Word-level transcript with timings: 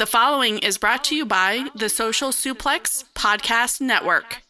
The 0.00 0.06
following 0.06 0.60
is 0.60 0.78
brought 0.78 1.04
to 1.04 1.14
you 1.14 1.26
by 1.26 1.68
the 1.74 1.90
Social 1.90 2.30
Suplex 2.30 3.04
Podcast 3.14 3.82
Network. 3.82 4.40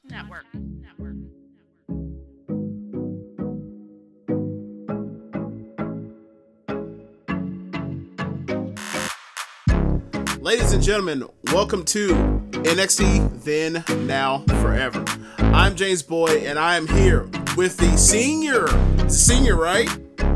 Ladies 10.40 10.72
and 10.72 10.80
gentlemen, 10.80 11.24
welcome 11.52 11.84
to 11.86 12.10
NXT 12.52 13.42
Then, 13.42 13.84
Now, 14.06 14.44
Forever. 14.60 15.04
I'm 15.38 15.74
James 15.74 16.04
Boyd, 16.04 16.44
and 16.44 16.60
I 16.60 16.76
am 16.76 16.86
here 16.86 17.28
with 17.56 17.76
the 17.76 17.98
senior, 17.98 18.68
senior, 19.08 19.56
right? 19.56 19.88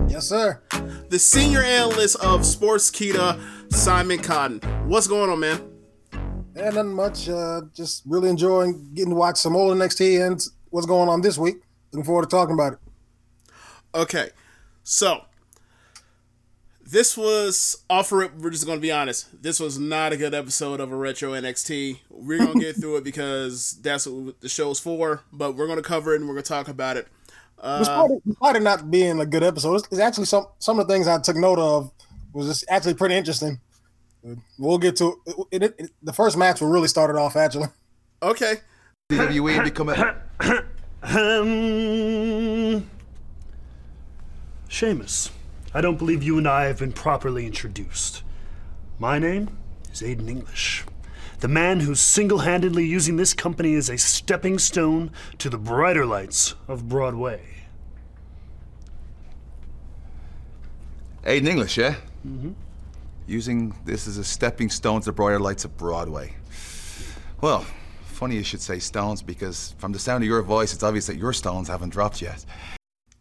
Yes, 0.09 0.29
sir. 0.29 0.61
The 1.09 1.21
senior 1.21 1.63
analyst 1.63 2.17
of 2.17 2.41
Sportskeeda, 2.41 3.41
Simon 3.75 4.19
Cotton. 4.21 4.61
What's 4.89 5.09
going 5.09 5.29
on, 5.29 5.41
man? 5.41 5.61
Yeah, 6.55 6.71
nothing 6.71 6.95
much. 6.95 7.29
Uh, 7.29 7.63
just 7.75 8.03
really 8.07 8.31
enjoying 8.31 8.91
getting 8.95 9.11
to 9.11 9.17
watch 9.17 9.37
some 9.37 9.57
old 9.57 9.77
NXT 9.77 10.25
and 10.27 10.41
what's 10.71 10.87
going 10.87 11.09
on 11.09 11.21
this 11.21 11.37
week. 11.37 11.57
Looking 11.93 12.05
forward 12.05 12.23
to 12.23 12.29
talking 12.29 12.55
about 12.55 12.75
it. 12.75 12.79
Okay, 13.95 14.31
so 14.85 15.23
this 16.87 17.17
was 17.17 17.85
offer. 17.91 18.31
We're 18.39 18.51
just 18.51 18.65
gonna 18.65 18.81
be 18.81 18.93
honest. 18.93 19.43
This 19.43 19.59
was 19.59 19.79
not 19.79 20.13
a 20.13 20.17
good 20.17 20.35
episode 20.35 20.81
of 20.81 20.93
a 20.93 20.97
retro 20.97 21.33
NXT. 21.33 21.99
We're 22.09 22.39
gonna 22.39 22.61
get 22.61 22.77
through 22.77 22.99
it 22.99 23.05
because 23.05 23.73
that's 23.83 24.07
what 24.07 24.41
the 24.41 24.49
show's 24.49 24.79
for. 24.79 25.25
But 25.33 25.57
we're 25.57 25.67
gonna 25.67 25.83
cover 25.83 26.15
it 26.15 26.21
and 26.21 26.29
we're 26.29 26.37
gonna 26.37 26.45
talk 26.45 26.69
about 26.69 26.97
it. 26.97 27.09
Uh, 27.59 27.81
despite, 27.81 28.11
it, 28.13 28.23
despite 28.25 28.57
it 28.57 28.63
not 28.63 28.91
being 28.91 29.21
a 29.21 29.27
good 29.27 29.43
episode, 29.43 29.75
it's, 29.75 29.89
it's 29.91 30.01
actually 30.01 30.27
some 30.27 30.47
some 30.61 30.79
of 30.79 30.87
the 30.87 30.95
things 30.95 31.09
I 31.09 31.19
took 31.19 31.37
note 31.37 31.59
of 31.59 31.91
was 32.33 32.47
just 32.47 32.65
actually 32.69 32.95
pretty 32.95 33.17
interesting. 33.17 33.61
We'll 34.59 34.79
get 34.79 34.97
to 34.97 35.21
it, 35.27 35.63
it, 35.63 35.75
it, 35.79 35.91
the 36.03 36.13
first 36.13 36.37
match. 36.37 36.61
Will 36.61 36.69
really 36.69 36.89
started 36.89 37.19
off 37.19 37.37
actually. 37.37 37.69
Okay. 38.23 38.57
WWE 39.11 39.65
become 39.65 39.91
a 39.91 40.17
Um, 41.07 42.89
Sheamus, 44.69 45.31
I 45.75 45.83
don't 45.83 45.99
believe 45.99 46.23
you 46.23 46.39
and 46.39 46.49
I 46.49 46.65
have 46.65 46.79
been 46.79 46.93
properly 46.93 47.45
introduced. 47.45 48.23
My 48.99 49.19
name 49.19 49.59
is 49.93 50.01
Aiden 50.01 50.31
English, 50.31 50.85
the 51.41 51.49
man 51.49 51.81
who's 51.81 52.01
single 52.01 52.39
handedly 52.39 52.87
using 52.87 53.17
this 53.17 53.35
company 53.35 53.75
as 53.75 53.91
a 53.91 53.99
stepping 53.99 54.59
stone 54.59 55.11
to 55.37 55.51
the 55.51 55.59
brighter 55.59 56.07
lights 56.07 56.55
of 56.69 56.89
Broadway. 56.89 57.43
Aiden 61.25 61.49
English, 61.49 61.77
yeah? 61.77 61.97
Mm-hmm. 62.27 62.53
Using 63.27 63.75
this 63.85 64.07
as 64.07 64.19
a 64.19 64.25
stepping 64.25 64.69
stone 64.69 65.01
to 65.01 65.07
the 65.07 65.13
brighter 65.13 65.41
lights 65.41 65.65
of 65.65 65.77
Broadway. 65.77 66.35
Well, 67.41 67.67
funny 68.05 68.37
you 68.37 68.43
should 68.43 68.61
say 68.61 68.79
stones 68.79 69.23
because 69.23 69.75
from 69.79 69.93
the 69.93 69.99
sound 69.99 70.23
of 70.25 70.29
your 70.29 70.43
voice, 70.43 70.73
it's 70.73 70.83
obvious 70.83 71.07
that 71.07 71.17
your 71.17 71.33
stones 71.33 71.69
haven't 71.69 71.91
dropped 71.91 72.23
yet. 72.23 72.45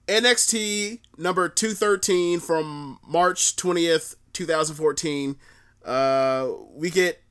NXT 0.07 0.99
number 1.17 1.47
213 1.47 2.39
from 2.39 2.99
March 3.07 3.55
20th, 3.55 4.15
2014. 4.33 5.37
Uh, 5.85 6.49
we 6.73 6.89
get 6.89 7.21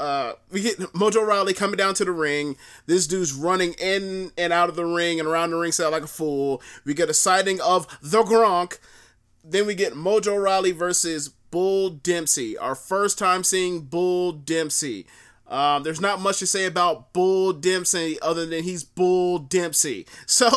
uh, 0.00 0.34
we 0.50 0.62
get 0.62 0.78
Mojo 0.78 1.26
Rawley 1.26 1.54
coming 1.54 1.76
down 1.76 1.94
to 1.94 2.04
the 2.04 2.12
ring. 2.12 2.56
This 2.86 3.06
dude's 3.06 3.32
running 3.32 3.74
in 3.74 4.30
and 4.38 4.52
out 4.52 4.68
of 4.68 4.76
the 4.76 4.84
ring 4.84 5.18
and 5.18 5.28
around 5.28 5.50
the 5.50 5.56
ring 5.56 5.72
set 5.72 5.90
like 5.90 6.04
a 6.04 6.08
fool. 6.08 6.62
We 6.84 6.94
get 6.94 7.10
a 7.10 7.14
sighting 7.14 7.60
of 7.60 7.86
the 8.00 8.22
Gronk. 8.22 8.78
Then 9.42 9.66
we 9.66 9.74
get 9.74 9.94
Mojo 9.94 10.40
Rawley 10.40 10.72
versus 10.72 11.30
Bull 11.50 11.90
Dempsey. 11.90 12.56
Our 12.56 12.74
first 12.74 13.18
time 13.18 13.44
seeing 13.44 13.82
Bull 13.82 14.32
Dempsey. 14.32 15.06
Um, 15.46 15.82
there's 15.82 16.00
not 16.00 16.20
much 16.20 16.38
to 16.40 16.46
say 16.46 16.66
about 16.66 17.12
Bull 17.12 17.52
Dempsey 17.52 18.18
other 18.20 18.44
than 18.44 18.64
he's 18.64 18.84
Bull 18.84 19.38
Dempsey. 19.38 20.06
So 20.26 20.50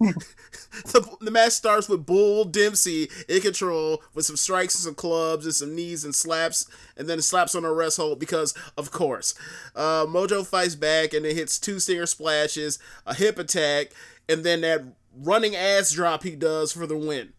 the, 0.00 1.16
the 1.20 1.30
match 1.30 1.52
starts 1.52 1.88
with 1.88 2.06
Bull 2.06 2.44
Dempsey 2.44 3.08
in 3.28 3.40
control 3.40 4.02
with 4.14 4.26
some 4.26 4.36
strikes 4.36 4.74
and 4.74 4.82
some 4.82 4.94
clubs 4.94 5.44
and 5.44 5.54
some 5.54 5.74
knees 5.74 6.04
and 6.04 6.14
slaps, 6.14 6.66
and 6.96 7.08
then 7.08 7.20
slaps 7.22 7.54
on 7.54 7.64
a 7.64 7.72
rest 7.72 7.98
hold 7.98 8.18
because, 8.18 8.54
of 8.76 8.90
course. 8.90 9.34
Uh, 9.76 10.06
Mojo 10.06 10.46
fights 10.46 10.74
back 10.74 11.12
and 11.12 11.24
it 11.26 11.36
hits 11.36 11.58
two 11.58 11.78
stinger 11.78 12.06
splashes, 12.06 12.78
a 13.06 13.14
hip 13.14 13.38
attack, 13.38 13.92
and 14.28 14.44
then 14.44 14.62
that 14.62 14.82
running 15.16 15.54
ass 15.54 15.92
drop 15.92 16.22
he 16.22 16.34
does 16.34 16.72
for 16.72 16.86
the 16.86 16.96
win. 16.96 17.32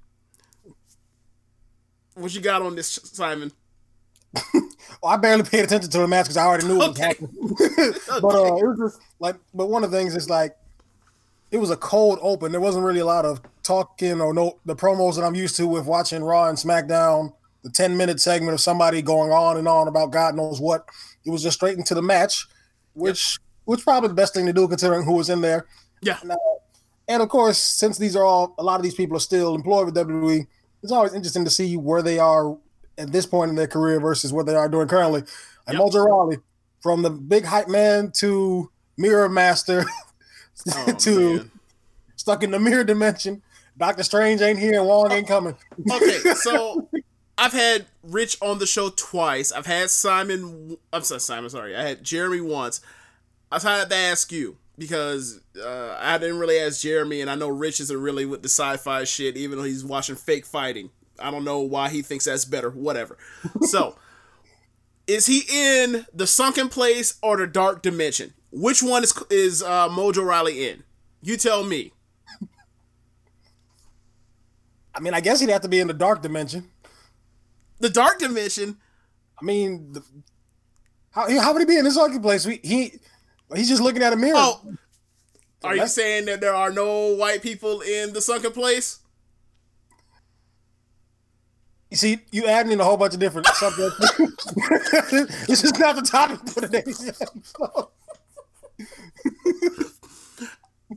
What 2.15 2.33
you 2.33 2.41
got 2.41 2.61
on 2.61 2.75
this, 2.75 2.99
Simon? 3.03 3.51
well, 4.53 4.63
I 5.05 5.17
barely 5.17 5.43
paid 5.43 5.63
attention 5.63 5.89
to 5.91 5.97
the 5.99 6.07
match 6.07 6.25
because 6.25 6.37
I 6.37 6.45
already 6.45 6.67
knew 6.67 6.77
what 6.77 6.89
was 6.89 6.97
happening. 6.97 7.31
but 8.21 8.35
uh, 8.35 8.55
it 8.57 8.67
was 8.67 8.79
just 8.79 9.01
like, 9.19 9.35
but 9.53 9.67
one 9.67 9.83
of 9.83 9.91
the 9.91 9.97
things 9.97 10.15
is 10.15 10.29
like, 10.29 10.55
it 11.51 11.57
was 11.57 11.69
a 11.69 11.77
cold 11.77 12.19
open. 12.21 12.51
There 12.51 12.61
wasn't 12.61 12.85
really 12.85 12.99
a 12.99 13.05
lot 13.05 13.25
of 13.25 13.41
talking 13.61 14.19
or 14.19 14.33
no 14.33 14.59
the 14.65 14.75
promos 14.75 15.15
that 15.15 15.23
I'm 15.23 15.35
used 15.35 15.55
to 15.57 15.67
with 15.67 15.85
watching 15.85 16.23
Raw 16.23 16.49
and 16.49 16.57
SmackDown. 16.57 17.33
The 17.63 17.69
10 17.69 17.95
minute 17.95 18.19
segment 18.19 18.53
of 18.53 18.59
somebody 18.59 19.01
going 19.01 19.31
on 19.31 19.57
and 19.57 19.67
on 19.67 19.87
about 19.87 20.11
God 20.11 20.35
knows 20.35 20.59
what. 20.59 20.85
It 21.25 21.29
was 21.29 21.43
just 21.43 21.57
straight 21.57 21.77
into 21.77 21.95
the 21.95 22.01
match, 22.01 22.45
which 22.93 23.37
yep. 23.39 23.47
which 23.65 23.83
probably 23.83 24.09
the 24.09 24.15
best 24.15 24.33
thing 24.33 24.45
to 24.47 24.53
do 24.53 24.67
considering 24.67 25.05
who 25.05 25.13
was 25.13 25.29
in 25.29 25.39
there. 25.39 25.67
Yeah. 26.01 26.17
And, 26.21 26.31
uh, 26.31 26.37
and 27.07 27.21
of 27.21 27.29
course, 27.29 27.57
since 27.57 27.97
these 27.97 28.15
are 28.15 28.25
all 28.25 28.55
a 28.57 28.63
lot 28.63 28.77
of 28.77 28.83
these 28.83 28.95
people 28.95 29.15
are 29.15 29.21
still 29.21 29.55
employed 29.55 29.85
with 29.85 29.95
WWE, 29.95 30.47
it's 30.83 30.91
always 30.91 31.13
interesting 31.13 31.45
to 31.45 31.49
see 31.49 31.77
where 31.77 32.01
they 32.01 32.19
are 32.19 32.57
at 32.97 33.11
this 33.11 33.25
point 33.25 33.49
in 33.49 33.55
their 33.55 33.67
career 33.67 33.99
versus 33.99 34.31
what 34.31 34.45
they 34.45 34.55
are 34.55 34.69
doing 34.69 34.87
currently. 34.87 35.23
And 35.65 35.77
yep. 35.77 35.81
Mojo 35.81 36.05
Rawley, 36.05 36.37
from 36.81 37.01
the 37.01 37.09
big 37.09 37.45
hype 37.45 37.69
man 37.69 38.11
to 38.17 38.69
mirror 38.97 39.29
master 39.29 39.85
oh, 40.75 40.91
to 40.91 41.37
man. 41.37 41.51
stuck 42.17 42.43
in 42.43 42.51
the 42.51 42.59
mirror 42.59 42.83
dimension. 42.83 43.41
Doctor 43.77 44.03
Strange 44.03 44.41
ain't 44.41 44.59
here 44.59 44.79
and 44.79 44.87
Wong 44.87 45.11
ain't 45.11 45.27
coming. 45.27 45.55
okay, 45.89 46.19
so 46.35 46.87
I've 47.37 47.53
had 47.53 47.85
Rich 48.03 48.37
on 48.41 48.59
the 48.59 48.67
show 48.67 48.89
twice. 48.89 49.51
I've 49.51 49.65
had 49.65 49.89
Simon. 49.89 50.77
I'm 50.91 51.01
sorry, 51.03 51.21
Simon. 51.21 51.49
Sorry, 51.49 51.75
I 51.75 51.81
had 51.81 52.03
Jeremy 52.03 52.41
once. 52.41 52.81
I 53.51 53.59
had 53.59 53.89
to 53.89 53.95
ask 53.95 54.31
you 54.31 54.57
because 54.77 55.39
uh, 55.61 55.97
I 55.99 56.17
didn't 56.17 56.39
really 56.39 56.59
ask 56.59 56.81
Jeremy, 56.81 57.21
and 57.21 57.29
I 57.29 57.35
know 57.35 57.49
Rich 57.49 57.79
isn't 57.79 58.01
really 58.01 58.25
with 58.25 58.41
the 58.41 58.49
sci-fi 58.49 59.03
shit, 59.03 59.37
even 59.37 59.57
though 59.57 59.63
he's 59.63 59.85
watching 59.85 60.15
fake 60.15 60.45
fighting. 60.45 60.89
I 61.19 61.31
don't 61.31 61.43
know 61.43 61.59
why 61.59 61.89
he 61.89 62.01
thinks 62.01 62.25
that's 62.25 62.45
better. 62.45 62.69
Whatever. 62.69 63.17
So, 63.61 63.95
is 65.05 65.25
he 65.25 65.43
in 65.51 66.05
the 66.13 66.27
sunken 66.27 66.69
place 66.69 67.17
or 67.21 67.37
the 67.37 67.47
dark 67.47 67.81
dimension? 67.81 68.33
Which 68.51 68.81
one 68.81 69.03
is 69.03 69.13
is 69.29 69.63
uh, 69.63 69.89
Mojo 69.89 70.25
Rawley 70.25 70.67
in? 70.67 70.83
You 71.21 71.37
tell 71.37 71.63
me. 71.63 71.91
I 74.95 74.99
mean, 74.99 75.13
I 75.13 75.21
guess 75.21 75.39
he'd 75.39 75.49
have 75.49 75.61
to 75.61 75.67
be 75.67 75.79
in 75.79 75.87
the 75.87 75.93
dark 75.93 76.21
dimension. 76.21 76.69
The 77.79 77.89
dark 77.89 78.19
dimension. 78.19 78.77
I 79.41 79.45
mean, 79.45 79.93
the, 79.93 80.03
how 81.11 81.29
how 81.39 81.53
would 81.53 81.61
he 81.61 81.65
be 81.65 81.77
in 81.77 81.85
this 81.85 81.95
sunken 81.95 82.21
place? 82.21 82.45
We, 82.45 82.59
he 82.63 82.99
he's 83.55 83.69
just 83.69 83.81
looking 83.81 84.03
at 84.03 84.13
a 84.13 84.15
mirror. 84.15 84.35
Oh, 84.37 84.61
are 85.63 85.75
you 85.75 85.87
saying 85.87 86.25
that 86.25 86.41
there 86.41 86.53
are 86.53 86.71
no 86.71 87.15
white 87.15 87.41
people 87.41 87.81
in 87.81 88.13
the 88.13 88.21
sunken 88.21 88.51
place? 88.51 88.99
You 91.89 91.97
see, 91.97 92.19
you 92.31 92.47
adding 92.47 92.71
in 92.71 92.81
a 92.81 92.83
whole 92.83 92.97
bunch 92.97 93.13
of 93.13 93.19
different 93.19 93.45
subjects. 93.47 94.17
this 95.47 95.63
is 95.63 95.77
not 95.77 95.95
the 95.95 96.01
topic 96.01 96.39
for 96.49 96.61
today's 96.61 97.07
episode. 97.21 97.87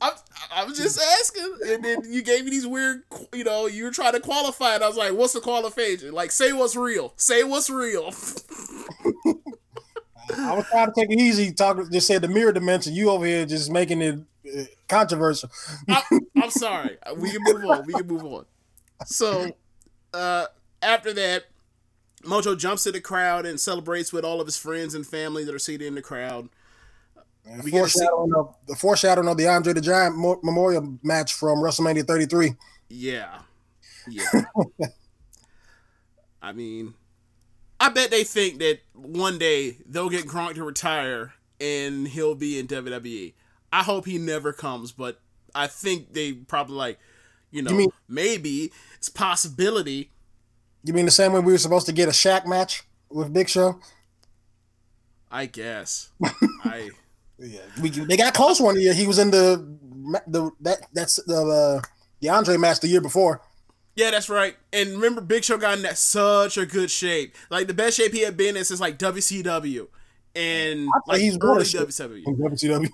I'm, 0.01 0.13
I'm 0.51 0.75
just 0.75 0.99
asking, 1.21 1.59
and 1.67 1.85
then 1.85 2.01
you 2.11 2.23
gave 2.23 2.45
me 2.45 2.51
these 2.51 2.67
weird, 2.67 3.03
you 3.35 3.45
know, 3.45 3.67
you 3.67 3.85
were 3.85 3.91
trying 3.91 4.13
to 4.13 4.21
qualify 4.21 4.77
it. 4.77 4.83
I 4.83 4.89
was 4.89 4.97
like, 4.97 5.13
"What's 5.13 5.35
the 5.35 5.41
qualification? 5.41 6.13
Like, 6.13 6.31
say 6.31 6.53
what's 6.53 6.77
real. 6.77 7.13
Say 7.17 7.45
what's 7.45 7.71
real." 7.71 8.13
I 10.35 10.55
was 10.55 10.67
trying 10.67 10.87
to 10.87 10.93
take 10.93 11.11
it 11.11 11.21
easy. 11.21 11.53
Talk, 11.53 11.79
just 11.91 12.07
said 12.07 12.23
the 12.23 12.29
mirror 12.29 12.53
dimension. 12.53 12.95
You 12.95 13.11
over 13.11 13.27
here 13.27 13.47
just 13.47 13.71
making 13.71 14.03
it 14.03 14.19
uh, 14.47 14.65
controversial. 14.89 15.51
I, 15.89 16.03
I'm 16.37 16.51
sorry. 16.51 16.97
We 17.17 17.31
can 17.31 17.43
move 17.43 17.65
on. 17.65 17.87
We 17.87 17.95
can 17.95 18.07
move 18.07 18.25
on. 18.25 18.47
So, 19.05 19.57
uh, 20.15 20.47
after 20.83 21.13
that, 21.13 21.45
Mojo 22.23 22.59
jumps 22.59 22.85
to 22.85 22.93
the 22.93 23.01
crowd 23.01 23.47
and 23.47 23.61
celebrates 23.61 24.13
with 24.13 24.25
all 24.25 24.41
of 24.41 24.47
his 24.47 24.57
friends 24.57 24.95
and 24.95 25.07
family 25.07 25.45
that 25.45 25.55
are 25.55 25.59
seated 25.59 25.87
in 25.87 25.95
the 25.95 26.03
crowd. 26.03 26.49
We 27.63 27.71
foreshadowing 27.71 28.35
of, 28.35 28.57
the 28.67 28.75
foreshadowing 28.75 29.29
of 29.29 29.37
the 29.37 29.47
Andre 29.47 29.73
the 29.73 29.81
Giant 29.81 30.19
Memorial 30.19 30.99
match 31.05 31.35
from 31.35 31.59
WrestleMania 31.59 32.05
33. 32.05 32.55
Yeah, 32.89 33.39
yeah. 34.09 34.25
I 36.43 36.53
mean, 36.53 36.95
I 37.87 37.89
bet 37.89 38.11
they 38.11 38.25
think 38.25 38.59
that 38.59 38.81
one 38.95 39.39
day 39.39 39.77
they'll 39.87 40.09
get 40.09 40.27
Gronk 40.27 40.57
to 40.57 40.65
retire 40.65 41.35
and 41.61 42.09
he'll 42.09 42.35
be 42.35 42.59
in 42.59 42.67
WWE. 42.67 43.33
I 43.73 43.85
hope 43.85 44.07
he 44.07 44.19
never 44.19 44.53
comes, 44.53 44.91
but 44.91 45.21
I 45.55 45.69
think 45.69 46.13
they 46.13 46.33
probably 46.33 46.75
like, 46.75 46.99
you 47.53 47.63
know, 47.63 47.71
you 47.71 47.77
mean, 47.77 47.91
maybe 48.09 48.73
it's 48.97 49.09
possibility. 49.09 50.11
You 50.83 50.95
mean 50.95 51.05
the 51.05 51.13
same 51.13 51.33
way 51.33 51.39
we 51.39 51.53
were 51.53 51.59
supposed 51.59 51.87
to 51.87 51.93
get 51.93 52.09
a 52.09 52.11
Shaq 52.11 52.45
match 52.45 52.83
with 53.09 53.33
Big 53.33 53.49
Show? 53.49 53.79
I 55.31 55.47
guess. 55.47 56.11
I 56.65 56.91
yeah, 57.39 57.61
we, 57.81 57.91
they 57.91 58.17
got 58.17 58.35
close 58.35 58.61
one 58.61 58.81
year. 58.81 58.95
He 58.95 59.07
was 59.07 59.21
in 59.21 59.31
the 59.31 59.79
the 60.27 60.51
that 60.61 60.89
that's 60.93 61.23
the 61.23 61.81
uh, 61.83 61.87
the 62.19 62.31
Andre 62.31 62.57
match 62.57 62.81
the 62.81 62.89
year 62.89 63.01
before. 63.01 63.43
Yeah, 63.97 64.11
that's 64.11 64.29
right. 64.29 64.57
And 64.73 64.91
remember, 64.91 65.23
Big 65.23 65.43
Show 65.43 65.57
got 65.57 65.77
in 65.77 65.83
that 65.83 65.99
such 65.99 66.59
a 66.59 66.67
good 66.67 66.91
shape, 66.91 67.35
like 67.51 67.67
the 67.67 67.75
best 67.75 67.97
shape 67.97 68.13
he 68.13 68.21
had 68.21 68.37
been 68.37 68.57
in 68.57 68.65
since 68.65 68.81
like 68.81 68.99
WCW, 68.99 69.89
and 70.35 70.89
like 71.07 71.21
he's 71.21 71.39
early 71.41 71.65
WCW. 71.65 72.25
WCW. 72.25 72.91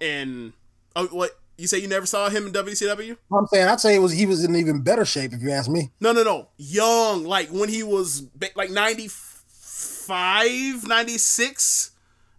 And 0.00 0.52
oh, 0.94 1.06
what 1.08 1.32
you 1.58 1.66
say? 1.66 1.78
You 1.78 1.88
never 1.88 2.06
saw 2.06 2.28
him 2.28 2.46
in 2.46 2.52
WCW? 2.52 3.16
I'm 3.32 3.46
saying 3.48 3.66
I'd 3.66 3.80
say 3.80 3.96
it 3.96 3.98
was 3.98 4.12
he 4.12 4.26
was 4.26 4.44
in 4.44 4.54
even 4.54 4.82
better 4.82 5.04
shape 5.04 5.32
if 5.32 5.42
you 5.42 5.50
ask 5.50 5.68
me. 5.68 5.90
No, 6.00 6.12
no, 6.12 6.22
no. 6.22 6.48
Young, 6.56 7.24
like 7.24 7.48
when 7.48 7.68
he 7.68 7.82
was 7.82 8.28
like 8.54 8.70
95, 8.70 10.86
96, 10.86 11.90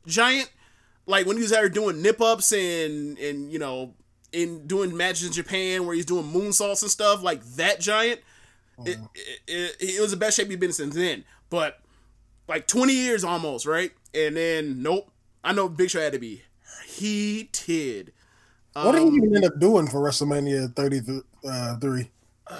giant 0.07 0.49
like 1.05 1.25
when 1.25 1.37
he 1.37 1.43
was 1.43 1.51
out 1.51 1.61
there 1.61 1.69
doing 1.69 2.01
nip 2.01 2.21
ups 2.21 2.51
and 2.51 3.17
and 3.19 3.51
you 3.51 3.59
know 3.59 3.93
in 4.35 4.67
doing 4.67 4.95
matches 4.95 5.27
in 5.27 5.33
Japan 5.33 5.85
where 5.85 5.95
he's 5.95 6.05
doing 6.05 6.25
moonsaults 6.25 6.81
and 6.81 6.91
stuff 6.91 7.23
like 7.23 7.43
that 7.55 7.79
giant. 7.79 8.19
It, 8.85 8.99
it, 9.15 9.39
it, 9.47 9.75
it, 9.79 10.01
was 10.01 10.11
the 10.11 10.17
best 10.17 10.35
shape 10.35 10.49
he'd 10.49 10.59
been 10.59 10.73
since 10.73 10.95
then. 10.95 11.23
But 11.49 11.79
like 12.49 12.67
20 12.67 12.93
years 12.93 13.23
almost, 13.23 13.65
right? 13.65 13.91
And 14.13 14.35
then 14.35 14.83
nope. 14.83 15.09
I 15.43 15.53
know 15.53 15.69
Big 15.69 15.89
Show 15.89 16.01
had 16.01 16.11
to 16.11 16.19
be 16.19 16.41
heated. 16.85 18.11
What 18.73 18.91
did 18.91 19.03
he 19.03 19.07
um, 19.07 19.15
even 19.15 19.35
end 19.35 19.45
up 19.45 19.57
doing 19.57 19.87
for 19.87 20.01
WrestleMania 20.01 20.75
33? 20.75 22.11
Uh, 22.47 22.57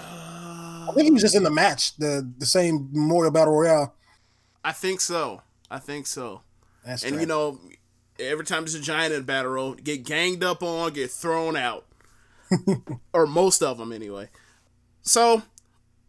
I 0.88 0.92
think 0.94 1.06
he 1.06 1.12
was 1.12 1.22
just 1.22 1.36
in 1.36 1.44
the 1.44 1.52
match, 1.52 1.98
the 1.98 2.32
the 2.38 2.46
same 2.46 2.90
Memorial 2.94 3.32
Battle 3.32 3.54
Royale. 3.54 3.94
I 4.64 4.72
think 4.72 5.02
so. 5.02 5.42
I 5.70 5.80
think 5.80 6.08
so. 6.08 6.42
That's 6.86 7.04
and 7.04 7.20
you 7.20 7.26
know, 7.26 7.60
every 8.20 8.46
time 8.46 8.64
there's 8.64 8.76
a 8.76 8.82
giant 8.82 9.14
in 9.14 9.22
a 9.22 9.24
battle 9.24 9.52
royal, 9.52 9.74
get 9.76 10.04
ganged 10.04 10.44
up 10.44 10.64
on, 10.64 10.94
get 10.94 11.12
thrown 11.12 11.56
out, 11.56 11.86
or 13.14 13.26
most 13.26 13.62
of 13.62 13.78
them 13.78 13.92
anyway. 13.92 14.30
So 15.02 15.44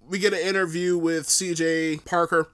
we 0.08 0.18
get 0.18 0.32
an 0.32 0.40
interview 0.40 0.96
with 0.96 1.26
CJ 1.26 2.04
Parker. 2.04 2.48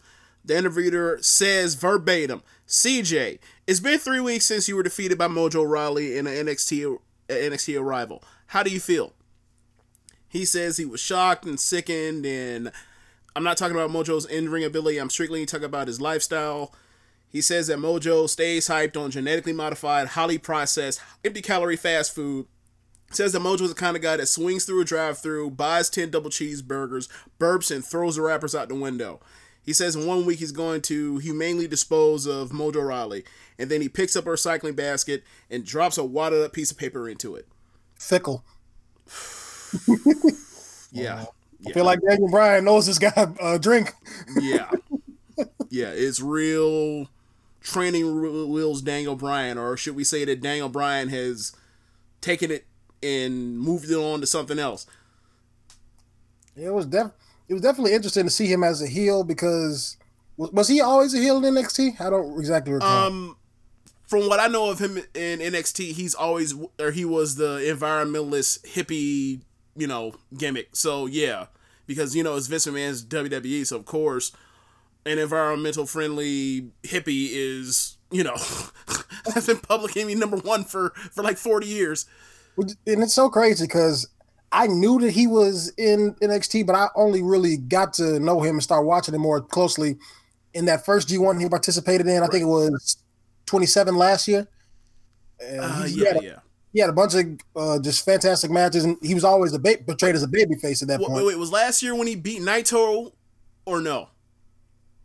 The 0.44 0.56
interviewer 0.56 1.18
says 1.20 1.74
verbatim, 1.74 2.42
CJ, 2.66 3.38
it's 3.66 3.80
been 3.80 3.98
three 3.98 4.20
weeks 4.20 4.46
since 4.46 4.68
you 4.68 4.74
were 4.74 4.82
defeated 4.82 5.16
by 5.16 5.28
Mojo 5.28 5.68
Rawley 5.68 6.16
in 6.16 6.26
an 6.26 6.46
NXT 6.46 6.98
NXT 7.28 7.80
arrival. 7.80 8.22
How 8.48 8.62
do 8.62 8.70
you 8.70 8.80
feel? 8.80 9.12
He 10.28 10.44
says 10.44 10.78
he 10.78 10.84
was 10.84 11.00
shocked 11.00 11.44
and 11.44 11.60
sickened, 11.60 12.26
and 12.26 12.72
I'm 13.36 13.44
not 13.44 13.56
talking 13.56 13.76
about 13.76 13.90
Mojo's 13.90 14.26
in-ring 14.26 14.64
ability. 14.64 14.98
I'm 14.98 15.10
strictly 15.10 15.44
talking 15.46 15.66
about 15.66 15.86
his 15.86 16.00
lifestyle 16.00 16.74
he 17.32 17.40
says 17.40 17.66
that 17.68 17.78
Mojo 17.78 18.28
stays 18.28 18.68
hyped 18.68 18.96
on 18.96 19.10
genetically 19.10 19.54
modified, 19.54 20.08
highly 20.08 20.36
processed, 20.36 21.00
empty 21.24 21.40
calorie 21.40 21.76
fast 21.76 22.14
food. 22.14 22.46
Says 23.10 23.32
that 23.32 23.42
Mojo 23.42 23.62
is 23.62 23.70
the 23.70 23.74
kind 23.74 23.96
of 23.96 24.02
guy 24.02 24.18
that 24.18 24.26
swings 24.26 24.64
through 24.64 24.82
a 24.82 24.84
drive 24.84 25.18
through, 25.18 25.50
buys 25.50 25.88
10 25.90 26.10
double 26.10 26.30
cheeseburgers, 26.30 27.08
burps, 27.40 27.74
and 27.74 27.84
throws 27.84 28.16
the 28.16 28.22
wrappers 28.22 28.54
out 28.54 28.68
the 28.68 28.74
window. 28.74 29.20
He 29.62 29.72
says 29.72 29.96
in 29.96 30.06
one 30.06 30.26
week 30.26 30.40
he's 30.40 30.52
going 30.52 30.82
to 30.82 31.18
humanely 31.18 31.66
dispose 31.66 32.26
of 32.26 32.50
Mojo 32.50 32.86
Rawley, 32.86 33.24
and 33.58 33.70
then 33.70 33.80
he 33.80 33.88
picks 33.88 34.14
up 34.16 34.26
a 34.26 34.30
recycling 34.30 34.76
basket 34.76 35.24
and 35.50 35.64
drops 35.64 35.96
a 35.96 36.04
wadded 36.04 36.42
up 36.42 36.52
piece 36.52 36.70
of 36.70 36.78
paper 36.78 37.08
into 37.08 37.34
it. 37.34 37.48
Fickle. 37.98 38.44
yeah. 40.92 41.24
I 41.66 41.72
feel 41.72 41.84
like 41.84 42.00
Daniel 42.06 42.28
Bryan 42.30 42.64
knows 42.64 42.86
this 42.86 42.98
guy 42.98 43.10
uh, 43.40 43.56
drink. 43.56 43.94
yeah. 44.40 44.70
Yeah, 45.70 45.90
it's 45.94 46.20
real 46.20 47.08
training 47.62 48.50
wheels 48.50 48.82
Daniel 48.82 49.16
Bryan, 49.16 49.58
or 49.58 49.76
should 49.76 49.96
we 49.96 50.04
say 50.04 50.24
that 50.24 50.40
Daniel 50.40 50.68
Bryan 50.68 51.08
has 51.08 51.52
taken 52.20 52.50
it 52.50 52.66
and 53.02 53.58
moved 53.58 53.90
it 53.90 53.96
on 53.96 54.20
to 54.20 54.26
something 54.26 54.58
else? 54.58 54.86
It 56.56 56.70
was 56.70 56.86
def- 56.86 57.12
it 57.48 57.54
was 57.54 57.62
definitely 57.62 57.94
interesting 57.94 58.24
to 58.24 58.30
see 58.30 58.46
him 58.46 58.62
as 58.62 58.82
a 58.82 58.86
heel 58.86 59.24
because 59.24 59.96
was, 60.36 60.52
was 60.52 60.68
he 60.68 60.80
always 60.80 61.14
a 61.14 61.18
heel 61.18 61.44
in 61.44 61.54
NXT? 61.54 62.00
I 62.00 62.10
don't 62.10 62.38
exactly 62.38 62.72
recall. 62.74 63.06
Um, 63.06 63.36
from 64.06 64.28
what 64.28 64.40
I 64.40 64.46
know 64.46 64.70
of 64.70 64.78
him 64.78 64.98
in 65.14 65.40
NXT, 65.40 65.92
he's 65.92 66.14
always 66.14 66.54
or 66.78 66.90
he 66.90 67.04
was 67.04 67.36
the 67.36 67.58
environmentalist 67.58 68.66
hippie, 68.66 69.40
you 69.76 69.86
know, 69.86 70.14
gimmick. 70.36 70.76
So 70.76 71.06
yeah, 71.06 71.46
because 71.86 72.14
you 72.14 72.22
know 72.22 72.36
it's 72.36 72.46
Vince 72.46 72.66
McMahon's 72.66 73.04
WWE, 73.04 73.66
so 73.66 73.76
of 73.76 73.86
course 73.86 74.32
an 75.04 75.18
environmental 75.18 75.86
friendly 75.86 76.70
hippie 76.82 77.28
is, 77.30 77.96
you 78.10 78.24
know, 78.24 78.36
has 79.34 79.46
been 79.46 79.58
public 79.58 79.96
enemy 79.96 80.14
number 80.14 80.36
one 80.36 80.64
for 80.64 80.90
for 81.12 81.22
like 81.22 81.38
forty 81.38 81.66
years. 81.66 82.06
And 82.58 83.02
it's 83.02 83.14
so 83.14 83.30
crazy 83.30 83.64
because 83.64 84.08
I 84.52 84.66
knew 84.66 85.00
that 85.00 85.12
he 85.12 85.26
was 85.26 85.72
in 85.78 86.14
NXT, 86.16 86.66
but 86.66 86.76
I 86.76 86.88
only 86.94 87.22
really 87.22 87.56
got 87.56 87.94
to 87.94 88.20
know 88.20 88.42
him 88.42 88.56
and 88.56 88.62
start 88.62 88.84
watching 88.84 89.14
him 89.14 89.22
more 89.22 89.40
closely 89.40 89.96
in 90.52 90.66
that 90.66 90.84
first 90.84 91.08
G1 91.08 91.40
he 91.40 91.48
participated 91.48 92.06
in. 92.06 92.22
I 92.22 92.26
think 92.26 92.42
it 92.42 92.46
was 92.46 92.98
27 93.46 93.96
last 93.96 94.28
year. 94.28 94.46
Uh, 95.40 95.86
yeah, 95.88 96.14
a, 96.14 96.22
yeah. 96.22 96.38
He 96.72 96.80
had 96.80 96.90
a 96.90 96.92
bunch 96.92 97.14
of 97.14 97.26
uh, 97.56 97.78
just 97.80 98.04
fantastic 98.04 98.50
matches, 98.50 98.84
and 98.84 98.96
he 99.02 99.14
was 99.14 99.24
always 99.24 99.52
a 99.52 99.58
ba- 99.58 99.78
portrayed 99.86 100.14
as 100.14 100.22
a 100.22 100.28
baby 100.28 100.54
face 100.54 100.82
at 100.82 100.88
that 100.88 101.00
wait, 101.00 101.08
point. 101.08 101.26
Wait, 101.26 101.38
was 101.38 101.50
last 101.50 101.82
year 101.82 101.94
when 101.94 102.06
he 102.06 102.14
beat 102.14 102.40
Naito 102.40 103.12
or 103.64 103.80
no? 103.80 104.08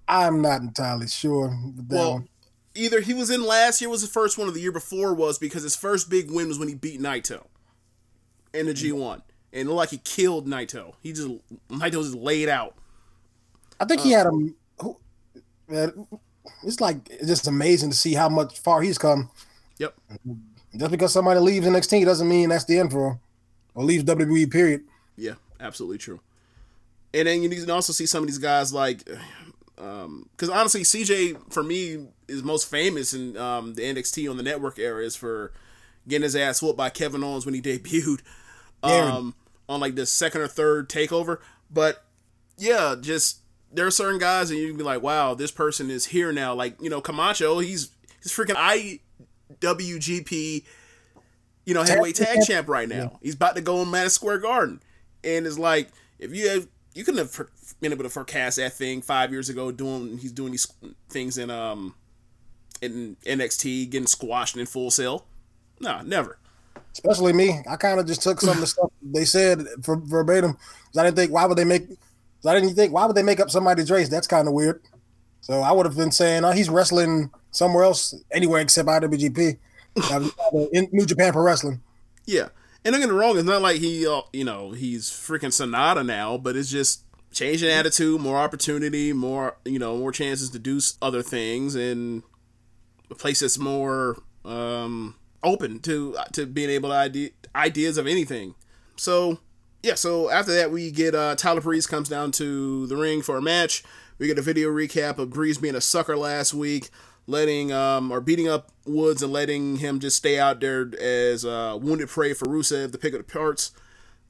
I'm 0.08 0.42
not 0.42 0.62
entirely 0.62 1.08
sure. 1.08 1.58
Well, 1.90 2.14
one. 2.14 2.30
either 2.76 3.02
he 3.02 3.14
was 3.14 3.30
in 3.30 3.44
last 3.44 3.82
year 3.82 3.90
was 3.90 4.02
the 4.02 4.08
first 4.08 4.38
one, 4.38 4.48
or 4.48 4.52
the 4.52 4.62
year 4.62 4.72
before 4.72 5.14
was 5.14 5.38
because 5.38 5.64
his 5.64 5.76
first 5.76 6.10
big 6.10 6.32
win 6.32 6.48
was 6.48 6.58
when 6.58 6.68
he 6.68 6.76
beat 6.76 7.02
Naito 7.02 7.46
in 8.54 8.68
the 8.68 8.74
G1, 8.74 9.22
and 9.54 9.62
it 9.62 9.66
looked 9.66 9.78
like 9.78 9.90
he 9.90 9.98
killed 9.98 10.48
Naito. 10.48 10.94
He 11.02 11.12
just 11.12 11.28
Naito 11.70 11.98
was 11.98 12.16
laid 12.16 12.50
out. 12.50 12.76
I 13.80 13.86
think 13.86 14.02
uh, 14.02 14.04
he 14.04 14.12
had 14.12 14.28
him. 14.28 14.56
It's 16.64 16.80
like 16.80 16.98
it's 17.10 17.28
just 17.28 17.48
amazing 17.48 17.92
to 17.92 17.98
see 17.98 18.14
how 18.14 18.30
much 18.30 18.60
far 18.60 18.82
he's 18.82 18.98
come. 18.98 19.30
Yep. 19.80 19.96
Just 20.76 20.92
because 20.92 21.14
somebody 21.14 21.40
leaves 21.40 21.68
NXT 21.68 22.06
doesn't 22.06 22.28
mean 22.28 22.50
that's 22.50 22.66
the 22.66 22.80
end 22.80 22.92
for 22.92 23.12
him, 23.12 23.20
or 23.76 23.84
leaves 23.84 24.04
WWE. 24.06 24.50
Period. 24.50 24.84
Yeah, 25.16 25.34
absolutely 25.60 25.98
true. 25.98 26.22
And 27.14 27.28
then 27.28 27.44
you 27.44 27.50
can 27.50 27.70
also 27.72 27.94
see 27.94 28.06
some 28.06 28.24
of 28.24 28.28
these 28.28 28.38
guys 28.38 28.74
like 28.74 29.08
because 29.78 30.50
um, 30.50 30.54
honestly, 30.54 30.82
CJ 30.82 31.54
for 31.54 31.64
me 31.64 32.08
is 32.28 32.44
most 32.44 32.70
famous 32.70 33.14
in 33.14 33.38
um, 33.38 33.76
the 33.76 33.84
NXT 33.84 34.30
on 34.30 34.36
the 34.38 34.44
network 34.44 34.80
areas 34.80 35.16
for 35.16 35.54
getting 36.08 36.24
his 36.24 36.36
ass 36.36 36.62
whooped 36.62 36.78
by 36.78 36.90
Kevin 36.90 37.24
Owens 37.24 37.46
when 37.46 37.54
he 37.54 37.62
debuted 37.64 38.22
um, 38.82 39.36
on 39.70 39.80
like 39.80 39.96
the 39.96 40.06
second 40.06 40.42
or 40.42 40.48
third 40.48 40.90
takeover. 40.90 41.40
But 41.70 42.04
yeah, 42.58 42.96
just 43.00 43.42
there 43.72 43.86
are 43.86 43.92
certain 43.92 44.20
guys 44.20 44.50
and 44.50 44.60
you 44.60 44.68
can 44.68 44.78
be 44.78 44.84
like, 44.84 45.04
wow, 45.04 45.36
this 45.36 45.52
person 45.52 45.92
is 45.92 46.08
here 46.08 46.34
now. 46.34 46.56
Like 46.56 46.82
you 46.82 46.90
know, 46.90 47.02
Camacho, 47.02 47.60
he's 47.60 47.92
he's 48.24 48.32
freaking 48.32 48.56
IWGP, 49.62 50.64
you 51.66 51.74
know, 51.74 51.84
heavyweight 51.84 52.16
tag 52.16 52.40
champ 52.48 52.68
right 52.68 52.90
now. 52.90 53.20
He's 53.22 53.36
about 53.36 53.56
to 53.56 53.62
go 53.62 53.84
in 53.84 53.92
Madison 53.92 54.10
Square 54.10 54.40
Garden, 54.40 54.82
and 55.24 55.46
it's 55.46 55.60
like 55.60 55.90
if 56.18 56.34
you 56.34 56.50
have 56.50 56.68
you 56.98 57.04
couldn't 57.04 57.20
have 57.20 57.48
been 57.80 57.92
able 57.92 58.04
to 58.04 58.10
forecast 58.10 58.58
that 58.58 58.74
thing 58.74 59.02
five 59.02 59.32
years 59.32 59.50
ago. 59.50 59.72
Doing 59.72 60.18
he's 60.18 60.32
doing 60.32 60.52
these 60.52 60.68
things 61.10 61.38
in 61.38 61.50
um 61.50 61.94
in 62.82 63.16
NXT, 63.26 63.90
getting 63.90 64.08
squashed 64.08 64.58
in 64.58 64.66
Full 64.66 64.92
Sail. 64.92 65.26
No, 65.80 66.02
never. 66.02 66.40
Especially 66.92 67.34
me. 67.34 67.60
I 67.70 67.76
kind 67.76 68.00
of 68.00 68.08
just 68.08 68.24
took 68.24 68.42
some 68.42 68.56
of 68.56 68.60
the 68.60 68.68
stuff 68.68 68.92
they 69.02 69.26
said 69.26 69.66
for 69.84 69.98
verbatim. 69.98 70.54
Cause 70.54 70.98
I 70.98 71.04
didn't 71.04 71.18
think 71.18 71.32
why 71.32 71.46
would 71.46 71.58
they 71.58 71.66
make. 71.66 71.84
I 72.46 72.54
didn't 72.54 72.76
think 72.76 72.94
why 72.94 73.06
would 73.06 73.16
they 73.16 73.24
make 73.24 73.40
up 73.40 73.52
somebody's 73.52 73.92
race? 73.92 74.10
That's 74.10 74.28
kind 74.28 74.48
of 74.48 74.54
weird. 74.54 74.82
So 75.42 75.62
I 75.62 75.72
would 75.72 75.86
have 75.86 75.96
been 75.96 76.12
saying, 76.12 76.44
oh, 76.44 76.52
he's 76.52 76.70
wrestling 76.70 77.30
somewhere 77.52 77.84
else, 77.84 78.14
anywhere 78.32 78.62
except 78.62 78.88
IWGP, 78.88 79.58
in 80.74 80.90
New 80.92 81.06
Japan 81.06 81.32
Pro 81.32 81.44
Wrestling. 81.44 81.82
Yeah, 82.26 82.50
and 82.88 82.94
don't 82.94 83.02
get 83.02 83.10
me 83.10 83.16
wrong, 83.18 83.38
it's 83.38 83.46
not 83.46 83.62
like 83.62 83.82
he, 83.82 84.08
uh, 84.08 84.22
you 84.32 84.46
know, 84.46 84.72
he's 84.72 85.10
freaking 85.10 85.52
Sonata 85.52 86.06
now, 86.06 86.38
but 86.38 86.56
it's 86.56 86.72
just 86.72 87.04
changing 87.32 87.70
attitude, 87.70 88.22
more 88.22 88.38
opportunity, 88.38 89.12
more 89.12 89.58
you 89.66 89.78
know, 89.78 89.98
more 89.98 90.14
chances 90.14 90.50
to 90.52 90.60
do 90.60 90.80
other 91.02 91.22
things, 91.22 91.76
and 91.76 92.24
a 93.12 93.16
place 93.16 93.42
that's 93.42 93.60
more 93.60 94.24
um, 94.46 95.16
open 95.44 95.80
to 95.80 96.16
to 96.32 96.46
being 96.46 96.70
able 96.70 96.88
to 96.88 96.96
idea 96.96 97.32
ideas 97.54 97.98
of 97.98 98.08
anything. 98.08 98.56
So 98.96 99.40
yeah, 99.84 99.96
so 99.96 100.30
after 100.30 100.54
that 100.56 100.72
we 100.72 100.90
get 100.90 101.14
uh, 101.14 101.36
Tyler 101.36 101.60
Breeze 101.60 101.88
comes 101.88 102.08
down 102.08 102.32
to 102.34 102.88
the 102.88 102.96
ring 102.96 103.22
for 103.22 103.36
a 103.36 103.42
match. 103.42 103.84
We 104.18 104.28
get 104.28 104.40
a 104.40 104.42
video 104.42 104.70
recap 104.70 105.18
of 105.18 105.32
Breeze 105.32 105.58
being 105.58 105.76
a 105.76 105.82
sucker 105.82 106.16
last 106.16 106.54
week, 106.54 106.90
letting 107.28 107.72
um 107.72 108.12
or 108.12 108.22
beating 108.22 108.48
up 108.48 108.72
Woods 108.86 109.22
and 109.22 109.32
letting 109.32 109.78
him 109.78 110.00
just 110.00 110.18
stay 110.18 110.40
out 110.40 110.60
there 110.60 110.90
as 111.00 111.46
uh, 111.46 111.78
wounded 111.80 112.10
prey 112.10 112.34
for 112.34 112.46
Rusev 112.46 112.92
to 112.92 112.98
pick 112.98 113.14
up 113.14 113.20
the 113.20 113.32
parts. 113.32 113.72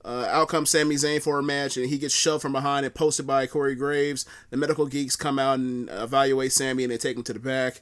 Uh, 0.03 0.25
out 0.29 0.47
comes 0.47 0.69
Sami 0.69 0.95
Zayn 0.95 1.21
for 1.21 1.37
a 1.37 1.43
match, 1.43 1.75
and 1.75 1.87
he 1.89 1.97
gets 1.97 2.13
shoved 2.13 2.41
from 2.41 2.53
behind 2.53 2.85
and 2.85 2.95
posted 2.95 3.27
by 3.27 3.45
Corey 3.45 3.75
Graves. 3.75 4.25
The 4.51 4.57
medical 4.57 4.85
geeks 4.85 5.15
come 5.15 5.37
out 5.37 5.59
and 5.59 5.89
evaluate 5.89 6.53
Sami, 6.53 6.83
and 6.83 6.91
they 6.91 6.97
take 6.97 7.17
him 7.17 7.23
to 7.23 7.33
the 7.33 7.39
back. 7.39 7.81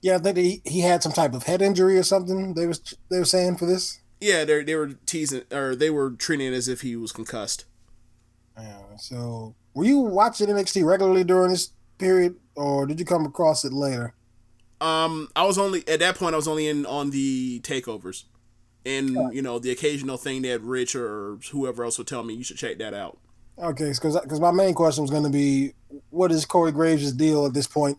Yeah, 0.00 0.16
I 0.16 0.18
think 0.18 0.36
he, 0.36 0.62
he 0.64 0.80
had 0.80 1.02
some 1.02 1.12
type 1.12 1.34
of 1.34 1.44
head 1.44 1.62
injury 1.62 1.96
or 1.96 2.02
something. 2.02 2.54
They 2.54 2.66
was 2.66 2.80
they 3.10 3.18
were 3.18 3.24
saying 3.24 3.58
for 3.58 3.66
this. 3.66 4.00
Yeah, 4.20 4.44
they 4.44 4.64
they 4.64 4.74
were 4.74 4.94
teasing 5.06 5.42
or 5.52 5.76
they 5.76 5.90
were 5.90 6.10
treating 6.10 6.52
it 6.52 6.56
as 6.56 6.68
if 6.68 6.80
he 6.80 6.96
was 6.96 7.12
concussed. 7.12 7.64
Yeah, 8.58 8.96
so 8.98 9.54
were 9.74 9.84
you 9.84 10.00
watching 10.00 10.48
NXT 10.48 10.84
regularly 10.84 11.24
during 11.24 11.52
this 11.52 11.70
period, 11.98 12.36
or 12.56 12.86
did 12.86 12.98
you 12.98 13.06
come 13.06 13.24
across 13.24 13.64
it 13.64 13.72
later? 13.72 14.14
Um, 14.82 15.28
I 15.36 15.44
was 15.44 15.58
only 15.58 15.86
at 15.88 16.00
that 16.00 16.16
point. 16.16 16.34
I 16.34 16.36
was 16.36 16.48
only 16.48 16.66
in 16.68 16.84
on 16.86 17.10
the 17.10 17.60
takeovers, 17.60 18.24
and 18.84 19.10
you 19.32 19.40
know 19.40 19.58
the 19.58 19.70
occasional 19.70 20.16
thing 20.16 20.42
that 20.42 20.60
Rich 20.60 20.96
or 20.96 21.38
whoever 21.52 21.84
else 21.84 21.98
would 21.98 22.06
tell 22.06 22.24
me 22.24 22.34
you 22.34 22.44
should 22.44 22.56
check 22.56 22.78
that 22.78 22.92
out. 22.92 23.18
Okay, 23.58 23.90
because 23.90 24.18
because 24.20 24.40
my 24.40 24.50
main 24.50 24.74
question 24.74 25.02
was 25.02 25.10
going 25.10 25.22
to 25.22 25.30
be, 25.30 25.72
what 26.10 26.32
is 26.32 26.44
Corey 26.44 26.72
Graves' 26.72 27.12
deal 27.12 27.46
at 27.46 27.54
this 27.54 27.66
point? 27.66 27.96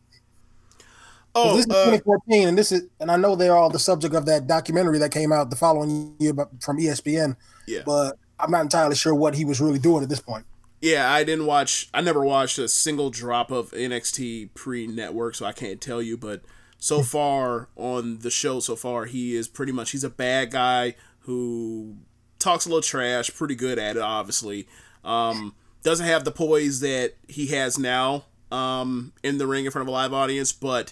Oh, 1.36 1.56
this 1.56 1.66
is 1.66 1.72
uh, 1.72 1.86
2014, 1.86 2.48
and 2.50 2.58
this 2.58 2.72
is, 2.72 2.84
and 3.00 3.10
I 3.10 3.16
know 3.16 3.36
they're 3.36 3.56
all 3.56 3.70
the 3.70 3.80
subject 3.80 4.13
of 4.13 4.25
that 4.28 4.46
documentary 4.46 5.00
that 5.00 5.12
came 5.12 5.32
out 5.32 5.50
the 5.50 5.56
following 5.56 6.16
year 6.20 6.34
but- 6.34 6.50
from 6.62 6.78
ESPN. 6.78 7.36
Yeah. 7.66 7.82
but 7.86 8.18
I'm 8.40 8.52
not 8.52 8.62
entirely 8.62 8.96
sure 8.96 9.16
what 9.16 9.36
he 9.36 9.46
was 9.46 9.62
really 9.62 9.80
doing 9.80 10.04
at 10.04 10.10
this 10.10 10.20
point. 10.20 10.46
yeah, 10.82 11.12
I 11.12 11.24
didn't 11.24 11.46
watch. 11.46 11.90
I 11.94 12.02
never 12.02 12.24
watched 12.25 12.60
a 12.60 12.68
single 12.68 13.10
drop 13.10 13.52
of 13.52 13.72
NXT 13.72 14.54
pre-network, 14.54 15.36
so 15.36 15.46
I 15.46 15.54
can't 15.54 15.80
tell 15.80 16.02
you. 16.02 16.18
But 16.18 16.42
so 16.84 17.02
far 17.02 17.70
on 17.78 18.20
the 18.20 18.30
show, 18.30 18.60
so 18.60 18.75
far 18.75 19.06
he 19.06 19.38
is 19.38 19.48
pretty 19.48 19.72
much 19.72 19.92
he's 19.92 20.04
a 20.04 20.10
bad 20.10 20.52
guy 20.52 20.96
who 21.20 21.96
talks 22.40 22.66
a 22.66 22.68
little 22.68 22.82
trash, 22.82 23.34
pretty 23.34 23.56
good 23.56 23.80
at 23.80 23.96
it, 23.96 24.02
obviously. 24.02 24.68
Um, 25.02 25.56
doesn't 25.82 26.06
have 26.06 26.25
the 26.25 26.32
poise 26.32 26.82
that 26.82 27.13
he 27.30 27.48
has 27.48 27.80
now 27.80 28.25
um, 28.52 29.13
in 29.24 29.38
the 29.38 29.48
ring 29.48 29.63
in 29.63 29.72
front 29.72 29.84
of 29.84 29.88
a 29.88 29.92
live 29.92 30.12
audience, 30.12 30.52
but 30.52 30.92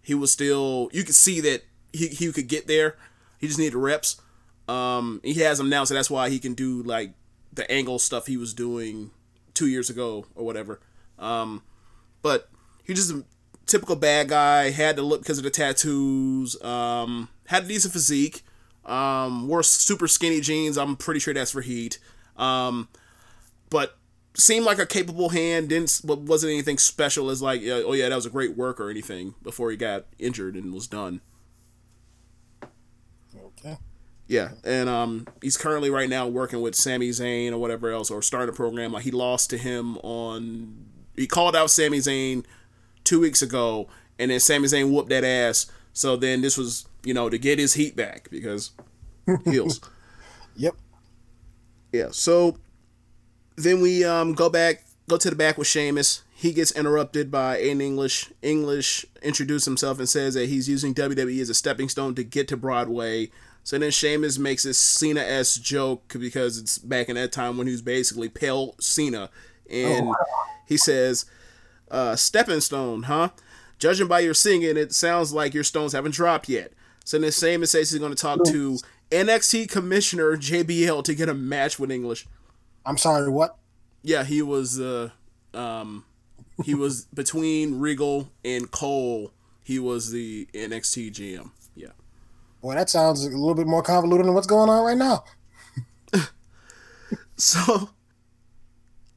he 0.00 0.14
was 0.14 0.30
still 0.30 0.90
you 0.92 1.02
could 1.02 1.16
see 1.16 1.40
that 1.40 1.64
he, 1.92 2.06
he 2.06 2.30
could 2.30 2.46
get 2.46 2.68
there. 2.68 2.94
He 3.40 3.48
just 3.48 3.58
needed 3.58 3.76
reps. 3.76 4.20
Um, 4.68 5.20
he 5.24 5.40
has 5.40 5.58
them 5.58 5.68
now, 5.68 5.82
so 5.82 5.94
that's 5.94 6.08
why 6.08 6.30
he 6.30 6.38
can 6.38 6.54
do 6.54 6.84
like 6.84 7.14
the 7.52 7.68
angle 7.68 7.98
stuff 7.98 8.28
he 8.28 8.36
was 8.36 8.54
doing 8.54 9.10
two 9.54 9.66
years 9.66 9.90
ago 9.90 10.26
or 10.36 10.46
whatever. 10.46 10.78
Um, 11.18 11.64
but 12.22 12.48
he 12.84 12.94
just 12.94 13.12
typical 13.66 13.96
bad 13.96 14.28
guy. 14.28 14.70
Had 14.70 14.96
to 14.96 15.02
look 15.02 15.22
because 15.22 15.38
of 15.38 15.44
the 15.44 15.50
tattoos. 15.50 16.60
Um, 16.62 17.28
had 17.46 17.64
a 17.64 17.68
decent 17.68 17.92
physique. 17.92 18.42
Um, 18.84 19.48
wore 19.48 19.62
super 19.62 20.06
skinny 20.06 20.40
jeans. 20.40 20.78
I'm 20.78 20.96
pretty 20.96 21.20
sure 21.20 21.34
that's 21.34 21.50
for 21.50 21.60
heat. 21.60 21.98
Um, 22.36 22.88
but 23.68 23.98
seemed 24.34 24.64
like 24.64 24.78
a 24.78 24.86
capable 24.86 25.30
hand. 25.30 25.70
Didn't 25.70 26.00
but 26.04 26.20
wasn't 26.20 26.52
anything 26.52 26.78
special 26.78 27.30
as 27.30 27.42
like 27.42 27.62
oh 27.64 27.92
yeah 27.92 28.08
that 28.08 28.14
was 28.14 28.26
a 28.26 28.30
great 28.30 28.56
work 28.56 28.80
or 28.80 28.90
anything 28.90 29.34
before 29.42 29.70
he 29.70 29.76
got 29.76 30.06
injured 30.18 30.54
and 30.54 30.72
was 30.72 30.86
done. 30.86 31.20
Okay. 33.58 33.78
Yeah, 34.28 34.50
and 34.64 34.88
um, 34.88 35.26
he's 35.40 35.56
currently 35.56 35.88
right 35.88 36.08
now 36.08 36.26
working 36.26 36.60
with 36.60 36.74
Sami 36.74 37.10
Zayn 37.10 37.52
or 37.52 37.58
whatever 37.58 37.90
else, 37.92 38.10
or 38.10 38.22
starting 38.22 38.52
a 38.52 38.56
program. 38.56 38.92
Like 38.92 39.04
he 39.04 39.12
lost 39.12 39.50
to 39.50 39.58
him 39.58 39.98
on, 39.98 40.88
he 41.16 41.28
called 41.28 41.54
out 41.54 41.70
Sami 41.70 41.98
Zayn 41.98 42.44
two 43.06 43.20
weeks 43.20 43.42
ago, 43.42 43.88
and 44.18 44.30
then 44.30 44.40
Sami 44.40 44.66
Zayn 44.68 44.92
whooped 44.92 45.08
that 45.08 45.24
ass. 45.24 45.66
So 45.92 46.16
then 46.16 46.42
this 46.42 46.58
was, 46.58 46.86
you 47.04 47.14
know, 47.14 47.30
to 47.30 47.38
get 47.38 47.58
his 47.58 47.74
heat 47.74 47.96
back 47.96 48.28
because 48.30 48.72
heels. 49.44 49.80
Yep. 50.56 50.74
Yeah. 51.92 52.08
So 52.10 52.58
then 53.56 53.80
we 53.80 54.04
um 54.04 54.34
go 54.34 54.50
back, 54.50 54.84
go 55.08 55.16
to 55.16 55.30
the 55.30 55.36
back 55.36 55.56
with 55.56 55.66
Sheamus. 55.66 56.22
He 56.34 56.52
gets 56.52 56.72
interrupted 56.72 57.30
by 57.30 57.56
Aiden 57.58 57.80
English. 57.80 58.30
English 58.42 59.06
introduces 59.22 59.64
himself 59.64 59.98
and 59.98 60.08
says 60.08 60.34
that 60.34 60.50
he's 60.50 60.68
using 60.68 60.94
WWE 60.94 61.40
as 61.40 61.48
a 61.48 61.54
stepping 61.54 61.88
stone 61.88 62.14
to 62.14 62.24
get 62.24 62.48
to 62.48 62.58
Broadway. 62.58 63.30
So 63.64 63.78
then 63.78 63.90
Sheamus 63.90 64.38
makes 64.38 64.62
this 64.62 64.78
Cena 64.78 65.20
s 65.20 65.56
joke 65.56 66.14
because 66.18 66.58
it's 66.58 66.78
back 66.78 67.08
in 67.08 67.16
that 67.16 67.32
time 67.32 67.56
when 67.56 67.66
he 67.66 67.72
was 67.72 67.82
basically 67.82 68.28
pale 68.28 68.76
Cena, 68.78 69.30
and 69.68 70.14
he 70.66 70.76
says, 70.76 71.24
uh, 71.90 72.16
"Stepping 72.16 72.60
stone, 72.60 73.04
huh? 73.04 73.30
Judging 73.78 74.08
by 74.08 74.20
your 74.20 74.34
singing, 74.34 74.76
it 74.76 74.94
sounds 74.94 75.32
like 75.32 75.54
your 75.54 75.64
stones 75.64 75.92
haven't 75.92 76.14
dropped 76.14 76.48
yet." 76.48 76.72
So 77.04 77.16
in 77.16 77.22
then 77.22 77.32
Sheamus 77.32 77.70
says 77.70 77.90
he's 77.90 78.00
going 78.00 78.14
to 78.14 78.20
talk 78.20 78.44
to 78.46 78.78
NXT 79.10 79.68
Commissioner 79.70 80.36
JBL 80.36 81.04
to 81.04 81.14
get 81.14 81.28
a 81.28 81.34
match 81.34 81.78
with 81.78 81.90
English. 81.90 82.26
I'm 82.84 82.98
sorry. 82.98 83.30
What? 83.30 83.56
Yeah, 84.02 84.24
he 84.24 84.42
was 84.42 84.80
uh 84.80 85.10
um 85.54 86.04
he 86.64 86.74
was 86.74 87.04
between 87.14 87.78
Regal 87.78 88.30
and 88.44 88.70
Cole. 88.70 89.32
He 89.62 89.78
was 89.78 90.10
the 90.10 90.48
NXT 90.54 91.12
GM. 91.12 91.50
Yeah. 91.74 91.88
Boy, 92.62 92.74
that 92.74 92.88
sounds 92.88 93.24
a 93.24 93.30
little 93.30 93.54
bit 93.54 93.66
more 93.66 93.82
convoluted 93.82 94.26
than 94.26 94.34
what's 94.34 94.46
going 94.46 94.68
on 94.68 94.84
right 94.84 94.96
now. 94.96 95.24
So 97.36 97.90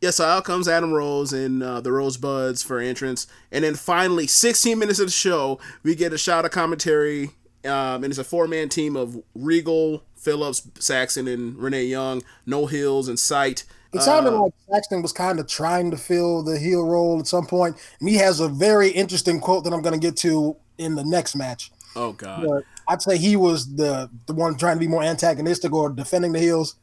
yeah, 0.01 0.11
so 0.11 0.25
out 0.25 0.45
comes 0.45 0.67
Adam 0.67 0.91
Rose 0.93 1.33
and 1.33 1.61
uh, 1.61 1.81
the 1.81 1.91
Rosebuds 1.91 2.63
for 2.63 2.79
entrance, 2.79 3.27
and 3.51 3.63
then 3.63 3.75
finally, 3.75 4.27
16 4.27 4.77
minutes 4.77 4.99
of 4.99 5.07
the 5.07 5.11
show, 5.11 5.59
we 5.83 5.95
get 5.95 6.13
a 6.13 6.17
shot 6.17 6.45
of 6.45 6.51
commentary, 6.51 7.31
um, 7.65 8.03
and 8.03 8.05
it's 8.05 8.17
a 8.17 8.23
four-man 8.23 8.69
team 8.69 8.95
of 8.95 9.21
Regal, 9.35 10.03
Phillips, 10.15 10.67
Saxton, 10.79 11.27
and 11.27 11.57
Renee 11.57 11.85
Young, 11.85 12.23
No 12.45 12.65
Hills, 12.65 13.07
and 13.07 13.19
Sight. 13.19 13.65
It 13.91 14.01
sounded 14.01 14.33
Uh, 14.33 14.43
like 14.43 14.53
Saxton 14.71 15.01
was 15.01 15.11
kind 15.11 15.39
of 15.39 15.47
trying 15.47 15.89
to 15.91 15.97
fill 15.97 16.43
the 16.43 16.59
heel 16.59 16.85
role 16.85 17.19
at 17.19 17.27
some 17.27 17.45
point, 17.45 17.75
and 17.99 18.07
he 18.07 18.15
has 18.15 18.39
a 18.39 18.47
very 18.47 18.89
interesting 18.89 19.39
quote 19.39 19.63
that 19.63 19.73
I'm 19.73 19.81
going 19.81 19.99
to 19.99 20.07
get 20.07 20.15
to 20.17 20.55
in 20.77 20.95
the 20.95 21.03
next 21.03 21.35
match. 21.35 21.71
Oh 21.95 22.13
God. 22.13 22.45
But 22.47 22.63
I'd 22.87 23.01
say 23.01 23.17
he 23.17 23.35
was 23.35 23.75
the 23.75 24.09
the 24.27 24.33
one 24.33 24.55
trying 24.55 24.75
to 24.75 24.79
be 24.79 24.87
more 24.87 25.01
antagonistic 25.03 25.73
or 25.73 25.89
defending 25.89 26.33
the 26.33 26.39
heels 26.39 26.75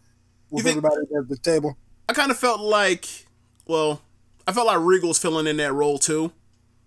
with 0.50 0.64
think- 0.64 0.78
everybody 0.78 1.02
at 1.16 1.28
the 1.28 1.36
table. 1.36 1.76
I 2.08 2.12
kind 2.12 2.30
of 2.30 2.38
felt 2.38 2.60
like, 2.60 3.06
well, 3.66 4.02
I 4.46 4.52
felt 4.52 4.66
like 4.66 4.78
Regal's 4.80 5.18
filling 5.18 5.46
in 5.46 5.56
that 5.58 5.72
role 5.72 5.98
too. 5.98 6.32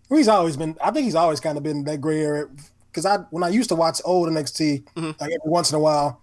He's 0.09 0.27
always 0.27 0.57
been. 0.57 0.75
I 0.83 0.91
think 0.91 1.05
he's 1.05 1.15
always 1.15 1.39
kind 1.39 1.57
of 1.57 1.63
been 1.63 1.83
that 1.83 2.01
gray 2.01 2.21
area. 2.21 2.45
Because 2.89 3.05
I, 3.05 3.17
when 3.29 3.43
I 3.43 3.49
used 3.49 3.69
to 3.69 3.75
watch 3.75 4.01
old 4.05 4.27
NXT, 4.29 4.83
Mm-hmm. 4.95 5.05
like 5.19 5.31
every 5.31 5.39
once 5.51 5.69
in 5.71 5.75
a 5.75 5.79
while, 5.79 6.21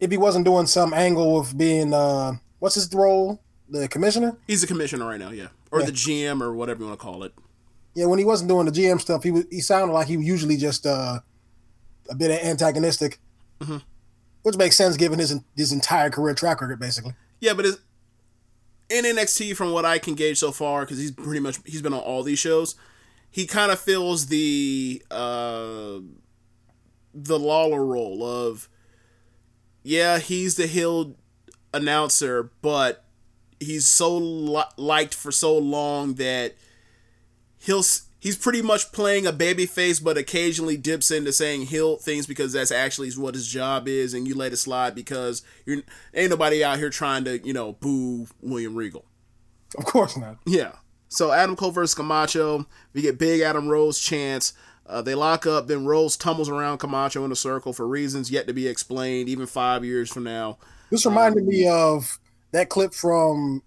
if 0.00 0.10
he 0.10 0.16
wasn't 0.18 0.44
doing 0.44 0.66
some 0.66 0.92
angle 0.92 1.38
of 1.40 1.56
being, 1.56 1.94
uh, 1.94 2.32
what's 2.58 2.74
his 2.74 2.92
role, 2.92 3.40
the 3.70 3.88
commissioner? 3.88 4.36
He's 4.46 4.62
a 4.62 4.66
commissioner 4.66 5.06
right 5.06 5.18
now, 5.18 5.30
yeah, 5.30 5.48
or 5.70 5.80
Yeah. 5.80 5.86
the 5.86 5.92
GM 5.92 6.42
or 6.42 6.52
whatever 6.54 6.80
you 6.80 6.88
want 6.88 7.00
to 7.00 7.02
call 7.02 7.22
it. 7.22 7.32
Yeah, 7.94 8.04
when 8.04 8.18
he 8.18 8.26
wasn't 8.26 8.50
doing 8.50 8.66
the 8.66 8.72
GM 8.72 9.00
stuff, 9.00 9.22
he 9.22 9.30
was, 9.30 9.44
he 9.50 9.60
sounded 9.60 9.94
like 9.94 10.06
he 10.08 10.18
was 10.18 10.26
usually 10.26 10.58
just 10.58 10.84
uh, 10.84 11.20
a 12.10 12.14
bit 12.14 12.30
antagonistic, 12.44 13.18
Mm-hmm. 13.60 13.78
which 14.42 14.56
makes 14.58 14.76
sense 14.76 14.98
given 14.98 15.18
his 15.18 15.34
his 15.56 15.72
entire 15.72 16.10
career 16.10 16.34
track 16.34 16.60
record, 16.60 16.78
basically. 16.78 17.14
Yeah, 17.40 17.54
but 17.54 17.66
it's, 17.66 17.78
in 18.88 19.04
NXT, 19.04 19.56
from 19.56 19.72
what 19.72 19.84
I 19.84 19.98
can 19.98 20.14
gauge 20.14 20.38
so 20.38 20.52
far, 20.52 20.82
because 20.82 20.98
he's 20.98 21.10
pretty 21.10 21.40
much 21.40 21.58
he's 21.64 21.82
been 21.82 21.92
on 21.92 22.00
all 22.00 22.22
these 22.22 22.38
shows, 22.38 22.76
he 23.30 23.46
kind 23.46 23.72
of 23.72 23.80
fills 23.80 24.26
the 24.26 25.02
uh, 25.10 25.98
the 27.12 27.38
Lawler 27.38 27.84
role 27.84 28.24
of, 28.24 28.68
yeah, 29.82 30.18
he's 30.18 30.56
the 30.56 30.66
heel 30.66 31.16
announcer, 31.74 32.50
but 32.62 33.04
he's 33.58 33.86
so 33.86 34.16
li- 34.16 34.62
liked 34.76 35.14
for 35.14 35.32
so 35.32 35.56
long 35.56 36.14
that 36.14 36.54
he'll 37.58 37.84
he's 38.26 38.36
pretty 38.36 38.60
much 38.60 38.90
playing 38.90 39.24
a 39.24 39.32
baby 39.32 39.66
face, 39.66 40.00
but 40.00 40.18
occasionally 40.18 40.76
dips 40.76 41.12
into 41.12 41.32
saying 41.32 41.62
heel 41.62 41.96
things 41.96 42.26
because 42.26 42.52
that's 42.52 42.72
actually 42.72 43.08
what 43.12 43.34
his 43.34 43.46
job 43.46 43.86
is, 43.86 44.14
and 44.14 44.26
you 44.26 44.34
let 44.34 44.52
it 44.52 44.56
slide 44.56 44.96
because 44.96 45.42
you're 45.64 45.82
ain't 46.12 46.30
nobody 46.30 46.64
out 46.64 46.76
here 46.76 46.90
trying 46.90 47.22
to 47.22 47.38
you 47.46 47.52
know 47.52 47.74
boo 47.74 48.26
William 48.42 48.74
Regal. 48.74 49.04
Of 49.78 49.84
course 49.84 50.16
not. 50.16 50.38
Yeah. 50.44 50.72
So 51.08 51.30
Adam 51.30 51.54
Cole 51.54 51.70
versus 51.70 51.94
Camacho, 51.94 52.66
we 52.92 53.00
get 53.00 53.16
Big 53.16 53.42
Adam 53.42 53.68
Rose 53.68 54.00
chance. 54.00 54.54
Uh, 54.84 55.02
they 55.02 55.14
lock 55.14 55.46
up, 55.46 55.68
then 55.68 55.86
Rose 55.86 56.16
tumbles 56.16 56.48
around 56.48 56.78
Camacho 56.78 57.24
in 57.24 57.30
a 57.30 57.36
circle 57.36 57.72
for 57.72 57.86
reasons 57.86 58.28
yet 58.28 58.48
to 58.48 58.52
be 58.52 58.66
explained, 58.66 59.28
even 59.28 59.46
five 59.46 59.84
years 59.84 60.12
from 60.12 60.24
now. 60.24 60.58
This 60.90 61.06
reminded 61.06 61.44
me 61.46 61.68
of 61.68 62.18
that 62.50 62.70
clip 62.70 62.92
from 62.92 63.62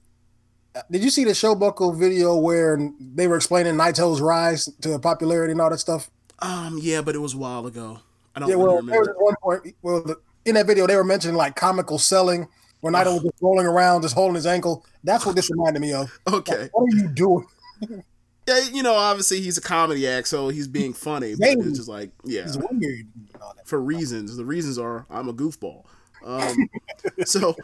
did 0.91 1.03
you 1.03 1.09
see 1.09 1.23
the 1.23 1.31
Showbuckle 1.31 1.95
video 1.97 2.35
where 2.35 2.77
they 2.99 3.27
were 3.27 3.35
explaining 3.35 3.75
Naito's 3.75 4.21
rise 4.21 4.65
to 4.81 4.97
popularity 4.99 5.51
and 5.51 5.61
all 5.61 5.69
that 5.69 5.79
stuff? 5.79 6.09
Um, 6.39 6.79
yeah, 6.81 7.01
but 7.01 7.15
it 7.15 7.19
was 7.19 7.33
a 7.33 7.37
while 7.37 7.65
ago. 7.67 7.99
I 8.35 8.39
don't 8.39 8.49
Yeah, 8.49 8.55
well, 8.55 8.81
there 8.81 8.99
was 8.99 9.07
remember. 9.07 9.15
one 9.19 9.35
point. 9.41 9.75
Well, 9.81 10.03
the, 10.03 10.19
in 10.45 10.55
that 10.55 10.67
video, 10.67 10.87
they 10.87 10.95
were 10.95 11.03
mentioning 11.03 11.35
like 11.35 11.55
comical 11.55 11.97
selling, 11.99 12.47
where 12.81 12.93
Naito 12.93 13.13
was 13.13 13.23
just 13.23 13.41
rolling 13.41 13.65
around, 13.65 14.03
just 14.03 14.15
holding 14.15 14.35
his 14.35 14.45
ankle. 14.47 14.85
That's 15.03 15.25
what 15.25 15.35
this 15.35 15.49
reminded 15.51 15.81
me 15.81 15.93
of. 15.93 16.11
Okay. 16.31 16.69
What 16.71 16.93
are 16.93 16.97
you 16.97 17.07
doing? 17.09 17.45
Yeah, 18.47 18.61
you 18.73 18.81
know, 18.81 18.95
obviously 18.95 19.41
he's 19.41 19.59
a 19.59 19.61
comedy 19.61 20.07
act, 20.07 20.27
so 20.27 20.49
he's 20.49 20.67
being 20.67 20.91
funny. 20.91 21.35
But 21.39 21.49
it's 21.49 21.77
just 21.77 21.87
like, 21.87 22.09
yeah, 22.23 22.41
He's 22.45 22.57
weird. 22.57 22.71
and 22.81 23.07
all 23.43 23.53
that. 23.55 23.67
for 23.67 23.79
reasons. 23.79 24.35
The 24.37 24.43
reasons 24.43 24.79
are 24.79 25.05
I'm 25.11 25.29
a 25.29 25.33
goofball. 25.33 25.83
Um, 26.25 26.67
so 27.25 27.55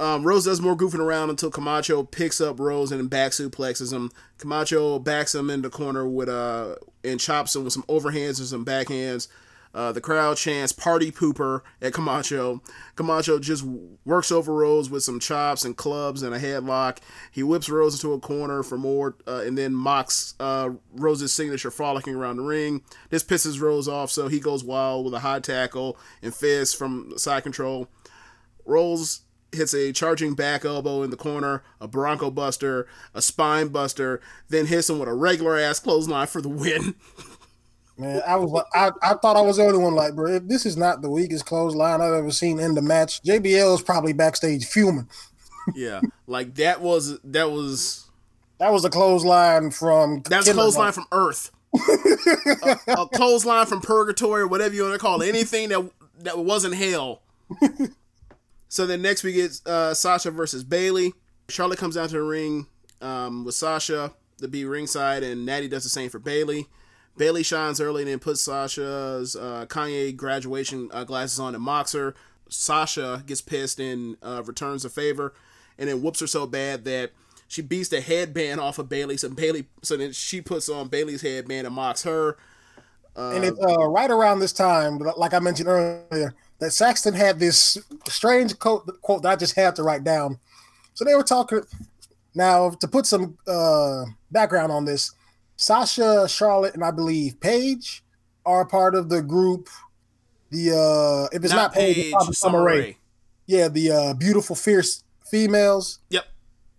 um, 0.00 0.24
Rose 0.24 0.46
does 0.46 0.62
more 0.62 0.74
goofing 0.74 0.98
around 0.98 1.28
until 1.28 1.50
Camacho 1.50 2.04
picks 2.04 2.40
up 2.40 2.58
Rose 2.58 2.90
and 2.90 3.10
back 3.10 3.32
suplexes 3.32 3.92
him. 3.92 4.10
Camacho 4.38 4.98
backs 4.98 5.34
him 5.34 5.50
in 5.50 5.60
the 5.60 5.68
corner 5.68 6.08
with 6.08 6.30
uh 6.30 6.76
and 7.04 7.20
chops 7.20 7.54
him 7.54 7.64
with 7.64 7.74
some 7.74 7.82
overhands 7.82 8.38
and 8.38 8.48
some 8.48 8.64
backhands. 8.64 9.28
Uh, 9.72 9.92
the 9.92 10.00
crowd 10.00 10.38
chants 10.38 10.72
"Party 10.72 11.12
Pooper" 11.12 11.60
at 11.82 11.92
Camacho. 11.92 12.62
Camacho 12.96 13.38
just 13.38 13.62
works 14.04 14.32
over 14.32 14.54
Rose 14.54 14.88
with 14.88 15.02
some 15.02 15.20
chops 15.20 15.66
and 15.66 15.76
clubs 15.76 16.22
and 16.22 16.34
a 16.34 16.40
headlock. 16.40 16.98
He 17.30 17.42
whips 17.42 17.68
Rose 17.68 17.94
into 17.94 18.14
a 18.14 18.20
corner 18.20 18.62
for 18.62 18.78
more, 18.78 19.16
uh, 19.28 19.42
and 19.44 19.56
then 19.56 19.74
mocks 19.74 20.34
uh, 20.40 20.70
Rose's 20.94 21.32
signature 21.32 21.70
frolicking 21.70 22.14
around 22.14 22.38
the 22.38 22.42
ring. 22.42 22.82
This 23.10 23.22
pisses 23.22 23.60
Rose 23.60 23.86
off, 23.86 24.10
so 24.10 24.28
he 24.28 24.40
goes 24.40 24.64
wild 24.64 25.04
with 25.04 25.14
a 25.14 25.20
high 25.20 25.40
tackle 25.40 25.98
and 26.22 26.34
fist 26.34 26.76
from 26.76 27.12
side 27.16 27.42
control. 27.42 27.86
Rose 28.64 29.20
hits 29.52 29.74
a 29.74 29.92
charging 29.92 30.34
back 30.34 30.64
elbow 30.64 31.02
in 31.02 31.10
the 31.10 31.16
corner, 31.16 31.62
a 31.80 31.88
Bronco 31.88 32.30
Buster, 32.30 32.86
a 33.14 33.22
Spine 33.22 33.68
Buster, 33.68 34.20
then 34.48 34.66
hits 34.66 34.88
him 34.90 34.98
with 34.98 35.08
a 35.08 35.14
regular 35.14 35.56
ass 35.58 35.78
clothesline 35.80 36.26
for 36.26 36.40
the 36.40 36.48
win. 36.48 36.94
Man, 37.98 38.22
I 38.26 38.36
was 38.36 38.50
like, 38.50 38.64
I, 38.74 38.90
I 39.02 39.14
thought 39.14 39.36
I 39.36 39.42
was 39.42 39.58
the 39.58 39.64
only 39.64 39.78
one. 39.78 39.94
Like, 39.94 40.14
bro, 40.14 40.36
if 40.36 40.48
this 40.48 40.64
is 40.64 40.76
not 40.76 41.02
the 41.02 41.10
weakest 41.10 41.44
clothesline 41.44 42.00
I've 42.00 42.14
ever 42.14 42.30
seen 42.30 42.58
in 42.58 42.74
the 42.74 42.80
match, 42.80 43.22
JBL 43.22 43.74
is 43.74 43.82
probably 43.82 44.14
backstage 44.14 44.64
fuming. 44.64 45.08
yeah, 45.74 46.00
like 46.26 46.54
that 46.54 46.80
was 46.80 47.18
that 47.24 47.50
was 47.50 48.08
That 48.58 48.72
was 48.72 48.84
a 48.86 48.90
clothesline 48.90 49.70
from. 49.70 50.22
That's 50.22 50.48
a 50.48 50.54
clothesline 50.54 50.92
from 50.92 51.06
Earth. 51.12 51.50
a, 51.74 52.92
a 53.02 53.06
clothesline 53.08 53.66
from 53.66 53.82
Purgatory, 53.82 54.42
or 54.42 54.46
whatever 54.48 54.74
you 54.74 54.82
want 54.82 54.94
to 54.94 54.98
call 54.98 55.20
it. 55.20 55.28
Anything 55.28 55.68
that 55.68 55.90
that 56.20 56.38
wasn't 56.38 56.74
hell. 56.74 57.20
So 58.70 58.86
then 58.86 59.02
next 59.02 59.24
we 59.24 59.32
get 59.32 59.60
uh, 59.66 59.92
Sasha 59.94 60.30
versus 60.30 60.62
Bayley. 60.62 61.12
Charlotte 61.48 61.80
comes 61.80 61.96
out 61.96 62.08
to 62.10 62.14
the 62.14 62.22
ring 62.22 62.68
um, 63.00 63.44
with 63.44 63.56
Sasha 63.56 64.12
to 64.38 64.46
be 64.46 64.64
ringside, 64.64 65.24
and 65.24 65.44
Natty 65.44 65.66
does 65.66 65.82
the 65.82 65.88
same 65.88 66.08
for 66.08 66.20
Bayley. 66.20 66.68
Bayley 67.16 67.42
shines 67.42 67.80
early 67.80 68.02
and 68.02 68.10
then 68.10 68.20
puts 68.20 68.40
Sasha's 68.40 69.34
uh, 69.34 69.66
Kanye 69.68 70.16
graduation 70.16 70.88
uh, 70.92 71.02
glasses 71.02 71.40
on 71.40 71.56
and 71.56 71.64
mocks 71.64 71.92
her. 71.92 72.14
Sasha 72.48 73.24
gets 73.26 73.40
pissed 73.40 73.80
and 73.80 74.16
uh, 74.22 74.42
returns 74.44 74.84
the 74.84 74.88
favor, 74.88 75.34
and 75.76 75.88
then 75.88 76.00
whoops 76.00 76.20
her 76.20 76.28
so 76.28 76.46
bad 76.46 76.84
that 76.84 77.10
she 77.48 77.62
beats 77.62 77.88
the 77.88 78.00
headband 78.00 78.60
off 78.60 78.78
of 78.78 78.88
Bayley. 78.88 79.16
So 79.16 79.28
Bayley, 79.30 79.66
so 79.82 79.96
then 79.96 80.12
she 80.12 80.40
puts 80.40 80.68
on 80.68 80.86
Bayley's 80.86 81.22
headband 81.22 81.66
and 81.66 81.74
mocks 81.74 82.04
her. 82.04 82.36
and 83.16 83.44
it's 83.44 83.58
uh, 83.60 83.88
right 83.88 84.12
around 84.12 84.38
this 84.38 84.52
time, 84.52 85.00
like 85.16 85.34
I 85.34 85.40
mentioned 85.40 85.68
earlier, 85.68 86.34
that 86.60 86.72
Saxton 86.72 87.14
had 87.14 87.38
this 87.40 87.78
strange 88.08 88.58
quote, 88.58 89.00
quote 89.02 89.22
that 89.22 89.30
I 89.30 89.36
just 89.36 89.56
had 89.56 89.74
to 89.76 89.82
write 89.82 90.04
down. 90.04 90.38
So 90.94 91.04
they 91.04 91.14
were 91.14 91.22
talking. 91.22 91.62
Now, 92.34 92.70
to 92.70 92.86
put 92.86 93.06
some 93.06 93.36
uh, 93.48 94.04
background 94.30 94.70
on 94.70 94.84
this, 94.84 95.12
Sasha, 95.56 96.28
Charlotte, 96.28 96.74
and 96.74 96.84
I 96.84 96.90
believe 96.90 97.40
Paige 97.40 98.04
are 98.46 98.64
part 98.64 98.94
of 98.94 99.08
the 99.08 99.20
group. 99.20 99.68
The 100.50 100.70
uh, 100.70 101.34
if 101.36 101.44
it's 101.44 101.52
not, 101.52 101.72
Paige, 101.72 101.98
it's 101.98 102.10
probably 102.12 102.34
Summer 102.34 102.62
Rae. 102.62 102.96
Yeah, 103.46 103.68
the 103.68 103.90
uh, 103.90 104.14
beautiful, 104.14 104.54
fierce 104.54 105.02
females. 105.28 105.98
Yep. 106.10 106.24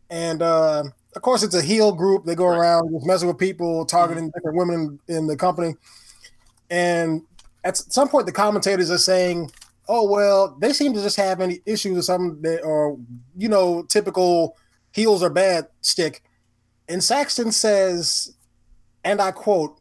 And 0.10 0.42
uh, 0.42 0.84
of 1.16 1.22
course, 1.22 1.44
it's 1.44 1.56
a 1.56 1.62
heel 1.62 1.92
group. 1.92 2.26
They 2.26 2.36
go 2.36 2.46
around 2.46 2.92
just 2.94 3.06
messing 3.06 3.28
with 3.28 3.38
people, 3.38 3.86
targeting 3.86 4.30
different 4.32 4.58
women 4.58 5.00
in 5.08 5.28
the 5.28 5.36
company. 5.36 5.76
And 6.70 7.24
at 7.64 7.78
some 7.78 8.08
point, 8.08 8.26
the 8.26 8.32
commentators 8.32 8.90
are 8.90 8.98
saying, 8.98 9.52
"Oh 9.94 10.10
well, 10.10 10.56
they 10.62 10.72
seem 10.72 10.94
to 10.94 11.02
just 11.02 11.18
have 11.18 11.42
any 11.42 11.60
issues 11.66 11.98
or 11.98 12.02
something, 12.02 12.42
that, 12.44 12.64
or 12.64 12.98
you 13.38 13.50
know, 13.50 13.84
typical 13.84 14.56
heels 14.94 15.22
are 15.22 15.30
bad 15.30 15.68
stick." 15.82 16.24
And 16.88 17.04
Saxton 17.04 17.52
says, 17.52 18.34
and 19.04 19.20
I 19.22 19.32
quote, 19.32 19.78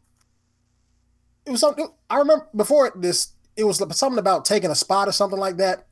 "It 1.47 1.53
was 1.53 1.61
something 1.61 1.89
I 2.11 2.19
remember 2.19 2.49
before 2.57 2.93
this. 2.97 3.35
It 3.55 3.63
was 3.63 3.79
something 3.97 4.19
about 4.19 4.45
taking 4.45 4.73
a 4.73 4.75
spot 4.75 5.07
or 5.07 5.13
something 5.13 5.39
like 5.39 5.59
that." 5.59 5.87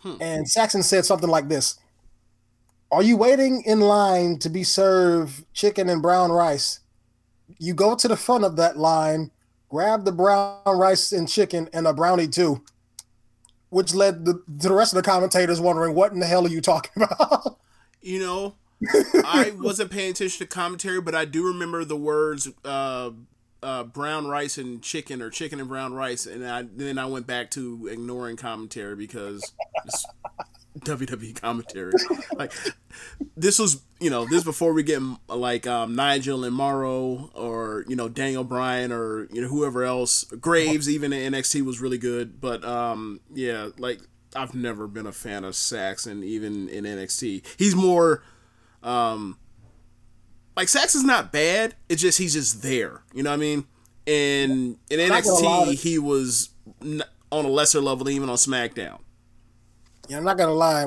Hmm. 0.00 0.16
And 0.20 0.50
Saxton 0.50 0.82
said 0.82 1.06
something 1.06 1.30
like 1.30 1.48
this. 1.48 1.78
Are 2.90 3.04
you 3.04 3.16
waiting 3.16 3.62
in 3.66 3.80
line 3.80 4.38
to 4.40 4.48
be 4.48 4.64
served 4.64 5.44
chicken 5.52 5.88
and 5.88 6.02
brown 6.02 6.32
rice? 6.32 6.80
You 7.58 7.72
go 7.72 7.94
to 7.94 8.08
the 8.08 8.16
front 8.16 8.44
of 8.44 8.56
that 8.56 8.76
line, 8.76 9.30
grab 9.68 10.04
the 10.04 10.12
brown 10.12 10.58
rice 10.66 11.12
and 11.12 11.28
chicken 11.28 11.68
and 11.72 11.86
a 11.86 11.92
brownie 11.92 12.26
too, 12.26 12.64
which 13.70 13.94
led 13.94 14.24
the, 14.24 14.34
to 14.60 14.68
the 14.68 14.74
rest 14.74 14.92
of 14.92 14.96
the 14.96 15.08
commentators 15.08 15.60
wondering 15.60 15.94
what 15.94 16.12
in 16.12 16.20
the 16.20 16.26
hell 16.26 16.46
are 16.46 16.50
you 16.50 16.60
talking 16.60 17.02
about? 17.02 17.58
You 18.00 18.20
know, 18.20 18.54
I 19.24 19.52
wasn't 19.56 19.90
paying 19.90 20.10
attention 20.12 20.46
to 20.46 20.46
commentary, 20.46 21.00
but 21.00 21.14
I 21.14 21.24
do 21.24 21.46
remember 21.46 21.84
the 21.84 21.96
words 21.96 22.48
uh, 22.64 23.10
uh, 23.62 23.84
brown 23.84 24.28
rice 24.28 24.56
and 24.58 24.82
chicken 24.82 25.20
or 25.20 25.30
chicken 25.30 25.58
and 25.58 25.68
brown 25.68 25.92
rice, 25.94 26.26
and 26.26 26.46
I, 26.46 26.62
then 26.62 26.98
I 26.98 27.06
went 27.06 27.26
back 27.26 27.50
to 27.52 27.88
ignoring 27.90 28.36
commentary 28.36 28.94
because 28.94 29.52
it's 29.84 30.06
WWE 30.80 31.40
commentary. 31.40 31.92
Like 32.34 32.52
this 33.36 33.58
was, 33.58 33.82
you 34.00 34.10
know, 34.10 34.26
this 34.26 34.44
before 34.44 34.72
we 34.72 34.82
get 34.82 35.02
like 35.28 35.66
um, 35.66 35.94
Nigel 35.94 36.44
and 36.44 36.54
Mauro 36.54 37.30
or 37.34 37.84
you 37.88 37.96
know 37.96 38.08
Daniel 38.08 38.44
Bryan 38.44 38.92
or 38.92 39.28
you 39.32 39.42
know 39.42 39.48
whoever 39.48 39.84
else. 39.84 40.24
Graves 40.24 40.88
even 40.88 41.12
in 41.12 41.32
NXT 41.32 41.62
was 41.62 41.80
really 41.80 41.98
good, 41.98 42.40
but 42.40 42.64
um, 42.64 43.20
yeah, 43.32 43.68
like 43.78 44.00
I've 44.34 44.54
never 44.54 44.86
been 44.86 45.06
a 45.06 45.12
fan 45.12 45.44
of 45.44 45.56
Saxton 45.56 46.22
even 46.22 46.68
in 46.68 46.84
NXT. 46.84 47.44
He's 47.56 47.74
more 47.74 48.22
um 48.82 49.36
like 50.56 50.68
Saxton's 50.68 51.04
not 51.04 51.32
bad. 51.32 51.74
It's 51.88 52.02
just 52.02 52.18
he's 52.18 52.34
just 52.34 52.62
there. 52.62 53.02
You 53.14 53.22
know 53.22 53.30
what 53.30 53.36
I 53.36 53.38
mean? 53.38 53.64
And 54.06 54.76
in 54.90 55.08
not 55.08 55.22
gonna 55.22 55.36
lie. 55.36 55.66
NXT 55.66 55.80
he 55.80 55.98
was 55.98 56.50
on 57.30 57.44
a 57.44 57.48
lesser 57.48 57.80
level 57.80 58.08
even 58.08 58.28
on 58.28 58.36
SmackDown. 58.36 58.98
Yeah, 60.08 60.18
I'm 60.18 60.24
not 60.24 60.38
gonna 60.38 60.52
lie. 60.52 60.86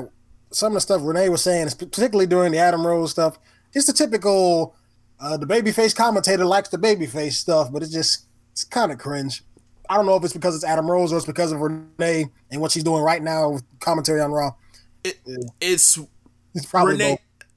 Some 0.50 0.68
of 0.68 0.74
the 0.74 0.80
stuff 0.80 1.00
Renee 1.02 1.28
was 1.28 1.42
saying, 1.42 1.68
particularly 1.78 2.26
during 2.26 2.52
the 2.52 2.58
Adam 2.58 2.86
Rose 2.86 3.10
stuff, 3.12 3.38
it's 3.72 3.86
the 3.86 3.92
typical 3.92 4.76
uh, 5.20 5.36
the 5.36 5.46
babyface 5.46 5.94
commentator 5.94 6.44
likes 6.44 6.68
the 6.68 6.78
babyface 6.78 7.34
stuff, 7.34 7.72
but 7.72 7.82
it's 7.82 7.92
just 7.92 8.26
it's 8.50 8.64
kind 8.64 8.92
of 8.92 8.98
cringe. 8.98 9.44
I 9.88 9.96
don't 9.96 10.06
know 10.06 10.16
if 10.16 10.24
it's 10.24 10.32
because 10.32 10.54
it's 10.54 10.64
Adam 10.64 10.90
Rose 10.90 11.12
or 11.12 11.16
it's 11.16 11.26
because 11.26 11.52
of 11.52 11.60
Renee 11.60 12.26
and 12.50 12.60
what 12.60 12.72
she's 12.72 12.84
doing 12.84 13.02
right 13.02 13.22
now 13.22 13.50
with 13.50 13.64
commentary 13.80 14.20
on 14.20 14.32
Raw. 14.32 14.52
It, 15.04 15.18
It's 15.60 15.98
It's 16.54 16.66
probably 16.66 16.92
Renee. 16.94 17.10
both. 17.10 17.48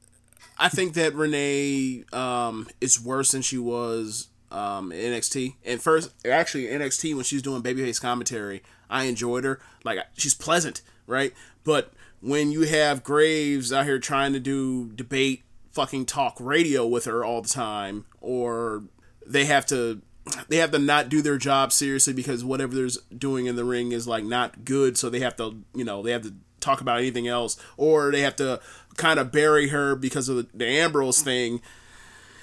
I 0.58 0.70
think 0.70 0.94
that 0.94 1.14
Renee 1.14 2.06
um, 2.14 2.68
is 2.80 3.02
worse 3.02 3.32
than 3.32 3.42
she 3.42 3.58
was 3.58 4.28
um, 4.52 4.92
in 4.92 5.12
NXT. 5.14 5.56
And 5.66 5.82
first, 5.82 6.12
actually, 6.26 6.66
NXT 6.68 7.14
when 7.16 7.24
she's 7.24 7.42
doing 7.42 7.62
babyface 7.62 8.02
commentary, 8.02 8.64
I 8.90 9.06
enjoyed 9.06 9.44
her. 9.44 9.60
Like 9.84 10.00
she's 10.18 10.34
pleasant, 10.34 10.82
right? 11.08 11.34
But 11.64 11.92
when 12.22 12.52
you 12.52 12.62
have 12.62 13.04
Graves 13.04 13.72
out 13.74 13.86
here 13.86 14.00
trying 14.00 14.34
to 14.34 14.40
do 14.40 14.92
debate, 14.94 15.44
fucking 15.72 16.06
talk 16.06 16.38
radio 16.40 16.88
with 16.88 17.06
her 17.06 17.24
all 17.26 17.42
the 17.42 17.50
time, 17.50 18.06
or 18.22 18.84
they 19.26 19.46
have 19.46 19.66
to 19.68 20.02
they 20.48 20.58
have 20.58 20.72
to 20.72 20.80
not 20.80 21.10
do 21.10 21.22
their 21.22 21.38
job 21.38 21.72
seriously 21.72 22.14
because 22.14 22.44
whatever 22.44 22.74
they're 22.74 22.90
doing 23.16 23.46
in 23.46 23.56
the 23.56 23.64
ring 23.66 23.92
is 23.92 24.08
like 24.08 24.24
not 24.24 24.66
good 24.66 24.98
so 24.98 25.08
they 25.08 25.20
have 25.20 25.36
to 25.36 25.64
you 25.76 25.84
know 25.84 26.02
they 26.02 26.10
have 26.12 26.24
to 26.24 26.34
talk 26.60 26.82
about 26.82 26.98
anything 26.98 27.28
else 27.28 27.58
or 27.78 28.12
they 28.12 28.22
have 28.22 28.36
to 28.36 28.60
kind 28.98 29.20
of 29.20 29.32
bury 29.32 29.68
her 29.68 29.96
because 29.96 30.28
of 30.28 30.38
the, 30.38 30.48
the 30.52 30.66
ambrose 30.66 31.22
thing 31.22 31.62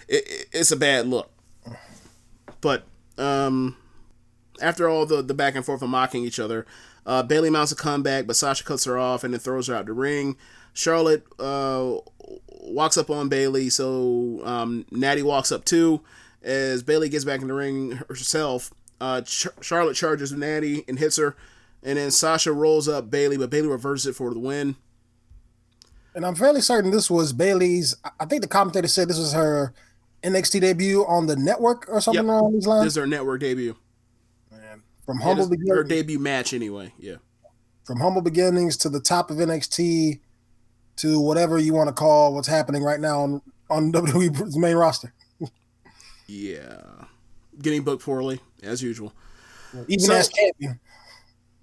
it, 0.06 0.24
it- 0.28 0.48
it's 0.52 0.70
a 0.70 0.76
bad 0.76 1.08
look 1.08 1.28
but 2.60 2.84
um 3.18 3.76
after 4.60 4.88
all 4.88 5.04
the, 5.06 5.20
the 5.22 5.34
back 5.34 5.56
and 5.56 5.64
forth 5.64 5.82
of 5.82 5.88
mocking 5.88 6.24
each 6.24 6.38
other 6.38 6.64
uh, 7.06 7.22
bayley 7.22 7.50
mounts 7.50 7.72
a 7.72 7.76
comeback 7.76 8.26
but 8.26 8.36
sasha 8.36 8.64
cuts 8.64 8.84
her 8.84 8.98
off 8.98 9.24
and 9.24 9.32
then 9.34 9.40
throws 9.40 9.66
her 9.66 9.74
out 9.74 9.86
the 9.86 9.92
ring 9.92 10.36
charlotte 10.72 11.24
uh, 11.38 11.94
walks 12.48 12.96
up 12.96 13.10
on 13.10 13.28
bayley 13.28 13.68
so 13.70 14.40
um, 14.44 14.84
natty 14.90 15.22
walks 15.22 15.50
up 15.52 15.64
too 15.64 16.00
as 16.44 16.82
Bayley 16.82 17.08
gets 17.08 17.24
back 17.24 17.40
in 17.40 17.46
the 17.46 17.54
ring 17.54 17.92
herself, 18.08 18.72
uh, 19.00 19.20
Ch- 19.20 19.46
Charlotte 19.60 19.94
charges 19.94 20.32
Natty 20.32 20.82
and 20.88 20.98
hits 20.98 21.16
her, 21.18 21.36
and 21.84 21.96
then 21.96 22.10
Sasha 22.10 22.52
rolls 22.52 22.88
up 22.88 23.08
Bayley, 23.12 23.36
but 23.36 23.48
Bayley 23.48 23.68
reverses 23.68 24.08
it 24.08 24.16
for 24.16 24.34
the 24.34 24.40
win. 24.40 24.74
and 26.16 26.26
I'm 26.26 26.34
fairly 26.34 26.60
certain 26.60 26.90
this 26.90 27.08
was 27.08 27.32
Bayley's. 27.32 27.94
I- 28.18 28.24
think 28.24 28.42
the 28.42 28.48
commentator 28.48 28.88
said 28.88 29.06
this 29.08 29.18
was 29.20 29.32
her 29.34 29.72
NXT 30.24 30.60
debut 30.62 31.04
on 31.06 31.26
the 31.28 31.36
network 31.36 31.86
or 31.88 32.00
something 32.00 32.24
Yep. 32.26 32.32
along 32.40 32.52
these 32.54 32.66
lines. 32.66 32.84
This 32.86 32.92
is 32.94 32.96
her 32.98 33.06
network 33.06 33.40
debut. 33.40 33.76
From 35.06 35.18
It 35.18 35.24
humble 35.24 35.44
is 35.44 35.50
her 35.50 35.56
beginnings, 35.84 35.88
debut 35.88 36.18
match, 36.18 36.52
anyway. 36.54 36.92
Yeah. 36.98 37.16
from 37.84 37.98
humble 38.00 38.22
beginnings 38.22 38.76
to 38.78 38.88
the 38.88 39.00
top 39.00 39.30
of 39.30 39.38
NXT 39.38 40.20
to 40.96 41.20
whatever 41.20 41.58
you 41.58 41.74
want 41.74 41.88
to 41.88 41.92
call 41.94 42.34
what's 42.34 42.46
happening 42.48 42.82
right 42.82 43.00
now 43.00 43.20
on 43.20 43.42
on 43.70 43.92
WWE's 43.92 44.56
main 44.56 44.76
roster. 44.76 45.12
Yeah. 46.26 46.82
Getting 47.60 47.82
booked 47.82 48.04
poorly, 48.04 48.40
as 48.62 48.82
usual. 48.82 49.12
Even 49.88 50.06
So- 50.06 50.14
as 50.14 50.28
champion, 50.28 50.80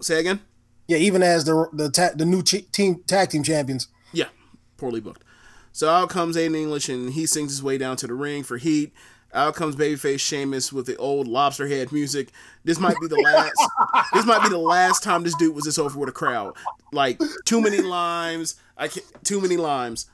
Say 0.01 0.19
again? 0.19 0.39
yeah, 0.87 0.97
even 0.97 1.21
as 1.23 1.43
the 1.45 1.67
the 1.73 1.89
ta- 1.89 2.11
the 2.15 2.25
new 2.25 2.41
ch- 2.41 2.69
team 2.71 3.03
tag 3.05 3.29
team 3.29 3.43
champions. 3.43 3.87
Yeah, 4.13 4.29
poorly 4.77 4.99
booked. 5.01 5.23
So 5.71 5.89
out 5.89 6.09
comes 6.09 6.35
Aiden 6.35 6.55
English 6.55 6.89
and 6.89 7.13
he 7.13 7.25
sings 7.25 7.51
his 7.51 7.61
way 7.63 7.77
down 7.77 7.95
to 7.97 8.07
the 8.07 8.13
ring 8.13 8.43
for 8.43 8.57
heat. 8.57 8.91
Out 9.33 9.55
comes 9.55 9.75
babyface 9.75 10.19
Sheamus 10.19 10.73
with 10.73 10.87
the 10.87 10.97
old 10.97 11.27
lobster 11.27 11.67
head 11.67 11.91
music. 11.91 12.29
This 12.63 12.79
might 12.79 12.95
be 12.99 13.07
the 13.07 13.15
last. 13.15 14.09
this 14.13 14.25
might 14.25 14.41
be 14.41 14.49
the 14.49 14.57
last 14.57 15.03
time 15.03 15.23
this 15.23 15.35
dude 15.35 15.55
was 15.55 15.65
this 15.65 15.77
over 15.77 15.99
with 15.99 16.09
a 16.09 16.13
crowd. 16.13 16.55
Like 16.91 17.21
too 17.45 17.61
many 17.61 17.79
limes. 17.81 18.55
I 18.77 18.87
can't, 18.87 19.05
too 19.23 19.39
many 19.39 19.57
limes. 19.57 20.07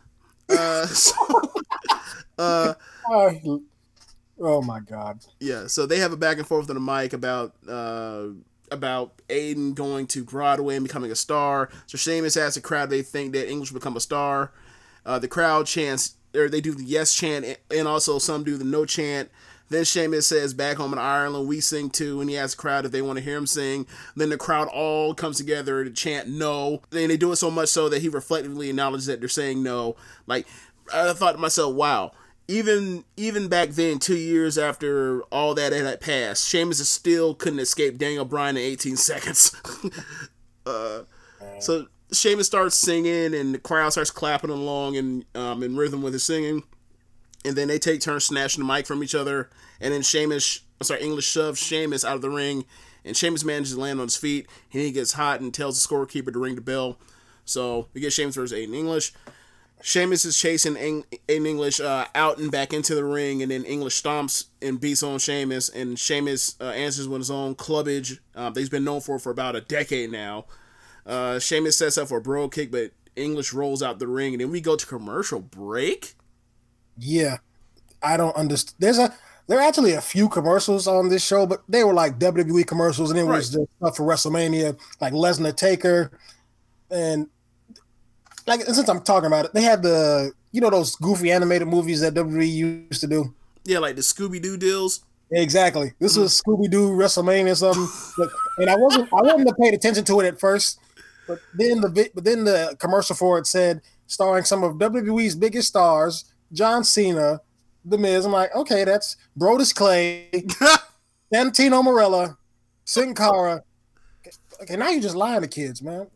Uh, 0.50 0.86
so, 0.88 1.16
uh, 2.38 2.74
oh 4.40 4.62
my 4.62 4.80
god! 4.82 5.20
yeah, 5.40 5.68
so 5.68 5.86
they 5.86 6.00
have 6.00 6.12
a 6.12 6.18
back 6.18 6.38
and 6.38 6.48
forth 6.48 6.70
on 6.70 6.76
the 6.76 6.82
mic 6.82 7.14
about 7.14 7.54
uh, 7.68 8.28
about 8.70 9.14
Aiden 9.30 9.74
going 9.76 10.08
to 10.08 10.24
Broadway 10.24 10.76
and 10.76 10.86
becoming 10.86 11.12
a 11.12 11.16
star. 11.16 11.70
So 11.88 11.98
Sheamus 11.98 12.38
asks 12.38 12.56
the 12.56 12.62
crowd 12.62 12.90
they 12.90 13.02
think 13.02 13.34
that 13.34 13.50
English 13.50 13.72
will 13.72 13.80
become 13.80 13.96
a 13.96 14.02
star. 14.02 14.52
Uh, 15.06 15.20
the 15.20 15.28
crowd 15.28 15.68
chants, 15.68 16.16
or 16.36 16.50
they 16.50 16.62
do 16.62 16.74
the 16.74 16.84
yes 16.84 17.14
chant, 17.14 17.46
and 17.70 17.88
also 17.88 18.20
some 18.20 18.44
do 18.44 18.58
the 18.58 18.64
no 18.64 18.86
chant. 18.86 19.30
Then 19.70 19.84
Sheamus 19.84 20.28
says, 20.28 20.54
"Back 20.54 20.78
home 20.78 20.94
in 20.94 21.00
Ireland, 21.00 21.48
we 21.48 21.60
sing 21.60 21.90
too," 21.90 22.22
and 22.22 22.30
he 22.30 22.38
asks 22.38 22.56
the 22.56 22.62
crowd 22.62 22.86
if 22.86 22.92
they 22.92 23.02
want 23.02 23.18
to 23.18 23.24
hear 23.24 23.38
him 23.38 23.48
sing. 23.48 23.88
Then 24.16 24.30
the 24.30 24.38
crowd 24.38 24.68
all 24.68 25.14
comes 25.14 25.38
together 25.38 25.84
to 25.84 25.90
chant 25.92 26.28
"No." 26.28 26.82
Then 26.92 27.10
they 27.10 27.18
do 27.18 27.32
it 27.32 27.38
so 27.38 27.50
much 27.50 27.70
so 27.70 27.90
that 27.90 28.02
he 28.02 28.10
reflectively 28.10 28.70
acknowledges 28.70 29.08
that 29.08 29.20
they're 29.20 29.30
saying 29.30 29.64
no. 29.64 29.96
Like 30.28 30.48
I 30.94 31.14
thought 31.14 31.34
to 31.34 31.38
myself, 31.38 31.74
"Wow." 31.74 32.12
Even 32.48 33.06
even 33.18 33.48
back 33.48 33.70
then, 33.70 33.98
two 33.98 34.18
years 34.18 34.56
after 34.56 35.24
all 35.32 35.56
that 35.56 35.74
had 35.74 36.00
passed, 36.00 36.48
Sheamus 36.48 36.88
still 36.88 37.34
couldn't 37.34 37.60
escape 37.60 37.98
Daniel 37.98 38.24
Bryan 38.24 38.56
in 38.56 38.62
18 38.64 38.98
seconds. 38.98 39.56
uh, 40.68 41.00
so 41.60 41.88
Sheamus 42.12 42.48
starts 42.48 42.76
singing, 42.76 43.34
and 43.34 43.54
the 43.54 43.60
crowd 43.60 43.90
starts 43.90 44.12
clapping 44.12 44.50
along 44.50 44.96
in 44.96 45.26
um, 45.34 45.64
in 45.64 45.76
rhythm 45.76 46.02
with 46.02 46.14
his 46.14 46.24
singing. 46.24 46.64
And 47.46 47.56
then 47.56 47.68
they 47.68 47.78
take 47.78 48.02
turns 48.02 48.26
snatching 48.26 48.66
the 48.66 48.74
mic 48.74 48.88
from 48.88 49.04
each 49.04 49.14
other. 49.14 49.50
And 49.80 49.94
then 49.94 50.02
Sheamus, 50.02 50.62
sorry, 50.82 51.02
English 51.04 51.28
shoves 51.28 51.60
Sheamus 51.60 52.04
out 52.04 52.16
of 52.16 52.22
the 52.22 52.30
ring. 52.30 52.66
And 53.04 53.16
Sheamus 53.16 53.46
manages 53.46 53.76
to 53.76 53.80
land 53.80 54.00
on 54.00 54.08
his 54.08 54.18
feet. 54.18 54.48
And 54.74 54.82
he 54.82 54.92
gets 54.92 55.14
hot 55.14 55.42
and 55.42 55.54
tells 55.54 55.82
the 55.82 55.88
scorekeeper 55.88 56.34
to 56.34 56.40
ring 56.40 56.56
the 56.56 56.62
bell. 56.62 56.98
So 57.46 57.88
we 57.94 58.02
get 58.02 58.14
Sheamus 58.14 58.36
versus 58.36 58.58
Aiden 58.58 58.76
English. 58.76 59.14
Sheamus 59.84 60.26
is 60.26 60.40
chasing 60.40 60.74
Aiden 60.74 61.46
English 61.46 61.80
uh, 61.80 62.08
out 62.16 62.40
and 62.40 62.52
back 62.52 62.74
into 62.74 62.96
the 62.96 63.06
ring. 63.06 63.44
And 63.44 63.52
then 63.52 63.64
English 63.64 64.02
stomps 64.02 64.46
and 64.60 64.82
beats 64.82 65.04
on 65.04 65.20
Sheamus. 65.20 65.70
And 65.70 66.00
Sheamus 66.00 66.56
uh, 66.60 66.70
answers 66.70 67.08
with 67.08 67.22
his 67.22 67.30
own 67.30 67.54
clubbage 67.54 68.18
uh, 68.34 68.50
that 68.50 68.60
he's 68.60 68.70
been 68.70 68.84
known 68.84 69.02
for 69.02 69.20
for 69.20 69.30
about 69.30 69.56
a 69.56 69.62
decade 69.62 70.12
now. 70.12 70.46
Uh, 71.06 71.40
Sheamus 71.40 71.78
sets 71.78 71.98
up 71.98 72.08
for 72.08 72.18
a 72.18 72.22
bro 72.22 72.50
kick, 72.50 72.72
but 72.72 72.92
English 73.16 73.54
rolls 73.54 73.84
out 73.84 74.00
the 74.00 74.08
ring. 74.08 74.34
And 74.34 74.42
then 74.42 74.52
we 74.52 74.62
go 74.62 74.76
to 74.76 74.86
commercial 74.86 75.40
break. 75.40 76.16
Yeah, 76.98 77.38
I 78.02 78.18
don't 78.18 78.36
understand. 78.36 78.76
There's 78.80 78.98
a 78.98 79.14
there 79.48 79.60
are 79.60 79.62
actually 79.68 79.94
a 79.94 80.02
few 80.02 80.28
commercials 80.28 80.88
on 80.88 81.10
this 81.10 81.24
show, 81.24 81.46
but 81.46 81.62
they 81.70 81.84
were 81.84 81.94
like 81.94 82.18
WWE 82.18 82.66
commercials, 82.66 83.12
and 83.12 83.20
it 83.20 83.24
was 83.24 83.56
Right. 83.56 83.62
just 83.64 83.78
stuff 83.78 83.98
for 83.98 84.04
WrestleMania, 84.04 84.78
like 85.02 85.14
Lesnar 85.14 85.56
Taker, 85.56 86.12
and 86.90 87.28
like 88.48 88.62
and 88.66 88.76
since 88.76 88.90
I'm 88.90 89.02
talking 89.02 89.28
about 89.28 89.46
it, 89.46 89.54
they 89.54 89.62
had 89.62 89.84
the 89.84 90.32
you 90.52 90.62
know 90.62 90.70
those 90.70 90.96
goofy 90.96 91.32
animated 91.32 91.68
movies 91.68 92.02
that 92.02 92.14
WWE 92.14 92.48
used 92.90 93.02
to 93.02 93.08
do. 93.08 93.34
Yeah, 93.66 93.80
like 93.80 93.96
the 93.96 94.02
Scooby 94.02 94.42
Doo 94.42 94.58
deals. 94.58 95.04
Exactly. 95.32 95.94
This 96.00 96.16
was 96.18 96.40
Scooby 96.42 96.70
Doo 96.70 96.92
WrestleMania 96.92 97.52
or 97.52 97.56
something, 97.56 97.88
but, 98.18 98.30
and 98.60 98.70
I 98.70 98.76
wasn't 98.78 99.10
I 99.12 99.22
wasn't 99.22 99.58
paid 99.60 99.74
attention 99.74 100.06
to 100.06 100.20
it 100.22 100.28
at 100.28 100.40
first, 100.40 100.80
but 101.28 101.40
then 101.54 101.82
the 101.82 102.10
but 102.14 102.24
then 102.24 102.44
the 102.44 102.76
commercial 102.80 103.16
for 103.16 103.38
it 103.40 103.48
said 103.48 103.82
starring 104.08 104.44
some 104.44 104.64
of 104.64 104.74
WWE's 104.76 105.36
biggest 105.36 105.70
stars, 105.70 106.26
John 106.54 106.84
Cena, 106.84 107.42
The 107.84 107.98
Miz. 107.98 108.26
I'm 108.26 108.32
like, 108.32 108.56
okay, 108.56 108.84
that's 108.84 109.18
Brodus 109.38 109.74
Clay, 109.74 110.30
Santino 111.34 111.84
Marella, 111.84 112.38
Sin 112.84 113.16
Cara. 113.16 113.64
Okay, 114.62 114.76
now 114.76 114.90
you're 114.90 115.02
just 115.02 115.16
lying 115.16 115.42
to 115.42 115.48
kids, 115.48 115.82
man. 115.82 116.08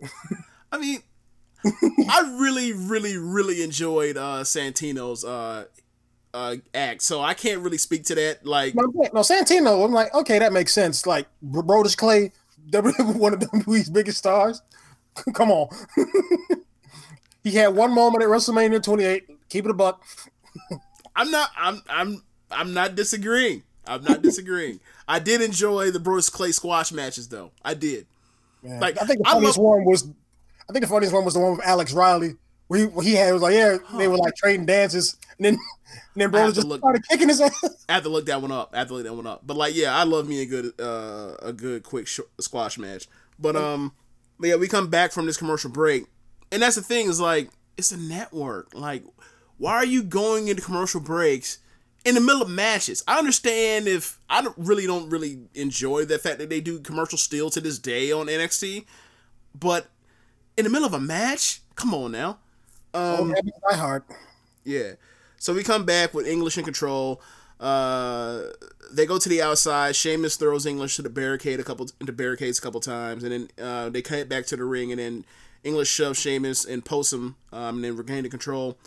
I 0.72 0.78
mean, 0.78 1.02
I 1.66 2.38
really, 2.40 2.74
really, 2.74 3.18
really 3.18 3.64
enjoyed 3.64 4.18
uh, 4.18 4.44
Santino's 4.44 5.26
uh, 5.26 5.66
uh, 6.34 6.56
act, 6.74 7.02
so 7.02 7.22
I 7.22 7.34
can't 7.34 7.62
really 7.62 7.78
speak 7.78 8.04
to 8.06 8.16
that. 8.16 8.46
Like, 8.46 8.76
No, 8.76 8.84
no, 9.14 9.22
Santino. 9.22 9.84
I'm 9.84 9.92
like, 9.92 10.14
okay, 10.14 10.40
that 10.40 10.54
makes 10.54 10.74
sense. 10.74 11.06
Like 11.06 11.28
Brodus 11.44 11.98
Clay, 11.98 12.32
one 12.72 13.34
of 13.34 13.40
WWE's 13.40 13.90
biggest 13.90 14.20
stars. 14.20 14.62
Come 15.34 15.52
on. 15.52 15.70
he 17.44 17.52
had 17.52 17.70
one 17.76 17.94
moment 17.94 18.24
at 18.24 18.30
WrestleMania 18.30 18.82
28. 18.82 19.50
Keep 19.50 19.66
it 19.66 19.72
a 19.72 19.74
buck. 19.74 20.04
I'm 21.16 21.32
not, 21.32 21.50
I'm, 21.58 21.82
I'm, 21.90 22.24
I'm 22.52 22.74
not 22.74 22.96
disagreeing. 22.96 23.64
I'm 23.88 24.04
not 24.04 24.22
disagreeing. 24.22 24.80
I 25.08 25.20
did 25.20 25.42
enjoy 25.42 25.92
the 25.92 26.00
Brodus 26.00 26.32
Clay 26.32 26.52
squash 26.52 26.92
matches, 26.92 27.28
though. 27.28 27.52
I 27.64 27.74
did. 27.74 28.06
Man, 28.62 28.80
Like, 28.80 29.02
I 29.02 29.06
think 29.06 29.20
the 29.20 29.26
funniest 29.30 29.58
love- 29.58 29.66
one 29.66 29.86
was, 29.86 30.08
I 30.70 30.74
think 30.74 30.84
the 30.84 30.90
funniest 30.90 31.14
one 31.14 31.26
was 31.26 31.34
the 31.34 31.40
one 31.40 31.52
with 31.58 31.66
Alex 31.66 31.94
Riley, 31.94 32.36
where 32.68 32.82
he, 32.82 32.86
where 32.86 33.04
he 33.06 33.14
had 33.16 33.34
was 33.34 33.42
like, 33.42 33.56
yeah, 33.56 33.78
they 33.98 34.08
were 34.08 34.18
like 34.18 34.36
trading 34.36 34.66
dances, 34.68 35.18
and 35.38 35.46
then 35.46 35.54
and 36.14 36.22
then 36.32 36.36
I 36.36 36.40
have 36.42 36.50
Brodus 36.50 36.54
to 36.54 36.56
just 36.56 36.68
look- 36.68 36.80
started 36.82 37.04
kicking 37.10 37.30
his 37.30 37.42
ass. 37.42 37.86
I 37.90 37.94
have 37.94 38.04
to 38.04 38.10
look 38.10 38.28
that 38.28 38.42
one 38.42 38.52
up. 38.52 38.70
I 38.74 38.80
have 38.80 38.88
to 38.90 38.94
look 38.94 39.06
that 39.06 39.14
one 39.16 39.26
up. 39.26 39.42
But 39.48 39.58
like, 39.58 39.76
yeah, 39.76 39.96
I 39.98 40.04
love 40.04 40.28
me 40.28 40.42
a 40.44 40.46
good, 40.46 40.80
uh, 40.80 41.36
a 41.42 41.52
good 41.54 41.82
quick 41.84 42.06
sh- 42.06 42.20
squash 42.40 42.78
match. 42.78 43.08
But 43.40 43.56
um, 43.56 43.94
but 44.40 44.50
yeah, 44.50 44.56
we 44.56 44.68
come 44.68 44.88
back 44.88 45.12
from 45.12 45.26
this 45.26 45.38
commercial 45.38 45.70
break, 45.70 46.06
and 46.52 46.62
that's 46.62 46.76
the 46.76 46.82
thing 46.82 47.08
is 47.08 47.20
like, 47.20 47.50
it's 47.78 47.92
a 47.92 47.98
network. 47.98 48.74
Like, 48.74 49.04
why 49.58 49.74
are 49.74 49.86
you 49.86 50.04
going 50.04 50.48
into 50.48 50.62
commercial 50.62 51.02
breaks 51.02 51.60
in 52.06 52.16
the 52.16 52.22
middle 52.22 52.42
of 52.42 52.50
matches? 52.50 53.04
I 53.08 53.18
understand 53.18 53.88
if 53.88 54.20
I 54.30 54.42
don't, 54.42 54.58
really 54.58 54.88
don't 54.88 55.10
really 55.10 55.40
enjoy 55.54 56.06
the 56.06 56.18
fact 56.18 56.40
that 56.40 56.50
they 56.50 56.62
do 56.62 56.80
commercial 56.80 57.18
still 57.18 57.50
to 57.52 57.62
this 57.62 57.80
day 57.80 58.12
on 58.12 58.28
NXT, 58.28 58.86
but 59.54 59.88
in 60.58 60.64
the 60.64 60.70
middle 60.70 60.88
of 60.88 60.94
a 60.94 61.00
match, 61.00 61.62
come 61.76 61.94
on 61.94 62.12
now. 62.12 62.40
Um, 62.94 63.34
Die 63.34 63.76
Hard. 63.76 64.04
Yeah. 64.64 64.94
So 65.38 65.54
we 65.54 65.64
come 65.64 65.86
back 65.86 66.14
with 66.14 66.28
English 66.28 66.58
in 66.58 66.64
control. 66.66 67.22
Uh, 67.60 68.44
they 68.92 69.06
go 69.06 69.18
to 69.18 69.30
the 69.30 69.42
outside. 69.42 69.96
Sheamus 69.96 70.36
throws 70.36 70.66
English 70.66 70.96
to 70.96 71.02
the 71.02 71.10
barricade 71.10 71.60
a 71.60 71.64
couple 71.64 71.88
into 72.00 72.14
barricades 72.14 72.58
a 72.58 72.62
couple 72.62 72.80
times, 72.80 73.24
and 73.24 73.32
then 73.32 73.50
uh, 73.62 73.90
they 73.90 74.02
cut 74.02 74.30
back 74.30 74.46
to 74.48 74.58
the 74.58 74.64
ring, 74.64 74.92
and 74.92 75.00
then 75.00 75.26
English 75.64 75.90
shoves 75.90 76.20
Sheamus 76.20 76.66
and 76.66 76.86
posts 76.86 77.14
him, 77.14 77.36
um, 77.52 77.76
and 77.76 77.84
then 77.84 77.96
regain 77.98 78.24
the 78.24 78.30
control. 78.30 78.78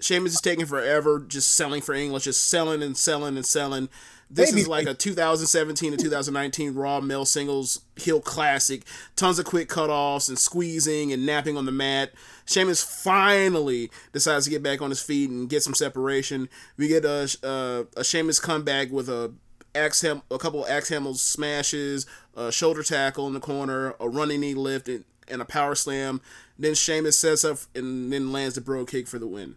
Sheamus 0.00 0.34
is 0.34 0.40
taking 0.40 0.66
forever, 0.66 1.20
just 1.20 1.52
selling 1.52 1.82
for 1.82 1.94
English, 1.94 2.24
just 2.24 2.48
selling 2.48 2.82
and 2.82 2.96
selling 2.96 3.36
and 3.36 3.44
selling. 3.44 3.88
This 4.32 4.52
Maybe- 4.52 4.62
is 4.62 4.68
like 4.68 4.86
a 4.86 4.94
2017 4.94 5.90
to 5.90 5.96
2019 5.96 6.74
Raw 6.74 7.00
male 7.00 7.24
singles 7.24 7.80
heel 7.96 8.20
classic. 8.20 8.84
Tons 9.16 9.40
of 9.40 9.44
quick 9.44 9.68
cutoffs 9.68 10.28
and 10.28 10.38
squeezing 10.38 11.12
and 11.12 11.26
napping 11.26 11.56
on 11.56 11.66
the 11.66 11.72
mat. 11.72 12.12
Sheamus 12.46 12.82
finally 12.82 13.90
decides 14.12 14.44
to 14.44 14.50
get 14.50 14.62
back 14.62 14.80
on 14.80 14.90
his 14.90 15.02
feet 15.02 15.30
and 15.30 15.48
get 15.48 15.64
some 15.64 15.74
separation. 15.74 16.48
We 16.76 16.86
get 16.86 17.04
a 17.04 17.36
a, 17.42 17.46
uh, 17.46 17.84
a 17.96 18.04
Sheamus 18.04 18.38
comeback 18.38 18.90
with 18.92 19.08
a 19.08 19.32
axe 19.74 20.00
ham, 20.02 20.22
a 20.30 20.38
couple 20.38 20.64
of 20.64 20.70
axe 20.70 20.88
handle 20.90 21.14
smashes, 21.14 22.06
a 22.36 22.52
shoulder 22.52 22.82
tackle 22.84 23.26
in 23.26 23.32
the 23.34 23.40
corner, 23.40 23.94
a 23.98 24.08
running 24.08 24.40
knee 24.40 24.54
lift, 24.54 24.88
and, 24.88 25.04
and 25.26 25.42
a 25.42 25.44
power 25.44 25.74
slam. 25.74 26.20
Then 26.56 26.74
Sheamus 26.74 27.16
sets 27.16 27.44
up 27.44 27.58
and 27.74 28.12
then 28.12 28.30
lands 28.32 28.54
the 28.54 28.60
bro 28.60 28.84
kick 28.84 29.08
for 29.08 29.18
the 29.18 29.26
win. 29.26 29.56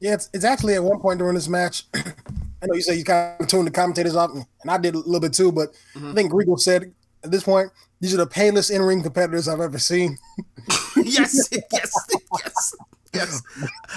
Yeah, 0.00 0.14
it's, 0.14 0.28
it's 0.34 0.44
actually 0.44 0.74
at 0.74 0.82
one 0.84 1.00
point 1.00 1.18
during 1.18 1.34
this 1.34 1.48
match. 1.48 1.84
I 2.62 2.66
know 2.66 2.74
you 2.74 2.82
say 2.82 2.94
you 2.94 3.04
kind 3.04 3.40
of 3.40 3.48
tuned 3.48 3.66
the 3.66 3.70
commentators 3.70 4.14
off, 4.14 4.30
and 4.30 4.70
I 4.70 4.78
did 4.78 4.94
a 4.94 4.98
little 4.98 5.20
bit 5.20 5.32
too, 5.32 5.50
but 5.50 5.72
mm-hmm. 5.94 6.10
I 6.10 6.14
think 6.14 6.32
Regal 6.32 6.56
said 6.56 6.92
at 7.24 7.30
this 7.30 7.42
point, 7.42 7.70
these 8.00 8.14
are 8.14 8.18
the 8.18 8.26
payless 8.26 8.70
in 8.70 8.82
ring 8.82 9.02
competitors 9.02 9.48
I've 9.48 9.60
ever 9.60 9.78
seen. 9.78 10.18
yes, 10.96 11.48
yes, 11.50 11.92
yes, 12.12 12.74
yes. 13.12 13.42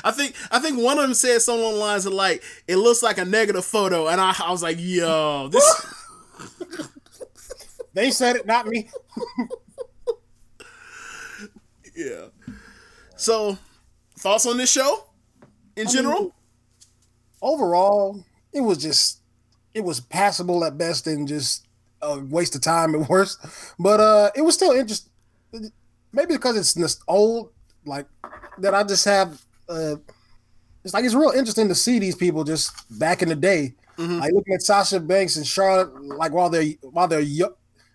I 0.03 0.11
think 0.11 0.35
I 0.51 0.59
think 0.59 0.79
one 0.79 0.97
of 0.97 1.03
them 1.03 1.13
said 1.13 1.41
something 1.41 1.63
along 1.63 1.75
the 1.75 1.79
lines 1.79 2.05
of 2.05 2.13
like, 2.13 2.43
"It 2.67 2.77
looks 2.77 3.03
like 3.03 3.17
a 3.17 3.25
negative 3.25 3.65
photo," 3.65 4.07
and 4.07 4.19
I, 4.19 4.33
I 4.39 4.51
was 4.51 4.63
like, 4.63 4.77
"Yo, 4.79 5.49
this." 5.49 5.85
They 7.95 8.11
said 8.11 8.35
it, 8.35 8.45
not 8.45 8.67
me. 8.67 8.89
yeah. 11.95 12.25
So 13.15 13.57
thoughts 14.19 14.45
on 14.45 14.57
this 14.57 14.69
show 14.69 15.05
in 15.77 15.87
general? 15.87 16.35
overall, 17.41 18.21
it 18.55 18.61
was 18.61 18.79
just 18.79 19.21
it 19.73 19.83
was 19.83 19.99
passable 19.99 20.63
at 20.63 20.77
best 20.77 21.05
and 21.05 21.27
just 21.27 21.67
a 22.01 22.19
waste 22.19 22.55
of 22.55 22.61
time 22.61 22.95
at 22.95 23.09
worst. 23.09 23.39
But 23.77 23.99
uh 23.99 24.31
it 24.35 24.41
was 24.41 24.55
still 24.55 24.71
interesting. 24.71 25.11
Maybe 26.11 26.35
because 26.35 26.57
it's 26.57 26.73
just 26.73 27.03
old, 27.07 27.51
like 27.85 28.07
that 28.59 28.73
I 28.73 28.83
just 28.83 29.05
have 29.05 29.41
uh 29.69 29.97
it's 30.83 30.93
like 30.93 31.03
it's 31.03 31.15
real 31.15 31.31
interesting 31.31 31.67
to 31.67 31.75
see 31.75 31.99
these 31.99 32.15
people 32.15 32.43
just 32.43 32.71
back 32.99 33.21
in 33.21 33.29
the 33.29 33.35
day. 33.35 33.75
Like 34.19 34.33
looking 34.33 34.53
at 34.53 34.61
Sasha 34.61 34.99
Banks 34.99 35.35
and 35.35 35.47
Charlotte, 35.47 36.01
like 36.03 36.31
while 36.31 36.49
they're 36.49 36.73
while 36.81 37.07
they're 37.07 37.21
young, 37.21 37.53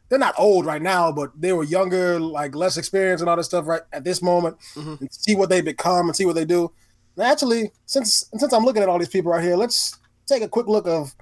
they're 0.09 0.19
not 0.19 0.35
old 0.39 0.67
right 0.67 0.83
now, 0.83 1.13
but 1.13 1.31
they 1.41 1.53
were 1.53 1.63
younger, 1.63 2.19
like 2.19 2.55
less 2.55 2.77
experienced 2.77 3.23
and 3.23 3.31
all 3.31 3.37
that 3.37 3.45
stuff 3.45 3.67
right 3.67 3.83
at 3.93 4.03
this 4.03 4.21
moment, 4.21 4.57
and 4.77 5.13
see 5.13 5.37
what 5.37 5.49
they 5.51 5.61
become 5.61 6.09
and 6.09 6.17
see 6.17 6.27
what 6.27 6.35
they 6.35 6.45
do. 6.45 6.73
And 7.17 7.25
actually, 7.25 7.71
since 7.87 8.25
since 8.37 8.53
I'm 8.53 8.65
looking 8.65 8.83
at 8.83 8.89
all 8.89 8.99
these 8.99 9.09
people 9.09 9.31
right 9.31 9.45
here, 9.45 9.57
let's 9.57 10.00
take 10.31 10.43
a 10.43 10.49
quick 10.49 10.67
look 10.67 10.87
of 10.87 11.15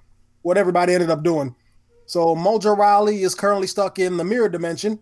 what 0.42 0.56
everybody 0.56 0.94
ended 0.94 1.10
up 1.10 1.22
doing. 1.22 1.54
So 2.06 2.34
Mojo 2.34 2.76
Rawley 2.76 3.22
is 3.22 3.34
currently 3.34 3.66
stuck 3.66 3.98
in 3.98 4.16
the 4.16 4.24
mirror 4.24 4.48
dimension. 4.48 4.98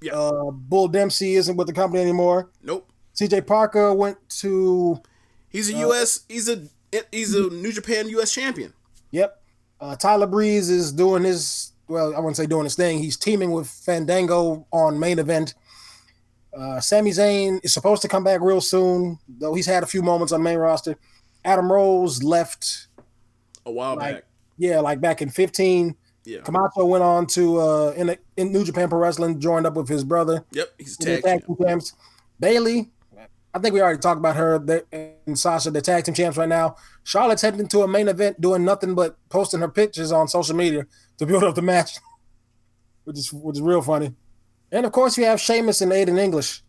Yeah. 0.00 0.12
Uh, 0.12 0.50
Bull 0.50 0.88
Dempsey 0.88 1.34
isn't 1.34 1.56
with 1.56 1.66
the 1.66 1.72
company 1.72 2.02
anymore. 2.02 2.50
Nope. 2.62 2.90
CJ 3.14 3.46
Parker 3.46 3.92
went 3.94 4.16
to 4.40 5.00
He's 5.48 5.70
a 5.70 5.74
U.S. 5.78 6.20
He's 6.28 6.48
a 6.48 6.62
he's 7.10 7.34
a 7.34 7.48
New 7.48 7.72
Japan 7.72 8.08
U.S. 8.10 8.32
champion. 8.32 8.74
Yep. 9.10 9.42
Uh, 9.80 9.96
Tyler 9.96 10.26
Breeze 10.26 10.68
is 10.70 10.92
doing 10.92 11.24
his 11.24 11.72
well, 11.88 12.14
I 12.14 12.18
wouldn't 12.18 12.36
say 12.36 12.46
doing 12.46 12.64
his 12.64 12.74
thing. 12.74 12.98
He's 12.98 13.16
teaming 13.16 13.52
with 13.52 13.68
Fandango 13.68 14.66
on 14.72 14.98
main 14.98 15.18
event. 15.18 15.54
Uh, 16.56 16.80
Sami 16.80 17.10
Zayn 17.10 17.60
is 17.62 17.72
supposed 17.72 18.02
to 18.02 18.08
come 18.08 18.24
back 18.24 18.40
real 18.40 18.60
soon, 18.60 19.18
though 19.28 19.54
he's 19.54 19.66
had 19.66 19.82
a 19.82 19.86
few 19.86 20.02
moments 20.02 20.32
on 20.32 20.42
main 20.42 20.58
roster. 20.58 20.96
Adam 21.44 21.70
Rose 21.70 22.22
left, 22.22 22.85
A 23.66 23.70
while 23.70 23.96
like 23.96 24.14
back. 24.14 24.24
yeah, 24.56 24.80
like 24.80 25.00
back 25.00 25.20
in 25.20 25.28
15. 25.28 25.94
Yeah. 26.24 26.40
Camacho 26.40 26.84
went 26.86 27.04
on 27.04 27.26
to 27.28 27.60
uh, 27.60 27.90
in, 27.96 28.16
in 28.36 28.52
New 28.52 28.64
Japan 28.64 28.88
Pro 28.88 28.98
Wrestling, 28.98 29.38
joined 29.38 29.66
up 29.66 29.74
with 29.74 29.88
his 29.88 30.02
brother. 30.02 30.44
Yep. 30.52 30.68
He's 30.78 30.96
tag. 30.96 31.22
tag 31.22 31.46
team 31.46 31.56
champs. 31.62 31.92
Bayley, 32.40 32.90
I 33.54 33.58
think 33.58 33.74
we 33.74 33.80
already 33.80 33.98
talked 34.00 34.18
about 34.18 34.34
her 34.36 34.58
they- 34.58 35.14
and 35.26 35.38
Sasha, 35.38 35.70
the 35.70 35.80
tag 35.80 36.04
team 36.04 36.14
champs 36.14 36.36
right 36.36 36.48
now. 36.48 36.76
Charlotte's 37.04 37.42
heading 37.42 37.60
into 37.60 37.82
a 37.82 37.88
main 37.88 38.08
event, 38.08 38.40
doing 38.40 38.64
nothing 38.64 38.94
but 38.94 39.16
posting 39.28 39.60
her 39.60 39.68
pictures 39.68 40.10
on 40.10 40.26
social 40.26 40.56
media 40.56 40.86
to 41.18 41.26
build 41.26 41.44
up 41.44 41.54
the 41.54 41.62
match, 41.62 41.98
which 43.04 43.18
is 43.18 43.32
which 43.32 43.56
is 43.56 43.62
real 43.62 43.82
funny. 43.82 44.14
And 44.72 44.84
of 44.84 44.90
course, 44.92 45.16
you 45.16 45.24
have 45.26 45.40
Sheamus 45.40 45.80
and 45.80 45.92
Aiden 45.92 46.18
English. 46.18 46.62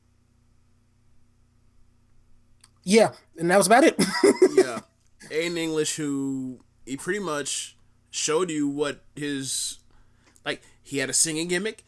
Yeah, 2.84 3.12
and 3.38 3.50
that 3.52 3.58
was 3.58 3.68
about 3.68 3.84
it. 3.84 3.96
yeah. 4.56 4.80
Aiden 5.30 5.58
English, 5.58 5.96
who 5.96 6.60
he 6.88 6.97
pretty 6.97 7.19
much 7.19 7.76
showed 8.10 8.50
you 8.50 8.67
what 8.67 9.02
his 9.15 9.80
like. 10.45 10.62
He 10.82 11.00
had 11.00 11.10
a 11.10 11.13
singing 11.13 11.47
gimmick. 11.47 11.84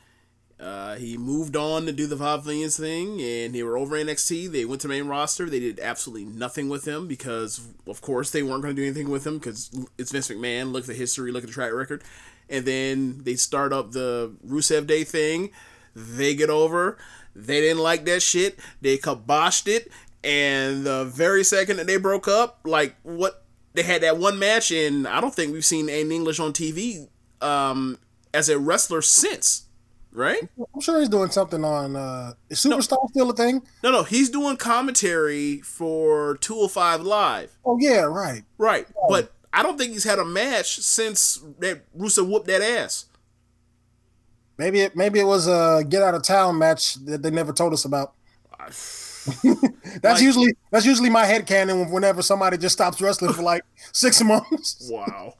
Uh, 0.59 0.97
he 0.97 1.17
moved 1.17 1.55
on 1.55 1.85
to 1.85 1.93
do 1.93 2.05
the 2.05 2.17
Vaudevillains 2.17 2.77
thing, 2.77 3.21
and 3.21 3.55
they 3.55 3.63
were 3.63 3.77
over 3.77 3.95
NXT. 3.95 4.51
They 4.51 4.65
went 4.65 4.81
to 4.81 4.89
main 4.89 5.07
roster. 5.07 5.49
They 5.49 5.61
did 5.61 5.79
absolutely 5.79 6.25
nothing 6.25 6.67
with 6.67 6.85
him 6.85 7.07
because, 7.07 7.61
of 7.87 8.01
course, 8.01 8.31
they 8.31 8.43
weren't 8.43 8.61
going 8.61 8.75
to 8.75 8.81
do 8.81 8.85
anything 8.85 9.09
with 9.09 9.25
him 9.25 9.37
because 9.37 9.71
it's 9.97 10.11
Vince 10.11 10.27
McMahon. 10.27 10.73
Look 10.73 10.83
at 10.83 10.87
the 10.87 10.93
history. 10.95 11.31
Look 11.31 11.43
at 11.43 11.47
the 11.47 11.53
track 11.53 11.71
record. 11.71 12.03
And 12.49 12.65
then 12.65 13.19
they 13.23 13.35
start 13.35 13.71
up 13.71 13.91
the 13.91 14.35
Rusev 14.45 14.85
Day 14.85 15.05
thing. 15.05 15.51
They 15.95 16.35
get 16.35 16.49
over. 16.49 16.97
They 17.33 17.61
didn't 17.61 17.81
like 17.81 18.03
that 18.05 18.21
shit. 18.21 18.59
They 18.81 18.97
kiboshed 18.97 19.67
it. 19.67 19.89
And 20.25 20.85
the 20.85 21.05
very 21.05 21.45
second 21.45 21.77
that 21.77 21.87
they 21.87 21.95
broke 21.95 22.27
up, 22.27 22.59
like 22.65 22.95
what 23.03 23.45
they 23.79 23.83
had 23.83 24.01
that 24.01 24.17
one 24.17 24.37
match, 24.37 24.71
and 24.71 25.07
I 25.07 25.21
don't 25.21 25.33
think 25.33 25.53
we've 25.53 25.63
seen 25.63 25.87
Aiden 25.87 26.11
English 26.11 26.37
on 26.37 26.51
TV 26.51 27.07
um, 27.41 27.97
as 28.33 28.49
a 28.49 28.59
wrestler 28.59 29.01
since. 29.01 29.67
Right? 30.11 30.49
I'm 30.73 30.81
sure 30.81 30.99
he's 30.99 31.07
doing 31.07 31.29
something 31.29 31.63
on. 31.63 31.95
Uh, 31.95 32.33
is 32.49 32.59
Superstar 32.59 33.07
still 33.09 33.29
a 33.29 33.33
thing? 33.33 33.61
No, 33.81 33.91
no, 33.91 34.03
he's 34.03 34.29
doing 34.29 34.57
commentary 34.57 35.61
for 35.61 36.35
205 36.41 37.01
Live. 37.01 37.57
Oh 37.63 37.77
yeah, 37.79 38.01
right. 38.01 38.43
Right. 38.57 38.85
But 39.07 39.31
I 39.53 39.63
don't 39.63 39.77
think 39.77 39.93
he's 39.93 40.03
had 40.03 40.19
a 40.19 40.25
match 40.25 40.79
since 40.79 41.41
that 41.59 41.83
Rusev 41.97 42.27
whooped 42.27 42.47
that 42.47 42.61
ass. 42.61 43.05
Maybe 44.57 44.81
it 44.81 44.95
maybe 44.95 45.19
it 45.19 45.25
was 45.25 45.47
a 45.47 45.85
get 45.87 46.01
out 46.01 46.15
of 46.15 46.23
town 46.23 46.57
match 46.57 46.95
that 47.05 47.21
they 47.21 47.29
never 47.29 47.53
told 47.53 47.71
us 47.71 47.85
about. 47.85 48.13
that's 50.01 50.03
Like- 50.03 50.21
usually 50.21 50.53
that's 50.71 50.85
usually 50.85 51.09
my 51.09 51.25
head 51.25 51.45
canon 51.47 51.89
whenever 51.91 52.21
somebody 52.21 52.57
just 52.57 52.73
stops 52.73 53.01
wrestling 53.01 53.33
for 53.33 53.41
like 53.43 53.63
six 53.93 54.21
months. 54.23 54.89
Wow. 54.91 55.35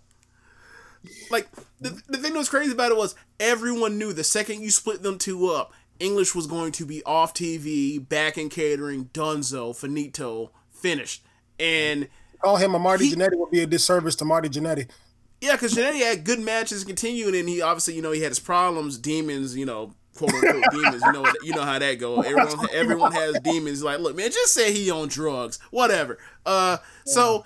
like 1.32 1.48
the, 1.80 1.90
the 2.08 2.18
thing 2.18 2.34
that 2.34 2.40
was 2.40 2.50
crazy 2.50 2.72
about 2.72 2.92
it 2.92 2.98
was 2.98 3.16
everyone 3.40 3.98
knew 3.98 4.12
the 4.14 4.24
second 4.24 4.62
you 4.62 4.70
split 4.72 5.02
them 5.04 5.18
two 5.18 5.48
up, 5.50 5.74
English 6.00 6.36
was 6.36 6.48
going 6.48 6.72
to 6.74 6.86
be 6.86 7.04
off 7.04 7.34
TV, 7.34 8.08
back 8.08 8.38
in 8.38 8.50
catering, 8.50 9.06
Dunzo, 9.14 9.76
finito, 9.76 10.52
finished. 10.72 11.24
And 11.60 12.08
Call 12.44 12.58
him 12.58 12.74
a 12.76 12.80
Marty 12.80 13.08
He- 13.10 13.16
Jannetty 13.16 13.38
would 13.38 13.52
be 13.52 13.62
a 13.62 13.68
disservice 13.68 14.16
to 14.18 14.26
Marty 14.26 14.50
Jannetty. 14.50 14.90
yeah, 15.42 15.54
because 15.54 15.74
Jannetty 15.74 16.00
had 16.02 16.24
good 16.24 16.40
matches 16.40 16.84
continuing, 16.86 17.36
and 17.36 17.48
he 17.50 17.62
obviously, 17.62 17.96
you 17.96 18.02
know, 18.02 18.12
he 18.12 18.22
had 18.22 18.30
his 18.32 18.40
problems, 18.40 18.98
demons, 18.98 19.56
you 19.58 19.66
know, 19.66 19.94
quote 20.20 20.34
unquote 20.34 20.64
demons. 20.72 21.02
You 21.06 21.12
know, 21.12 21.34
you 21.44 21.54
know 21.56 21.64
how 21.64 21.80
that 21.80 21.96
go. 22.00 22.22
Everyone, 22.22 22.68
everyone 22.74 23.12
has 23.14 23.40
demons. 23.44 23.84
Like, 23.84 24.00
look, 24.00 24.16
man, 24.16 24.30
just 24.32 24.54
say 24.54 24.72
he 24.72 24.92
on 24.92 25.08
drugs, 25.08 25.58
whatever. 25.72 26.18
Uh, 26.46 26.78
so, 27.06 27.44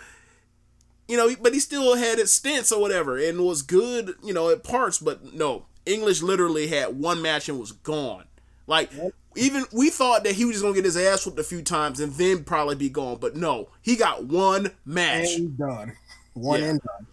you 1.07 1.15
know, 1.17 1.33
but 1.41 1.53
he 1.53 1.59
still 1.59 1.95
had 1.95 2.17
his 2.17 2.31
stints 2.31 2.71
or 2.71 2.81
whatever, 2.81 3.17
and 3.17 3.39
was 3.41 3.61
good, 3.61 4.15
you 4.23 4.33
know, 4.33 4.49
at 4.49 4.63
parts. 4.63 4.99
But 4.99 5.33
no, 5.33 5.65
English 5.85 6.21
literally 6.21 6.67
had 6.67 6.99
one 6.99 7.21
match 7.21 7.47
and 7.49 7.59
was 7.59 7.71
gone. 7.71 8.25
Like. 8.67 8.91
Even 9.35 9.65
we 9.73 9.89
thought 9.89 10.23
that 10.25 10.35
he 10.35 10.45
was 10.45 10.53
just 10.57 10.63
gonna 10.63 10.75
get 10.75 10.85
his 10.85 10.95
ass 10.95 11.25
whooped 11.25 11.39
a 11.39 11.43
few 11.43 11.63
times 11.63 11.99
and 11.99 12.13
then 12.13 12.43
probably 12.43 12.75
be 12.75 12.87
gone, 12.87 13.17
but 13.19 13.35
no, 13.35 13.67
he 13.81 13.95
got 13.95 14.25
one 14.25 14.69
match. 14.85 15.33
And 15.37 15.57
done. 15.57 15.93
One 16.35 16.59
Yeah. 16.61 16.69
and 16.69 16.81
done. 16.83 17.07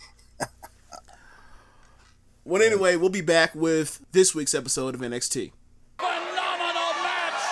Well, 2.44 2.62
anyway, 2.62 2.96
we'll 2.96 3.10
be 3.12 3.20
back 3.20 3.54
with 3.54 4.00
this 4.12 4.34
week's 4.34 4.54
episode 4.54 4.94
of 4.94 5.00
NXT. 5.02 5.52
Phenomenal 6.00 6.90
match 7.04 7.42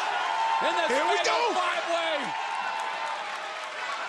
in 0.64 0.72
the 0.74 0.84
Here 0.88 1.04
we 1.06 1.18
go. 1.22 1.38
five-way. 1.52 2.16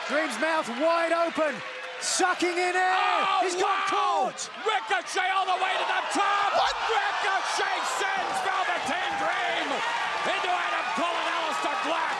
Dream's 0.07 0.39
mouth 0.39 0.67
wide 0.79 1.11
open, 1.11 1.53
sucking 1.99 2.55
in 2.55 2.73
air. 2.79 2.95
Oh, 2.95 3.43
He's 3.43 3.59
got 3.59 3.67
wow. 3.91 4.31
caught. 4.31 4.39
Ricochet 4.63 5.29
all 5.35 5.45
the 5.45 5.59
way 5.59 5.73
to 5.77 5.85
the 5.85 6.01
top. 6.15 6.49
What? 6.55 6.75
Ricochet 6.89 7.77
sends 7.99 8.35
Velveteen 8.47 9.11
Dream 9.19 9.67
into 10.31 10.49
Adam 10.49 10.87
Cole 10.95 11.11
and 11.11 11.29
Aleister 11.37 11.75
Black. 11.85 12.17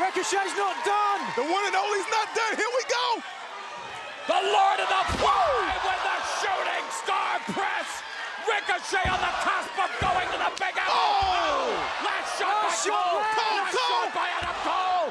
Ricochet's 0.00 0.56
not 0.56 0.74
done. 0.82 1.20
The 1.36 1.44
one 1.44 1.62
and 1.68 1.76
only's 1.76 2.08
not 2.10 2.32
done. 2.34 2.56
Here 2.56 2.72
we 2.72 2.84
go. 2.88 3.06
The 4.32 4.40
Lord 4.48 4.78
of 4.80 4.88
the 4.88 5.02
Five 5.20 5.80
with 5.84 6.02
the 6.04 6.16
shooting 6.16 6.17
star 7.08 7.40
press. 7.56 8.02
Ricochet 8.44 9.08
on 9.08 9.20
the 9.20 9.32
cusp 9.40 9.72
of 9.80 9.90
going 9.98 10.28
to 10.28 10.38
the 10.44 10.52
big 10.60 10.76
apple. 10.76 10.92
Oh! 10.92 11.72
Last 12.04 12.38
shot 12.38 12.68
by 12.68 12.74
shot, 12.76 12.92
Cole. 12.92 13.24
Cole, 13.32 13.56
Last 13.56 13.72
Cole. 13.72 13.88
shot 13.88 14.14
by 14.14 14.28
Adam 14.36 14.56
Cole. 14.60 15.08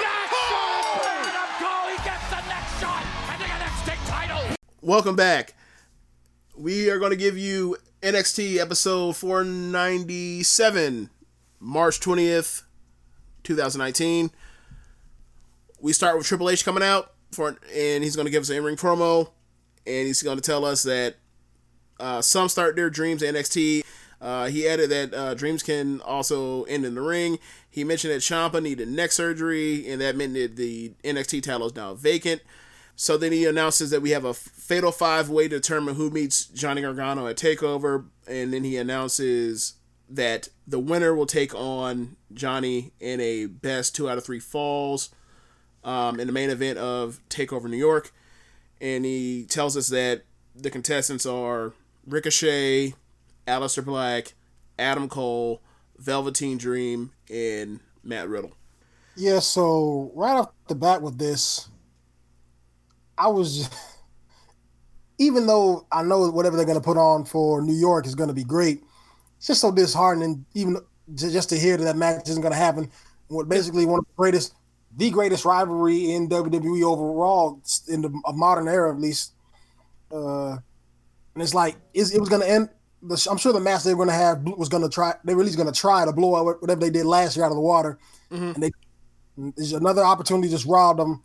Last 0.00 0.32
oh! 0.32 0.48
shot 0.48 1.04
by 1.04 1.16
Adam 1.28 1.50
Cole. 1.60 1.88
He 1.92 1.98
gets 2.00 2.26
the 2.32 2.40
next 2.48 2.80
shot 2.80 3.04
and 3.28 3.40
the 3.42 3.44
NXT 3.44 4.08
title. 4.08 4.56
Welcome 4.80 5.16
back. 5.16 5.52
We 6.56 6.88
are 6.88 6.98
going 6.98 7.10
to 7.10 7.16
give 7.16 7.36
you 7.36 7.76
NXT 8.00 8.56
episode 8.58 9.16
497, 9.16 11.10
March 11.60 12.00
20th, 12.00 12.62
2019. 13.42 14.30
We 15.78 15.92
start 15.92 16.16
with 16.16 16.26
Triple 16.26 16.48
H 16.48 16.64
coming 16.64 16.82
out 16.82 17.12
for, 17.32 17.58
and 17.74 18.02
he's 18.02 18.16
going 18.16 18.24
to 18.24 18.32
give 18.32 18.40
us 18.40 18.48
an 18.48 18.56
in-ring 18.56 18.76
promo, 18.76 19.28
and 19.86 20.06
he's 20.06 20.22
going 20.22 20.36
to 20.36 20.42
tell 20.42 20.64
us 20.64 20.82
that 20.82 21.16
uh, 22.00 22.20
some 22.22 22.48
start 22.48 22.76
their 22.76 22.90
dreams 22.90 23.22
NXT. 23.22 23.84
Uh, 24.20 24.46
he 24.46 24.66
added 24.66 24.90
that 24.90 25.14
uh, 25.14 25.34
dreams 25.34 25.62
can 25.62 26.00
also 26.00 26.62
end 26.64 26.84
in 26.84 26.94
the 26.94 27.02
ring. 27.02 27.38
He 27.68 27.84
mentioned 27.84 28.12
that 28.12 28.22
Ciampa 28.22 28.62
needed 28.62 28.88
neck 28.88 29.12
surgery, 29.12 29.88
and 29.88 30.00
that 30.00 30.16
meant 30.16 30.34
that 30.34 30.56
the 30.56 30.92
NXT 31.04 31.42
title 31.42 31.66
is 31.66 31.74
now 31.74 31.94
vacant. 31.94 32.40
So 32.96 33.16
then 33.16 33.32
he 33.32 33.44
announces 33.44 33.90
that 33.90 34.02
we 34.02 34.10
have 34.10 34.24
a 34.24 34.34
fatal 34.34 34.92
five 34.92 35.28
way 35.28 35.48
to 35.48 35.56
determine 35.56 35.96
who 35.96 36.10
meets 36.10 36.46
Johnny 36.46 36.80
Gargano 36.80 37.26
at 37.26 37.36
Takeover, 37.36 38.06
and 38.26 38.52
then 38.52 38.64
he 38.64 38.76
announces 38.76 39.74
that 40.08 40.48
the 40.66 40.78
winner 40.78 41.14
will 41.14 41.26
take 41.26 41.54
on 41.54 42.16
Johnny 42.32 42.92
in 43.00 43.20
a 43.20 43.46
best 43.46 43.96
two 43.96 44.08
out 44.08 44.18
of 44.18 44.24
three 44.24 44.38
falls 44.38 45.10
um, 45.82 46.20
in 46.20 46.26
the 46.26 46.32
main 46.32 46.50
event 46.50 46.78
of 46.78 47.20
Takeover 47.28 47.68
New 47.68 47.76
York, 47.76 48.12
and 48.84 49.06
he 49.06 49.46
tells 49.48 49.78
us 49.78 49.88
that 49.88 50.24
the 50.54 50.70
contestants 50.70 51.24
are 51.24 51.72
Ricochet, 52.06 52.92
Aleister 53.48 53.82
Black, 53.82 54.34
Adam 54.78 55.08
Cole, 55.08 55.62
Velveteen 55.96 56.58
Dream, 56.58 57.12
and 57.30 57.80
Matt 58.02 58.28
Riddle. 58.28 58.52
Yeah, 59.16 59.38
so 59.38 60.12
right 60.14 60.34
off 60.34 60.50
the 60.68 60.74
bat 60.74 61.00
with 61.00 61.16
this, 61.16 61.70
I 63.16 63.28
was 63.28 63.56
just, 63.56 63.72
even 65.18 65.46
though 65.46 65.86
I 65.90 66.02
know 66.02 66.28
whatever 66.28 66.58
they're 66.58 66.66
going 66.66 66.78
to 66.78 66.84
put 66.84 66.98
on 66.98 67.24
for 67.24 67.62
New 67.62 67.76
York 67.76 68.06
is 68.06 68.14
going 68.14 68.28
to 68.28 68.34
be 68.34 68.44
great, 68.44 68.82
it's 69.38 69.46
just 69.46 69.62
so 69.62 69.72
disheartening, 69.72 70.44
even 70.52 70.76
ju- 71.14 71.30
just 71.30 71.48
to 71.48 71.58
hear 71.58 71.78
that 71.78 71.84
that 71.84 71.96
match 71.96 72.28
isn't 72.28 72.42
going 72.42 72.52
to 72.52 72.58
happen. 72.58 72.90
What 73.28 73.48
basically 73.48 73.86
one 73.86 74.00
of 74.00 74.04
the 74.04 74.14
greatest, 74.14 74.54
the 74.96 75.10
greatest 75.10 75.44
rivalry 75.44 76.12
in 76.12 76.28
WWE 76.28 76.82
overall 76.84 77.60
in 77.88 78.02
the 78.02 78.20
a 78.26 78.32
modern 78.32 78.68
era, 78.68 78.92
at 78.92 79.00
least. 79.00 79.32
Uh, 80.12 80.52
and 81.34 81.42
it's 81.42 81.54
like 81.54 81.76
it 81.92 82.20
was 82.20 82.28
going 82.28 82.42
to 82.42 82.50
end. 82.50 82.68
The, 83.02 83.26
I'm 83.30 83.36
sure 83.36 83.52
the 83.52 83.60
match 83.60 83.82
they 83.82 83.92
were 83.92 84.04
going 84.04 84.08
to 84.08 84.14
have 84.14 84.42
was 84.42 84.68
going 84.68 84.82
to 84.82 84.88
try. 84.88 85.14
They 85.24 85.34
were 85.34 85.42
at 85.42 85.46
least 85.46 85.58
going 85.58 85.72
to 85.72 85.78
try 85.78 86.04
to 86.04 86.12
blow 86.12 86.36
out 86.36 86.60
whatever 86.60 86.80
they 86.80 86.90
did 86.90 87.06
last 87.06 87.36
year 87.36 87.44
out 87.44 87.50
of 87.50 87.56
the 87.56 87.60
water, 87.60 87.98
and 88.30 88.56
they 88.56 88.70
there's 89.36 89.72
another 89.72 90.04
opportunity 90.04 90.48
just 90.48 90.66
robbed 90.66 91.00
them. 91.00 91.22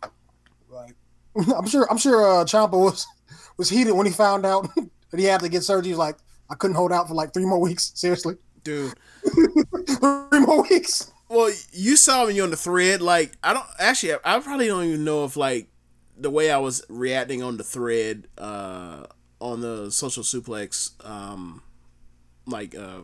Like, 0.68 0.94
I'm 1.56 1.66
sure 1.66 1.86
I'm 1.90 1.98
sure 1.98 2.40
uh, 2.40 2.44
Ciampa 2.44 2.72
was 2.72 3.06
was 3.56 3.70
heated 3.70 3.92
when 3.92 4.06
he 4.06 4.12
found 4.12 4.44
out 4.44 4.68
that 4.74 5.20
he 5.20 5.24
had 5.24 5.40
to 5.40 5.48
get 5.48 5.62
surgery. 5.62 5.88
He 5.88 5.92
was 5.92 5.98
like, 5.98 6.16
I 6.50 6.54
couldn't 6.54 6.76
hold 6.76 6.92
out 6.92 7.08
for 7.08 7.14
like 7.14 7.32
three 7.32 7.46
more 7.46 7.60
weeks. 7.60 7.92
Seriously, 7.94 8.36
dude. 8.64 8.94
three 9.24 10.40
more 10.40 10.62
weeks. 10.62 11.12
Well, 11.30 11.52
you 11.70 11.96
saw 11.96 12.26
me 12.26 12.40
on 12.40 12.50
the 12.50 12.56
thread. 12.56 13.00
Like, 13.00 13.32
I 13.42 13.52
don't 13.52 13.64
actually. 13.78 14.14
I 14.24 14.40
probably 14.40 14.66
don't 14.66 14.84
even 14.84 15.04
know 15.04 15.24
if 15.24 15.36
like 15.36 15.68
the 16.18 16.28
way 16.28 16.50
I 16.50 16.58
was 16.58 16.84
reacting 16.88 17.40
on 17.40 17.56
the 17.56 17.62
thread 17.62 18.26
uh, 18.36 19.06
on 19.40 19.60
the 19.60 19.92
social 19.92 20.24
suplex, 20.24 20.92
um, 21.08 21.62
like 22.46 22.74
uh, 22.74 23.02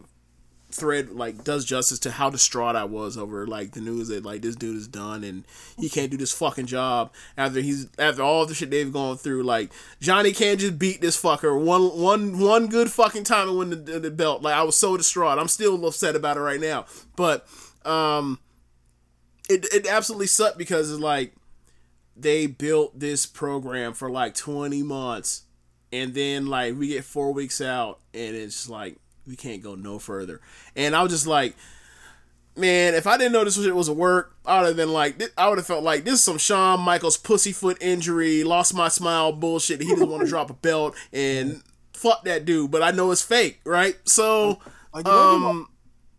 thread, 0.72 1.10
like 1.10 1.44
does 1.44 1.64
justice 1.64 2.00
to 2.00 2.10
how 2.10 2.28
distraught 2.28 2.74
I 2.74 2.82
was 2.82 3.16
over 3.16 3.46
like 3.46 3.70
the 3.70 3.80
news 3.80 4.08
that 4.08 4.24
like 4.24 4.42
this 4.42 4.56
dude 4.56 4.76
is 4.76 4.88
done 4.88 5.22
and 5.22 5.44
he 5.78 5.88
can't 5.88 6.10
do 6.10 6.16
this 6.16 6.32
fucking 6.32 6.66
job 6.66 7.12
after 7.38 7.60
he's 7.60 7.86
after 7.96 8.22
all 8.22 8.44
the 8.44 8.54
shit 8.54 8.70
they've 8.72 8.92
gone 8.92 9.18
through. 9.18 9.44
Like 9.44 9.70
Johnny 10.00 10.32
can't 10.32 10.58
just 10.58 10.80
beat 10.80 11.00
this 11.00 11.20
fucker 11.20 11.58
one 11.58 11.96
one 11.96 12.40
one 12.40 12.66
good 12.66 12.90
fucking 12.90 13.22
time 13.22 13.50
and 13.50 13.56
win 13.56 13.70
the, 13.84 14.00
the 14.00 14.10
belt. 14.10 14.42
Like 14.42 14.54
I 14.54 14.64
was 14.64 14.74
so 14.74 14.96
distraught. 14.96 15.38
I'm 15.38 15.46
still 15.46 15.86
upset 15.86 16.16
about 16.16 16.36
it 16.36 16.40
right 16.40 16.60
now, 16.60 16.86
but 17.14 17.46
um, 17.86 18.38
it 19.48 19.66
it 19.72 19.86
absolutely 19.86 20.26
sucked 20.26 20.58
because 20.58 20.90
it's 20.90 21.00
like 21.00 21.34
they 22.16 22.46
built 22.46 22.98
this 22.98 23.26
program 23.26 23.92
for 23.92 24.10
like 24.10 24.34
20 24.34 24.82
months 24.82 25.42
and 25.92 26.14
then 26.14 26.46
like 26.46 26.76
we 26.76 26.88
get 26.88 27.04
four 27.04 27.32
weeks 27.32 27.60
out 27.60 28.00
and 28.14 28.34
it's 28.34 28.68
like 28.68 28.96
we 29.26 29.36
can't 29.36 29.62
go 29.62 29.74
no 29.74 29.98
further. 29.98 30.40
And 30.74 30.96
i 30.96 31.02
was 31.02 31.12
just 31.12 31.26
like 31.26 31.54
man 32.56 32.94
if 32.94 33.06
i 33.06 33.18
didn't 33.18 33.32
know 33.32 33.44
this 33.44 33.62
shit 33.62 33.74
was 33.74 33.88
a 33.88 33.92
work 33.92 34.34
i 34.46 34.58
would 34.60 34.68
have 34.68 34.76
been 34.76 34.92
like 34.92 35.22
i 35.36 35.46
would 35.46 35.58
have 35.58 35.66
felt 35.66 35.84
like 35.84 36.04
this 36.04 36.14
is 36.14 36.22
some 36.22 36.38
Shawn 36.38 36.80
michaels 36.80 37.18
pussyfoot 37.18 37.76
injury 37.82 38.44
lost 38.44 38.72
my 38.72 38.88
smile 38.88 39.30
bullshit 39.30 39.82
he 39.82 39.90
doesn't 39.90 40.08
want 40.08 40.22
to 40.22 40.28
drop 40.28 40.48
a 40.48 40.54
belt 40.54 40.96
and 41.12 41.62
fuck 41.92 42.24
that 42.24 42.46
dude 42.46 42.70
but 42.70 42.82
i 42.82 42.90
know 42.90 43.10
it's 43.10 43.20
fake 43.20 43.60
right? 43.64 43.96
So 44.08 44.58
Like, 44.94 45.04
do 45.04 45.10
they 45.10 45.16
um 45.16 45.68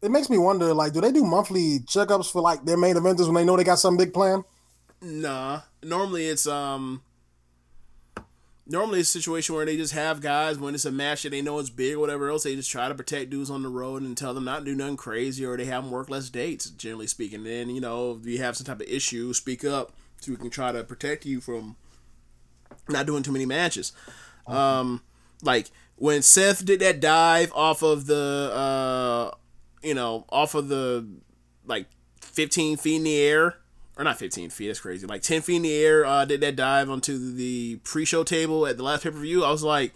It 0.01 0.11
makes 0.11 0.29
me 0.29 0.37
wonder, 0.37 0.73
like, 0.73 0.93
do 0.93 1.01
they 1.01 1.11
do 1.11 1.25
monthly 1.25 1.79
checkups 1.79 2.31
for 2.31 2.41
like 2.41 2.63
their 2.65 2.77
main 2.77 2.95
eventers 2.95 3.25
when 3.25 3.35
they 3.35 3.45
know 3.45 3.57
they 3.57 3.63
got 3.63 3.79
some 3.79 3.97
big 3.97 4.13
plan? 4.13 4.43
Nah. 5.01 5.61
Normally 5.83 6.27
it's 6.27 6.47
um 6.47 7.01
normally 8.67 8.99
it's 8.99 9.09
a 9.09 9.19
situation 9.19 9.55
where 9.55 9.65
they 9.65 9.77
just 9.77 9.93
have 9.93 10.21
guys 10.21 10.57
when 10.57 10.75
it's 10.75 10.85
a 10.85 10.91
match 10.91 11.23
that 11.23 11.29
they 11.29 11.41
know 11.41 11.57
is 11.59 11.69
big 11.69 11.95
or 11.95 11.99
whatever 11.99 12.29
else, 12.29 12.43
they 12.43 12.55
just 12.55 12.69
try 12.69 12.87
to 12.87 12.95
protect 12.95 13.29
dudes 13.29 13.49
on 13.49 13.63
the 13.63 13.69
road 13.69 14.01
and 14.01 14.17
tell 14.17 14.33
them 14.33 14.43
not 14.45 14.59
to 14.59 14.65
do 14.65 14.75
nothing 14.75 14.97
crazy 14.97 15.45
or 15.45 15.57
they 15.57 15.65
have 15.65 15.83
them 15.83 15.91
work 15.91 16.09
less 16.09 16.29
dates, 16.29 16.69
generally 16.69 17.07
speaking. 17.07 17.43
Then, 17.43 17.69
you 17.69 17.81
know, 17.81 18.19
if 18.19 18.27
you 18.27 18.39
have 18.39 18.57
some 18.57 18.65
type 18.65 18.81
of 18.81 18.87
issue, 18.87 19.33
speak 19.33 19.63
up 19.63 19.93
so 20.19 20.31
we 20.31 20.37
can 20.37 20.49
try 20.49 20.71
to 20.71 20.83
protect 20.83 21.25
you 21.25 21.41
from 21.41 21.75
not 22.89 23.05
doing 23.05 23.23
too 23.23 23.31
many 23.31 23.45
matches. 23.45 23.93
Um 24.45 25.01
like 25.41 25.71
when 25.95 26.21
Seth 26.21 26.65
did 26.65 26.79
that 26.81 26.99
dive 26.99 27.51
off 27.53 27.81
of 27.81 28.05
the 28.05 28.51
uh 28.53 29.35
you 29.87 29.93
know, 29.93 30.25
off 30.29 30.53
of 30.53 30.67
the 30.67 31.07
like 31.65 31.87
15 32.21 32.77
feet 32.77 32.97
in 32.97 33.03
the 33.03 33.17
air 33.17 33.57
or 33.97 34.03
not 34.03 34.19
15 34.19 34.49
feet 34.51 34.67
that's 34.67 34.79
crazy 34.79 35.07
like 35.07 35.21
10 35.21 35.41
feet 35.41 35.55
in 35.57 35.61
the 35.63 35.73
air 35.73 36.05
uh 36.05 36.23
did 36.23 36.39
that 36.41 36.55
dive 36.55 36.89
onto 36.89 37.33
the 37.33 37.77
pre-show 37.83 38.23
table 38.23 38.67
at 38.67 38.77
the 38.77 38.83
last 38.83 39.03
pay-per-view. 39.03 39.43
I 39.43 39.51
was 39.51 39.63
like 39.63 39.93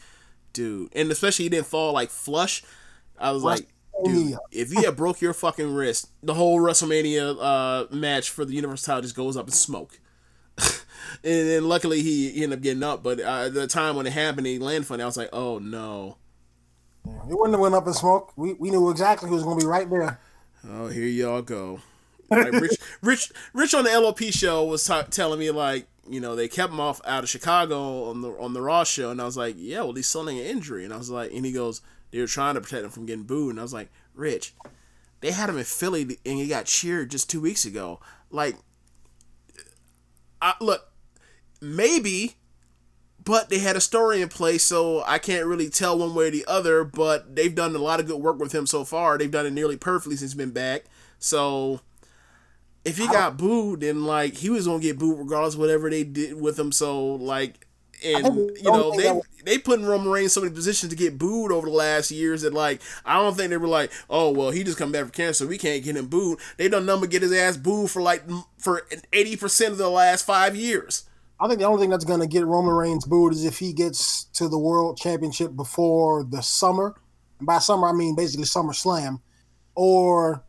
dude 0.53 0.89
and 0.93 1.11
especially 1.11 1.43
he 1.43 1.49
didn't 1.49 1.67
fall 1.67 1.93
like 1.93 2.09
flush. 2.09 2.63
I 3.19 3.31
was 3.31 3.43
like 3.43 3.67
dude 4.03 4.37
if 4.51 4.73
you 4.73 4.81
had 4.83 4.95
broke 4.95 5.21
your 5.21 5.33
fucking 5.33 5.73
wrist 5.73 6.09
the 6.23 6.33
whole 6.33 6.59
wrestlemania 6.59 7.37
uh 7.39 7.93
match 7.95 8.29
for 8.29 8.43
the 8.45 8.53
universal 8.53 8.85
title 8.85 9.01
just 9.03 9.15
goes 9.15 9.37
up 9.37 9.47
in 9.47 9.53
smoke. 9.53 9.99
And 11.23 11.49
then 11.49 11.67
luckily 11.67 12.01
he, 12.01 12.29
he 12.31 12.43
ended 12.43 12.59
up 12.59 12.63
getting 12.63 12.83
up 12.83 13.03
but 13.03 13.19
uh, 13.19 13.49
the 13.49 13.67
time 13.67 13.95
when 13.95 14.07
it 14.07 14.13
happened 14.13 14.47
he 14.47 14.59
landed 14.59 14.87
funny 14.87 15.03
i 15.03 15.05
was 15.05 15.17
like 15.17 15.29
oh 15.33 15.59
no 15.59 16.17
It 17.05 17.35
wouldn't 17.37 17.53
have 17.53 17.59
went 17.59 17.75
up 17.75 17.87
in 17.87 17.93
smoke. 17.93 18.33
We 18.35 18.53
we 18.53 18.69
knew 18.69 18.89
exactly 18.89 19.29
who 19.29 19.35
was 19.35 19.43
going 19.43 19.59
to 19.59 19.65
be 19.65 19.69
right 19.69 19.89
there. 19.89 20.19
Oh, 20.69 20.87
here 20.87 21.07
y'all 21.07 21.41
go. 21.41 21.79
Like 22.29 22.53
Rich, 22.53 22.77
Rich, 23.01 23.31
Rich 23.53 23.73
on 23.73 23.83
the 23.83 23.99
LOP 23.99 24.19
show 24.19 24.63
was 24.63 24.85
ta 24.85 25.01
telling 25.03 25.39
me 25.39 25.51
like, 25.51 25.87
you 26.09 26.19
know, 26.19 26.35
they 26.35 26.47
kept 26.47 26.71
him 26.71 26.79
off 26.79 27.01
out 27.05 27.23
of 27.23 27.29
Chicago 27.29 28.05
on 28.09 28.21
the 28.21 28.29
on 28.31 28.53
the 28.53 28.61
Raw 28.61 28.83
show, 28.83 29.09
and 29.09 29.21
I 29.21 29.25
was 29.25 29.37
like, 29.37 29.55
yeah, 29.57 29.81
well, 29.81 29.93
he's 29.93 30.07
selling 30.07 30.39
an 30.39 30.45
injury, 30.45 30.85
and 30.85 30.93
I 30.93 30.97
was 30.97 31.09
like, 31.09 31.31
and 31.33 31.45
he 31.45 31.51
goes, 31.51 31.81
they 32.11 32.19
were 32.19 32.27
trying 32.27 32.55
to 32.55 32.61
protect 32.61 32.85
him 32.85 32.91
from 32.91 33.05
getting 33.05 33.23
booed, 33.23 33.51
and 33.51 33.59
I 33.59 33.63
was 33.63 33.73
like, 33.73 33.89
Rich, 34.13 34.53
they 35.21 35.31
had 35.31 35.49
him 35.49 35.57
in 35.57 35.63
Philly, 35.63 36.03
and 36.25 36.37
he 36.37 36.47
got 36.47 36.65
cheered 36.65 37.11
just 37.11 37.29
two 37.29 37.41
weeks 37.41 37.65
ago. 37.65 37.99
Like, 38.29 38.55
I 40.41 40.53
look, 40.61 40.91
maybe 41.59 42.35
but 43.23 43.49
they 43.49 43.59
had 43.59 43.75
a 43.75 43.81
story 43.81 44.21
in 44.21 44.29
place, 44.29 44.63
so 44.63 45.03
I 45.05 45.19
can't 45.19 45.45
really 45.45 45.69
tell 45.69 45.97
one 45.97 46.13
way 46.15 46.27
or 46.27 46.31
the 46.31 46.45
other. 46.47 46.83
But 46.83 47.35
they've 47.35 47.53
done 47.53 47.75
a 47.75 47.79
lot 47.79 47.99
of 47.99 48.07
good 48.07 48.21
work 48.21 48.39
with 48.39 48.53
him 48.53 48.65
so 48.65 48.83
far. 48.83 49.17
They've 49.17 49.29
done 49.31 49.45
it 49.45 49.53
nearly 49.53 49.77
perfectly 49.77 50.15
since 50.15 50.31
he's 50.31 50.37
been 50.37 50.51
back. 50.51 50.85
So 51.19 51.81
if 52.83 52.97
he 52.97 53.07
got 53.07 53.37
booed, 53.37 53.81
then 53.81 54.05
like 54.05 54.35
he 54.35 54.49
was 54.49 54.65
gonna 54.67 54.79
get 54.79 54.97
booed 54.99 55.19
regardless 55.19 55.53
of 55.53 55.59
whatever 55.59 55.89
they 55.89 56.03
did 56.03 56.39
with 56.39 56.57
him. 56.57 56.71
So 56.71 57.15
like, 57.15 57.67
and 58.03 58.25
you 58.57 58.71
know 58.71 58.91
they 58.95 59.03
that- 59.03 59.21
they 59.43 59.57
put 59.57 59.79
in 59.79 59.85
Roman 59.85 60.09
Reigns 60.09 60.25
in 60.25 60.29
so 60.29 60.41
many 60.41 60.53
positions 60.53 60.89
to 60.91 60.95
get 60.95 61.17
booed 61.17 61.51
over 61.51 61.67
the 61.67 61.73
last 61.75 62.11
years 62.11 62.41
that 62.43 62.53
like 62.53 62.81
I 63.05 63.15
don't 63.19 63.35
think 63.35 63.49
they 63.49 63.57
were 63.57 63.67
like, 63.67 63.91
oh 64.09 64.31
well, 64.31 64.51
he 64.51 64.63
just 64.63 64.77
come 64.77 64.91
back 64.91 65.01
from 65.03 65.11
cancer, 65.11 65.45
we 65.47 65.57
can't 65.57 65.83
get 65.83 65.95
him 65.95 66.07
booed. 66.07 66.39
They 66.57 66.67
done 66.69 66.85
number 66.85 67.05
get 67.07 67.21
his 67.21 67.31
ass 67.33 67.57
booed 67.57 67.91
for 67.91 68.01
like 68.01 68.23
for 68.57 68.87
eighty 69.13 69.35
percent 69.35 69.73
of 69.73 69.77
the 69.77 69.89
last 69.89 70.25
five 70.25 70.55
years. 70.55 71.03
I 71.41 71.47
think 71.47 71.59
the 71.59 71.65
only 71.65 71.81
thing 71.81 71.89
that's 71.89 72.05
going 72.05 72.19
to 72.19 72.27
get 72.27 72.45
Roman 72.45 72.75
Reigns 72.75 73.03
booed 73.03 73.33
is 73.33 73.45
if 73.45 73.57
he 73.57 73.73
gets 73.73 74.25
to 74.35 74.47
the 74.47 74.59
World 74.59 74.97
Championship 74.97 75.55
before 75.55 76.23
the 76.23 76.41
summer. 76.41 76.95
And 77.39 77.47
by 77.47 77.57
summer, 77.57 77.87
I 77.87 77.93
mean 77.93 78.15
basically 78.15 78.45
Summer 78.45 78.73
Slam. 78.73 79.19
Or 79.73 80.43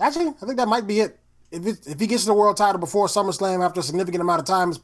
actually, 0.00 0.28
I 0.28 0.46
think 0.46 0.56
that 0.56 0.66
might 0.66 0.86
be 0.86 1.00
it. 1.00 1.20
If 1.52 1.64
it, 1.64 1.86
if 1.86 2.00
he 2.00 2.08
gets 2.08 2.24
to 2.24 2.28
the 2.28 2.34
world 2.34 2.56
title 2.56 2.78
before 2.78 3.06
SummerSlam 3.06 3.64
after 3.64 3.80
a 3.80 3.82
significant 3.82 4.20
amount 4.20 4.40
of 4.40 4.46
time, 4.46 4.74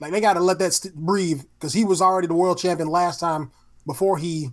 like 0.00 0.12
they 0.12 0.20
got 0.20 0.34
to 0.34 0.40
let 0.40 0.58
that 0.60 0.72
st- 0.72 0.94
breathe 0.94 1.42
because 1.58 1.72
he 1.74 1.84
was 1.84 2.00
already 2.00 2.28
the 2.28 2.34
world 2.34 2.58
champion 2.58 2.88
last 2.88 3.20
time 3.20 3.50
before 3.86 4.16
he 4.16 4.50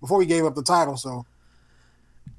before 0.00 0.20
he 0.20 0.26
gave 0.26 0.44
up 0.44 0.54
the 0.54 0.62
title. 0.62 0.96
So, 0.96 1.24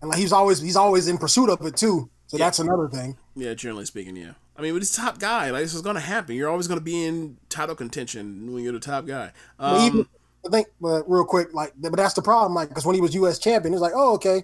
and 0.01 0.09
like 0.09 0.19
he's 0.19 0.31
always 0.31 0.59
he's 0.59 0.75
always 0.75 1.07
in 1.07 1.17
pursuit 1.17 1.49
of 1.49 1.65
it 1.65 1.77
too. 1.77 2.11
So 2.27 2.37
that's 2.37 2.59
another 2.59 2.87
thing. 2.89 3.17
Yeah, 3.35 3.55
generally 3.55 3.85
speaking, 3.85 4.15
yeah. 4.15 4.33
I 4.59 4.61
mean, 4.61 4.73
but 4.73 4.81
he's 4.81 4.93
top 4.93 5.19
guy. 5.19 5.51
Like 5.51 5.63
this 5.63 5.73
is 5.73 5.81
gonna 5.81 6.01
happen. 6.01 6.35
You're 6.35 6.49
always 6.49 6.67
gonna 6.67 6.81
be 6.81 7.05
in 7.05 7.37
title 7.47 7.75
contention 7.75 8.51
when 8.53 8.61
you're 8.61 8.73
the 8.73 8.79
top 8.81 9.05
guy. 9.05 9.31
But 9.57 9.81
even, 9.83 9.99
Um, 10.01 10.09
I 10.45 10.49
think, 10.49 10.67
but 10.81 11.09
real 11.09 11.23
quick, 11.23 11.53
like, 11.53 11.71
but 11.77 11.95
that's 11.95 12.13
the 12.13 12.21
problem, 12.21 12.53
like, 12.53 12.67
because 12.67 12.85
when 12.85 12.93
he 12.93 12.99
was 13.01 13.15
U.S. 13.15 13.39
champion, 13.39 13.73
it's 13.73 13.81
like, 13.81 13.93
oh, 13.95 14.13
okay, 14.15 14.43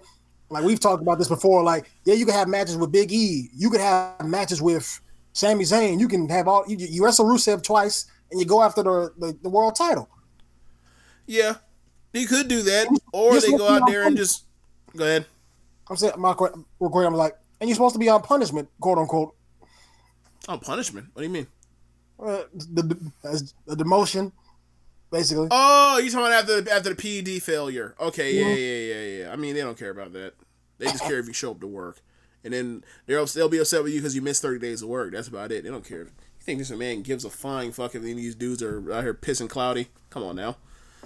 like 0.50 0.64
we've 0.64 0.80
talked 0.80 1.02
about 1.02 1.18
this 1.18 1.28
before. 1.28 1.64
Like, 1.64 1.92
yeah, 2.06 2.14
you 2.14 2.26
can 2.26 2.34
have 2.34 2.48
matches 2.48 2.78
with 2.78 2.94
Big 2.94 3.12
E, 3.12 3.50
you 3.54 3.70
could 3.70 3.82
have 3.82 4.26
matches 4.26 4.62
with 4.62 5.02
Sami 5.34 5.66
Zayn, 5.66 6.00
you 6.00 6.08
can 6.08 6.30
have 6.30 6.48
all 6.48 6.64
you, 6.66 6.78
you 6.78 7.04
wrestle 7.04 7.26
Rusev 7.26 7.62
twice, 7.62 8.06
and 8.32 8.40
you 8.40 8.46
go 8.46 8.62
after 8.64 8.84
the 8.84 9.12
the, 9.20 9.38
the 9.44 9.50
world 9.50 9.76
title. 9.76 10.10
yeah, 11.28 11.56
he 12.14 12.26
could 12.26 12.48
do 12.48 12.62
that, 12.62 12.88
or 13.12 13.34
You're 13.34 13.42
they 13.42 13.52
go 13.52 13.68
out 13.68 13.86
there 13.86 14.04
and 14.08 14.16
just 14.16 14.46
go 14.96 15.04
ahead. 15.04 15.26
I'm 15.90 15.98
saying, 15.98 16.14
my 16.18 16.34
real 16.80 16.90
quick, 16.90 17.06
I'm 17.06 17.14
like, 17.16 17.36
and 17.60 17.70
you're 17.70 17.76
supposed 17.76 17.96
to 17.96 18.00
be 18.00 18.08
on 18.08 18.22
punishment, 18.22 18.70
quote 18.80 18.98
unquote, 18.98 19.35
Oh, 20.48 20.58
punishment. 20.58 21.08
What 21.14 21.22
do 21.22 21.28
you 21.28 21.34
mean? 21.34 21.48
uh, 22.20 22.44
the, 22.54 22.84
the, 22.84 23.12
as 23.24 23.54
the 23.66 23.76
demotion, 23.76 24.32
basically. 25.12 25.48
Oh, 25.52 25.98
you 25.98 26.10
talking 26.10 26.28
about 26.28 26.50
after 26.50 26.72
after 26.72 26.94
the 26.94 26.96
PED 26.96 27.44
failure? 27.44 27.96
Okay, 28.00 28.34
yeah, 28.34 28.54
yeah, 28.54 28.94
yeah, 28.96 29.24
yeah. 29.24 29.34
I 29.34 29.36
mean, 29.36 29.56
they 29.56 29.62
don't 29.62 29.78
care 29.78 29.90
about 29.90 30.14
that. 30.14 30.34
They 30.78 30.86
just 30.86 31.04
care 31.04 31.20
if 31.20 31.28
you 31.28 31.34
show 31.34 31.52
up 31.52 31.62
to 31.62 31.68
work, 31.68 32.02
and 32.44 32.54
then 32.54 32.84
they'll 33.06 33.26
they'll 33.26 33.50
be 33.50 33.60
upset 33.60 33.84
with 33.84 33.94
you 33.94 34.00
because 34.00 34.16
you 34.16 34.22
missed 34.22 34.42
thirty 34.42 34.60
days 34.60 34.82
of 34.82 34.90
work. 34.90 35.14
That's 35.14 35.28
about 35.28 35.52
it. 35.52 35.64
They 35.64 35.70
don't 35.70 35.86
care. 35.86 36.00
You 36.04 36.42
think 36.42 36.60
this 36.60 36.72
man 36.72 37.02
gives 37.02 37.26
a 37.26 37.30
flying 37.30 37.72
fuck 37.72 37.96
if 37.96 38.02
any 38.02 38.12
of 38.12 38.18
these 38.18 38.36
dudes 38.36 38.62
are 38.62 38.92
out 38.94 39.04
here 39.04 39.14
pissing 39.14 39.50
cloudy? 39.50 39.88
Come 40.10 40.24
on 40.24 40.36
now. 40.36 40.58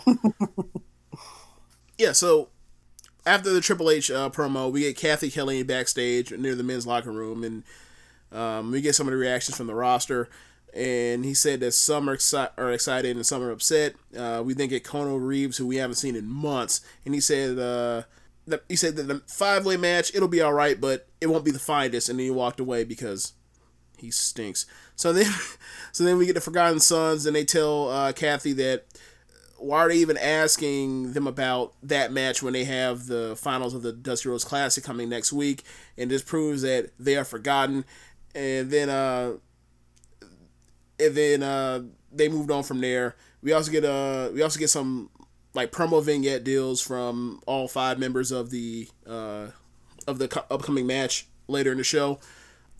yeah. 1.97 2.11
So 2.11 2.49
after 3.25 3.51
the 3.51 3.61
Triple 3.61 3.89
H 3.89 4.11
uh, 4.11 4.29
promo, 4.29 4.71
we 4.71 4.81
get 4.81 4.97
Kathy 4.97 5.31
Kelly 5.31 5.63
backstage 5.63 6.31
near 6.31 6.55
the 6.55 6.63
men's 6.63 6.85
locker 6.85 7.11
room, 7.11 7.43
and 7.43 7.63
um, 8.31 8.71
we 8.71 8.81
get 8.81 8.95
some 8.95 9.07
of 9.07 9.11
the 9.11 9.17
reactions 9.17 9.57
from 9.57 9.67
the 9.67 9.75
roster. 9.75 10.29
And 10.73 11.25
he 11.25 11.33
said 11.33 11.61
that 11.61 11.71
some 11.71 12.07
are, 12.09 12.15
exci- 12.15 12.51
are 12.57 12.71
excited 12.71 13.15
and 13.15 13.25
some 13.25 13.41
are 13.41 13.49
upset. 13.49 13.95
Uh, 14.15 14.43
we 14.45 14.53
then 14.53 14.69
get 14.69 14.83
Kona 14.83 15.17
Reeves, 15.17 15.57
who 15.57 15.65
we 15.65 15.77
haven't 15.77 15.95
seen 15.95 16.15
in 16.15 16.27
months, 16.27 16.81
and 17.05 17.15
he 17.15 17.19
said 17.19 17.57
uh, 17.57 18.03
that 18.45 18.63
he 18.69 18.75
said 18.75 18.95
that 18.97 19.07
the 19.07 19.23
five 19.25 19.65
way 19.65 19.77
match 19.77 20.13
it'll 20.13 20.27
be 20.27 20.41
all 20.41 20.53
right, 20.53 20.79
but 20.79 21.07
it 21.21 21.27
won't 21.27 21.43
be 21.43 21.49
the 21.49 21.57
finest. 21.57 22.07
And 22.07 22.19
then 22.19 22.25
he 22.25 22.31
walked 22.31 22.59
away 22.59 22.83
because 22.83 23.33
he 23.97 24.11
stinks. 24.11 24.67
So 24.95 25.11
then, 25.11 25.31
so 25.91 26.03
then 26.03 26.19
we 26.19 26.27
get 26.27 26.35
the 26.35 26.41
Forgotten 26.41 26.79
Sons, 26.79 27.25
and 27.25 27.35
they 27.35 27.45
tell 27.45 27.89
uh, 27.89 28.13
Kathy 28.13 28.53
that 28.53 28.85
why 29.59 29.79
are 29.79 29.89
they 29.89 29.97
even 29.97 30.17
asking 30.17 31.13
them 31.13 31.27
about 31.27 31.73
that 31.83 32.11
match 32.11 32.41
when 32.41 32.53
they 32.53 32.63
have 32.63 33.07
the 33.07 33.35
finals 33.35 33.73
of 33.73 33.81
the 33.81 33.91
Dusty 33.91 34.29
Rhodes 34.29 34.43
Classic 34.43 34.83
coming 34.83 35.09
next 35.09 35.33
week? 35.33 35.63
And 35.97 36.09
this 36.09 36.21
proves 36.21 36.61
that 36.61 36.91
they 36.97 37.17
are 37.17 37.25
forgotten. 37.25 37.85
And 38.39 38.71
then, 38.71 38.89
uh, 38.89 39.33
and 40.97 41.15
then 41.15 41.43
uh, 41.43 41.81
they 42.09 42.29
moved 42.29 42.49
on 42.51 42.63
from 42.63 42.79
there. 42.79 43.17
We 43.41 43.51
also 43.51 43.69
get 43.69 43.83
uh, 43.83 44.29
we 44.33 44.41
also 44.41 44.59
get 44.59 44.69
some 44.69 45.09
like 45.53 45.73
promo 45.73 46.01
vignette 46.01 46.45
deals 46.45 46.79
from 46.81 47.41
all 47.45 47.67
five 47.67 47.99
members 47.99 48.31
of 48.31 48.49
the 48.49 48.87
uh, 49.05 49.47
of 50.07 50.19
the 50.19 50.29
co- 50.29 50.45
upcoming 50.49 50.87
match 50.87 51.27
later 51.49 51.73
in 51.73 51.77
the 51.77 51.83
show. 51.83 52.19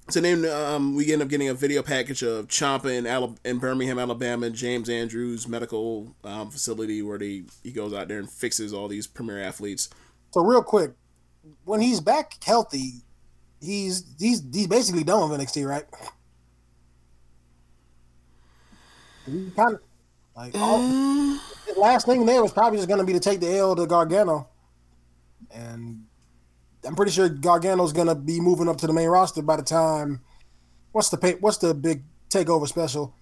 So 0.10 0.22
then 0.22 0.46
um, 0.46 0.96
we 0.96 1.12
end 1.12 1.22
up 1.22 1.28
getting 1.28 1.50
a 1.50 1.54
video 1.54 1.84
package 1.84 2.24
of 2.24 2.48
Ciampa 2.48 2.98
in, 2.98 3.04
Alab- 3.04 3.38
in 3.46 3.60
Birmingham, 3.60 4.00
Alabama, 4.00 4.50
James 4.50 4.90
Andrews 4.90 5.46
Medical 5.48 6.16
um, 6.24 6.50
Facility, 6.52 7.02
where 7.02 7.18
they 7.18 7.44
he 7.64 7.72
goes 7.72 7.94
out 7.94 8.08
there 8.08 8.20
and 8.20 8.30
fixes 8.30 8.74
all 8.74 8.88
these 8.88 9.08
premier 9.08 9.42
athletes. 9.42 9.90
So 10.32 10.42
real 10.42 10.64
quick, 10.64 10.94
when 11.66 11.82
he's 11.82 12.00
back 12.00 12.42
healthy, 12.44 13.04
he's 13.62 14.04
he's 14.20 14.44
he's 14.54 14.68
basically 14.68 15.04
done 15.04 15.30
with 15.30 15.40
NXT, 15.40 15.68
right? 15.68 15.86
He 19.26 19.52
kind 19.56 19.76
of 19.76 19.82
like 20.36 20.56
all, 20.56 20.80
uh. 20.80 21.40
his 21.66 21.78
last 21.78 22.06
thing 22.06 22.26
there 22.26 22.42
was 22.42 22.52
probably 22.52 22.78
just 22.78 22.88
going 22.88 23.00
to 23.00 23.06
be 23.06 23.14
to 23.14 23.20
take 23.20 23.40
the 23.40 23.58
L 23.58 23.76
to 23.76 23.86
Gargano, 23.86 24.48
and 25.52 26.06
I'm 26.86 26.96
pretty 26.96 27.12
sure 27.12 27.30
Gargano's 27.30 27.94
going 27.94 28.08
to 28.08 28.16
be 28.16 28.40
moving 28.40 28.68
up 28.68 28.78
to 28.78 28.88
the 28.88 28.94
main 28.94 29.10
roster 29.10 29.42
by 29.42 29.58
the 29.58 29.64
time. 29.64 30.22
What's 30.92 31.10
the 31.10 31.18
pay, 31.18 31.34
what's 31.34 31.58
the 31.58 31.74
big 31.74 32.04
takeover 32.30 32.68
special? 32.68 33.14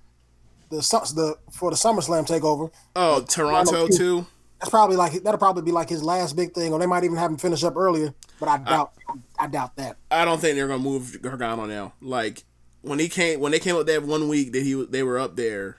The 0.69 0.81
su- 0.81 1.15
the 1.15 1.38
for 1.51 1.71
the 1.71 1.77
SummerSlam 1.77 2.27
takeover. 2.27 2.71
Oh, 2.95 3.23
Toronto 3.23 3.88
too. 3.88 4.25
That's 4.59 4.69
probably 4.69 4.95
like 4.95 5.23
that'll 5.23 5.37
probably 5.37 5.63
be 5.63 5.71
like 5.71 5.89
his 5.89 6.03
last 6.03 6.35
big 6.35 6.53
thing, 6.53 6.73
or 6.73 6.79
they 6.79 6.87
might 6.87 7.03
even 7.03 7.17
have 7.17 7.29
him 7.29 7.37
finish 7.37 7.63
up 7.63 7.75
earlier. 7.75 8.13
But 8.39 8.49
I 8.49 8.57
doubt, 8.57 8.93
I 9.37 9.47
doubt 9.47 9.75
that. 9.75 9.97
I 10.09 10.25
don't 10.25 10.39
think 10.39 10.55
they're 10.55 10.67
gonna 10.67 10.83
move 10.83 11.21
Gargano 11.21 11.65
now. 11.65 11.93
Like 12.01 12.43
when 12.81 12.99
he 12.99 13.07
came, 13.07 13.39
when 13.39 13.51
they 13.51 13.59
came 13.59 13.75
up 13.75 13.85
that 13.85 14.03
one 14.03 14.27
week 14.27 14.53
that 14.53 14.63
he 14.63 14.73
they 14.85 15.03
were 15.03 15.19
up 15.19 15.35
there, 15.35 15.77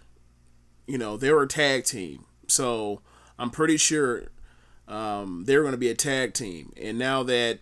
you 0.87 0.97
know, 0.97 1.17
they 1.17 1.33
were 1.33 1.43
a 1.43 1.49
tag 1.49 1.85
team. 1.85 2.25
So 2.47 3.03
I'm 3.39 3.51
pretty 3.51 3.77
sure 3.77 4.29
um, 4.87 5.45
they're 5.47 5.65
gonna 5.65 5.77
be 5.77 5.91
a 5.91 5.95
tag 5.95 6.35
team. 6.35 6.73
And 6.81 6.99
now 6.99 7.23
that 7.25 7.61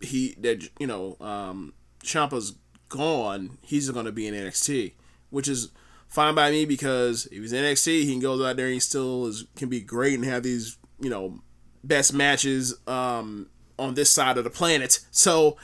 he 0.00 0.36
that 0.40 0.68
you 0.78 0.86
know 0.86 1.16
um, 1.20 1.74
Ciampa's 2.02 2.54
gone, 2.88 3.58
he's 3.62 3.90
gonna 3.90 4.12
be 4.12 4.26
in 4.26 4.34
NXT, 4.34 4.94
which 5.30 5.48
is 5.48 5.70
fine 6.08 6.34
by 6.34 6.50
me 6.50 6.64
because 6.64 7.26
if 7.26 7.42
he's 7.42 7.52
NXT, 7.52 8.04
he 8.04 8.18
goes 8.20 8.44
out 8.44 8.56
there 8.56 8.66
and 8.66 8.74
he 8.74 8.80
still 8.80 9.26
is 9.26 9.44
can 9.56 9.68
be 9.68 9.80
great 9.80 10.14
and 10.14 10.24
have 10.24 10.42
these 10.42 10.78
you 11.00 11.10
know 11.10 11.40
best 11.84 12.12
matches 12.12 12.74
um, 12.86 13.48
on 13.78 13.94
this 13.94 14.10
side 14.10 14.38
of 14.38 14.44
the 14.44 14.50
planet. 14.50 15.00
So 15.10 15.56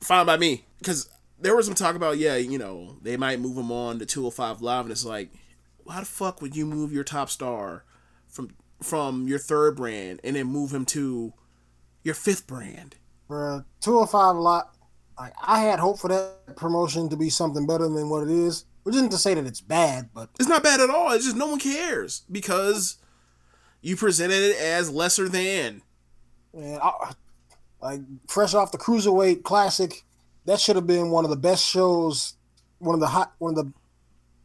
fine 0.00 0.26
by 0.26 0.36
me 0.36 0.64
because 0.78 1.08
there 1.40 1.56
was 1.56 1.66
some 1.66 1.74
talk 1.74 1.96
about 1.96 2.18
yeah 2.18 2.36
you 2.36 2.58
know 2.58 2.96
they 3.02 3.16
might 3.16 3.40
move 3.40 3.56
him 3.56 3.72
on 3.72 3.98
to 3.98 4.06
205 4.06 4.60
live 4.60 4.84
and 4.84 4.92
it's 4.92 5.04
like 5.04 5.30
why 5.84 6.00
the 6.00 6.06
fuck 6.06 6.42
would 6.42 6.54
you 6.54 6.66
move 6.66 6.92
your 6.92 7.04
top 7.04 7.30
star 7.30 7.84
from 8.28 8.54
from 8.82 9.26
your 9.26 9.38
third 9.38 9.76
brand 9.76 10.20
and 10.24 10.36
then 10.36 10.46
move 10.46 10.72
him 10.72 10.84
to 10.84 11.32
your 12.02 12.14
fifth 12.14 12.46
brand 12.46 12.96
For 13.26 13.64
205 13.80 14.36
lot, 14.36 14.74
like 15.18 15.32
I 15.42 15.60
had 15.60 15.78
hope 15.78 15.98
for 15.98 16.08
that 16.08 16.56
promotion 16.56 17.08
to 17.08 17.16
be 17.16 17.30
something 17.30 17.66
better 17.66 17.88
than 17.88 18.08
what 18.08 18.24
it 18.24 18.30
is. 18.30 18.66
Which 18.84 18.94
isn't 18.94 19.10
to 19.10 19.18
say 19.18 19.34
that 19.34 19.46
it's 19.46 19.60
bad, 19.60 20.10
but 20.14 20.30
it's 20.38 20.48
not 20.48 20.62
bad 20.62 20.80
at 20.80 20.90
all 20.90 21.12
it's 21.12 21.24
just 21.24 21.36
no 21.36 21.46
one 21.46 21.58
cares 21.58 22.22
because 22.30 22.98
you 23.80 23.96
presented 23.96 24.42
it 24.42 24.56
as 24.56 24.90
lesser 24.90 25.28
than 25.28 25.82
man, 26.54 26.78
I, 26.82 27.12
like 27.82 28.00
fresh 28.26 28.54
off 28.54 28.72
the 28.72 28.78
cruiserweight 28.78 29.42
classic, 29.42 30.04
that 30.46 30.60
should 30.60 30.76
have 30.76 30.86
been 30.86 31.10
one 31.10 31.24
of 31.24 31.30
the 31.30 31.36
best 31.36 31.64
shows. 31.64 32.34
One 32.78 32.94
of 32.94 33.00
the 33.00 33.06
hot, 33.06 33.32
one 33.38 33.56
of 33.56 33.64
the 33.64 33.72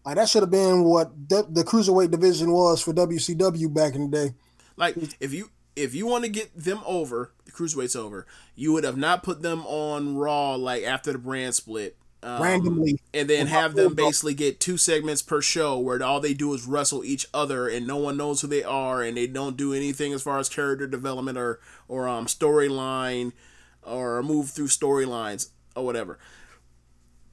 like 0.06 0.16
that 0.16 0.30
should 0.30 0.44
have 0.44 0.52
been 0.52 0.84
what 0.84 1.12
the, 1.30 1.46
the 1.50 1.64
cruiserweight 1.64 2.12
division 2.12 2.52
was 2.52 2.82
for 2.82 2.94
WCW 2.94 3.74
back 3.74 3.96
in 3.96 4.10
the 4.10 4.18
day. 4.18 4.34
Like 4.76 4.96
if 5.20 5.34
you 5.34 5.50
if 5.76 5.94
you 5.94 6.06
want 6.06 6.24
to 6.26 6.30
get 6.30 6.56
them 6.56 6.82
over, 6.86 7.34
the 7.46 7.52
cruiserweights 7.52 7.96
over, 7.96 8.26
you 8.56 8.74
would 8.74 8.84
have 8.84 8.98
not 8.98 9.24
put 9.24 9.42
them 9.42 9.66
on 9.66 10.16
Raw 10.16 10.56
like 10.56 10.84
after 10.84 11.12
the 11.12 11.18
brand 11.18 11.56
split. 11.56 11.98
Um, 12.22 12.42
Randomly. 12.42 13.00
and 13.14 13.30
then 13.30 13.48
have 13.48 13.76
them 13.76 13.96
basically 13.96 14.34
get 14.34 14.60
two 14.60 14.76
segments 14.78 15.22
per 15.22 15.42
show 15.42 15.80
where 15.80 16.04
all 16.04 16.20
they 16.20 16.34
do 16.34 16.54
is 16.54 16.66
wrestle 16.66 17.04
each 17.06 17.26
other 17.34 17.70
and 17.70 17.88
no 17.88 17.96
one 17.96 18.18
knows 18.18 18.42
who 18.42 18.48
they 18.48 18.64
are 18.64 19.02
and 19.02 19.16
they 19.16 19.26
don't 19.26 19.56
do 19.56 19.74
anything 19.74 20.12
as 20.12 20.22
far 20.22 20.38
as 20.38 20.50
character 20.50 20.86
development 20.86 21.38
or 21.38 21.62
or 21.88 22.10
um 22.10 22.26
storyline 22.26 23.32
or 23.84 24.22
move 24.22 24.50
through 24.50 24.68
storylines 24.68 25.50
or 25.78 25.86
whatever 25.86 26.20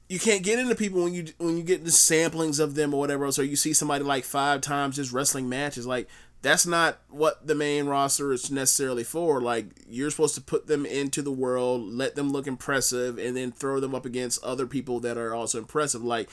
you 0.09 0.19
can't 0.19 0.43
get 0.43 0.57
into 0.59 0.75
people 0.75 1.03
when 1.03 1.13
you 1.13 1.25
when 1.37 1.57
you 1.57 1.63
get 1.63 1.83
the 1.83 1.91
samplings 1.91 2.59
of 2.59 2.75
them 2.75 2.93
or 2.93 2.99
whatever 2.99 3.25
else, 3.25 3.37
or 3.37 3.43
you 3.43 3.57
see 3.57 3.73
somebody 3.73 4.03
like 4.03 4.23
five 4.23 4.61
times 4.61 4.95
just 4.95 5.11
wrestling 5.11 5.49
matches. 5.49 5.85
Like 5.85 6.07
that's 6.41 6.65
not 6.65 6.99
what 7.09 7.47
the 7.47 7.55
main 7.55 7.87
roster 7.87 8.31
is 8.31 8.51
necessarily 8.51 9.03
for. 9.03 9.41
Like 9.41 9.67
you're 9.87 10.11
supposed 10.11 10.35
to 10.35 10.41
put 10.41 10.67
them 10.67 10.85
into 10.85 11.21
the 11.21 11.31
world, 11.31 11.81
let 11.81 12.15
them 12.15 12.31
look 12.31 12.47
impressive, 12.47 13.17
and 13.17 13.35
then 13.35 13.51
throw 13.51 13.79
them 13.79 13.95
up 13.95 14.05
against 14.05 14.43
other 14.43 14.67
people 14.67 14.99
that 15.01 15.17
are 15.17 15.33
also 15.33 15.57
impressive. 15.57 16.03
Like, 16.03 16.29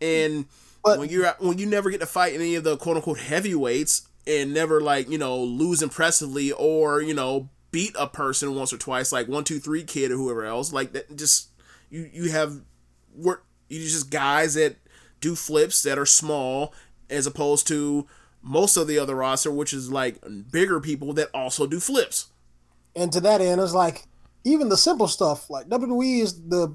and 0.00 0.46
when 0.82 1.08
you're 1.08 1.28
when 1.38 1.58
you 1.58 1.66
never 1.66 1.90
get 1.90 2.00
to 2.00 2.06
fight 2.06 2.34
any 2.34 2.54
of 2.54 2.64
the 2.64 2.76
quote 2.76 2.96
unquote 2.96 3.20
heavyweights 3.20 4.08
and 4.26 4.52
never 4.54 4.80
like 4.80 5.08
you 5.08 5.18
know 5.18 5.38
lose 5.38 5.82
impressively 5.82 6.52
or 6.52 7.00
you 7.00 7.14
know 7.14 7.48
beat 7.70 7.94
a 7.98 8.06
person 8.06 8.54
once 8.54 8.72
or 8.72 8.78
twice 8.78 9.12
like 9.12 9.28
one 9.28 9.44
two 9.44 9.58
three 9.58 9.82
kid 9.84 10.10
or 10.10 10.16
whoever 10.16 10.44
else 10.44 10.72
like 10.72 10.92
that 10.92 11.16
just 11.16 11.48
you 11.90 12.08
you 12.12 12.30
have 12.30 12.60
work 13.16 13.44
you 13.68 13.80
just 13.80 14.10
guys 14.10 14.54
that 14.54 14.76
do 15.20 15.34
flips 15.34 15.82
that 15.82 15.98
are 15.98 16.06
small 16.06 16.74
as 17.08 17.26
opposed 17.26 17.66
to 17.66 18.06
most 18.42 18.76
of 18.76 18.86
the 18.88 18.98
other 18.98 19.14
roster 19.14 19.50
which 19.50 19.72
is 19.72 19.90
like 19.90 20.16
bigger 20.50 20.80
people 20.80 21.12
that 21.12 21.28
also 21.32 21.66
do 21.66 21.78
flips 21.80 22.26
And 22.96 23.12
to 23.12 23.20
that 23.20 23.40
end, 23.40 23.60
it's 23.60 23.72
like 23.74 24.06
even 24.44 24.68
the 24.68 24.76
simple 24.76 25.08
stuff 25.08 25.48
like 25.48 25.68
WWE 25.68 26.20
is 26.20 26.40
the 26.48 26.74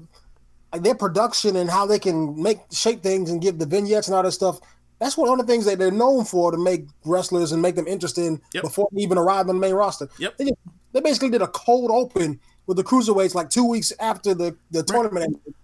like 0.72 0.82
their 0.82 0.94
production 0.94 1.56
and 1.56 1.70
how 1.70 1.86
they 1.86 1.98
can 1.98 2.40
make 2.42 2.58
shape 2.72 3.02
things 3.02 3.30
and 3.30 3.40
give 3.40 3.58
the 3.58 3.66
vignettes 3.66 4.08
and 4.08 4.14
all 4.14 4.22
that 4.22 4.32
stuff. 4.32 4.58
That's 4.98 5.16
one 5.16 5.28
of 5.30 5.38
the 5.38 5.50
things 5.50 5.64
that 5.66 5.78
they're 5.78 5.90
known 5.90 6.24
for 6.24 6.50
to 6.50 6.58
make 6.58 6.86
wrestlers 7.04 7.52
and 7.52 7.62
make 7.62 7.76
them 7.76 7.86
interesting 7.86 8.40
before 8.62 8.88
they 8.92 9.00
even 9.02 9.16
arrive 9.16 9.48
on 9.48 9.54
the 9.56 9.60
main 9.60 9.74
roster. 9.74 10.08
Yep. 10.18 10.36
They, 10.38 10.44
just, 10.46 10.56
they 10.92 11.00
basically 11.00 11.30
did 11.30 11.40
a 11.42 11.46
cold 11.48 11.90
open 11.92 12.40
with 12.66 12.76
the 12.76 12.84
cruiserweights 12.84 13.34
like 13.34 13.48
two 13.48 13.64
weeks 13.64 13.92
after 14.00 14.34
the, 14.34 14.56
the 14.72 14.82
tournament. 14.82 15.24
ended. 15.26 15.54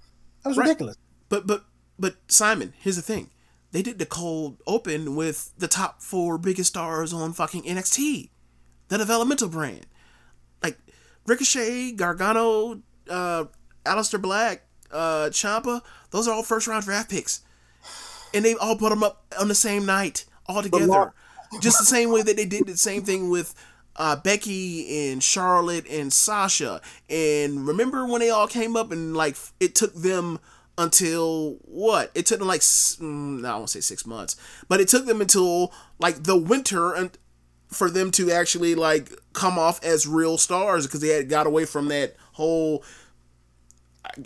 That 0.42 0.50
was 0.50 0.57
Right. 0.59 0.68
ridiculous. 0.68 0.96
But 1.28 1.46
but 1.46 1.64
but 1.98 2.14
Simon, 2.28 2.74
here's 2.78 2.96
the 2.96 3.02
thing. 3.02 3.30
They 3.75 3.83
did 3.83 3.99
the 3.99 4.07
cold 4.07 4.62
open 4.68 5.16
with 5.16 5.51
the 5.59 5.66
top 5.66 6.01
four 6.01 6.39
biggest 6.39 6.68
stars 6.68 7.12
on 7.12 7.33
fucking 7.33 7.64
NXT, 7.64 8.29
the 8.87 8.99
developmental 8.99 9.49
brand. 9.49 9.87
Like 10.62 10.79
Ricochet, 11.27 11.91
Gargano, 11.97 12.83
uh, 13.11 13.47
Aleister 13.85 14.22
Black, 14.22 14.62
uh, 14.93 15.29
Ciampa, 15.33 15.83
those 16.12 16.29
are 16.29 16.35
all 16.35 16.45
first 16.45 16.68
round 16.68 16.85
draft 16.85 17.11
picks. 17.11 17.41
And 18.33 18.45
they 18.45 18.55
all 18.55 18.77
put 18.77 18.91
them 18.91 19.03
up 19.03 19.25
on 19.41 19.49
the 19.49 19.57
same 19.57 19.85
night, 19.85 20.25
all 20.47 20.62
together. 20.62 21.12
Just 21.61 21.81
the 21.81 21.85
same 21.85 22.12
way 22.12 22.22
that 22.22 22.37
they 22.37 22.47
did 22.47 22.68
the 22.68 22.77
same 22.77 23.03
thing 23.03 23.29
with 23.29 23.57
uh, 23.97 24.14
Becky 24.14 25.11
and 25.11 25.20
Charlotte 25.20 25.89
and 25.91 26.12
Sasha. 26.12 26.81
And 27.11 27.66
remember 27.66 28.07
when 28.07 28.20
they 28.20 28.31
all 28.31 28.47
came 28.47 28.77
up 28.77 28.93
and 28.93 29.16
like 29.16 29.35
it 29.59 29.75
took 29.75 29.93
them 29.95 30.39
until 30.77 31.59
what? 31.62 32.11
It 32.14 32.27
took 32.27 32.39
them 32.39 32.49
like 32.49 32.61
mm, 32.61 33.41
no, 33.41 33.49
I 33.49 33.57
won't 33.57 33.70
say 33.70 33.81
six 33.81 34.07
months, 34.07 34.37
but 34.68 34.81
it 34.81 34.89
took 34.89 35.07
them 35.07 35.20
until 35.20 35.72
like 35.99 36.25
the 36.25 36.37
winter 36.37 36.93
and 36.93 37.16
for 37.68 37.91
them 37.91 38.11
to 38.12 38.31
actually 38.31 38.75
like 38.75 39.11
come 39.33 39.59
off 39.59 39.83
as 39.85 40.07
real 40.07 40.39
stars 40.39 40.87
because 40.87 41.01
they 41.01 41.09
had 41.09 41.29
got 41.29 41.47
away 41.47 41.64
from 41.64 41.89
that 41.89 42.14
whole 42.33 42.85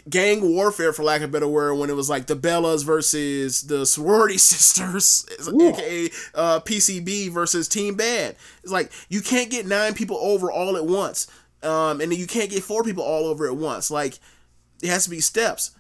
gang 0.09 0.55
warfare, 0.55 0.93
for 0.93 1.03
lack 1.03 1.23
of 1.23 1.31
a 1.31 1.33
better 1.33 1.49
word, 1.49 1.75
when 1.75 1.91
it 1.91 1.97
was 1.97 2.11
like 2.11 2.27
the 2.27 2.37
Bellas 2.37 2.85
versus 2.85 3.63
the 3.63 3.87
sorority 3.87 4.39
sisters, 4.39 5.27
aka 5.41 6.11
uh, 6.35 6.61
PCB 6.61 7.31
versus 7.31 7.69
Team 7.69 7.95
Bad. 7.95 8.37
It's 8.63 8.73
like 8.73 8.93
you 9.09 9.21
can't 9.21 9.51
get 9.51 9.67
nine 9.67 9.95
people 9.95 10.17
over 10.17 10.51
all 10.51 10.77
at 10.77 10.87
once, 10.87 11.27
um, 11.63 12.01
and 12.01 12.13
then 12.13 12.19
you 12.19 12.27
can't 12.27 12.51
get 12.51 12.63
four 12.63 12.83
people 12.83 13.03
all 13.03 13.27
over 13.27 13.47
at 13.47 13.57
once. 13.57 13.91
Like 13.91 14.19
it 14.83 14.89
has 14.89 15.05
to 15.05 15.11
be 15.11 15.21
steps. 15.21 15.73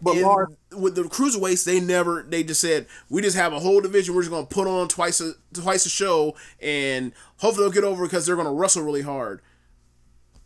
But 0.00 0.16
Lars- 0.16 0.54
with 0.76 0.94
the 0.94 1.02
cruiserweights, 1.02 1.64
they 1.64 1.80
never 1.80 2.24
they 2.28 2.42
just 2.42 2.60
said 2.60 2.86
we 3.08 3.22
just 3.22 3.36
have 3.36 3.52
a 3.52 3.60
whole 3.60 3.80
division. 3.80 4.14
We're 4.14 4.22
just 4.22 4.30
gonna 4.30 4.46
put 4.46 4.66
on 4.66 4.88
twice 4.88 5.20
a 5.20 5.32
twice 5.54 5.86
a 5.86 5.90
show, 5.90 6.36
and 6.60 7.12
hopefully 7.38 7.64
they'll 7.64 7.74
get 7.74 7.84
over 7.84 8.04
because 8.04 8.26
they're 8.26 8.36
gonna 8.36 8.52
wrestle 8.52 8.82
really 8.82 9.02
hard. 9.02 9.40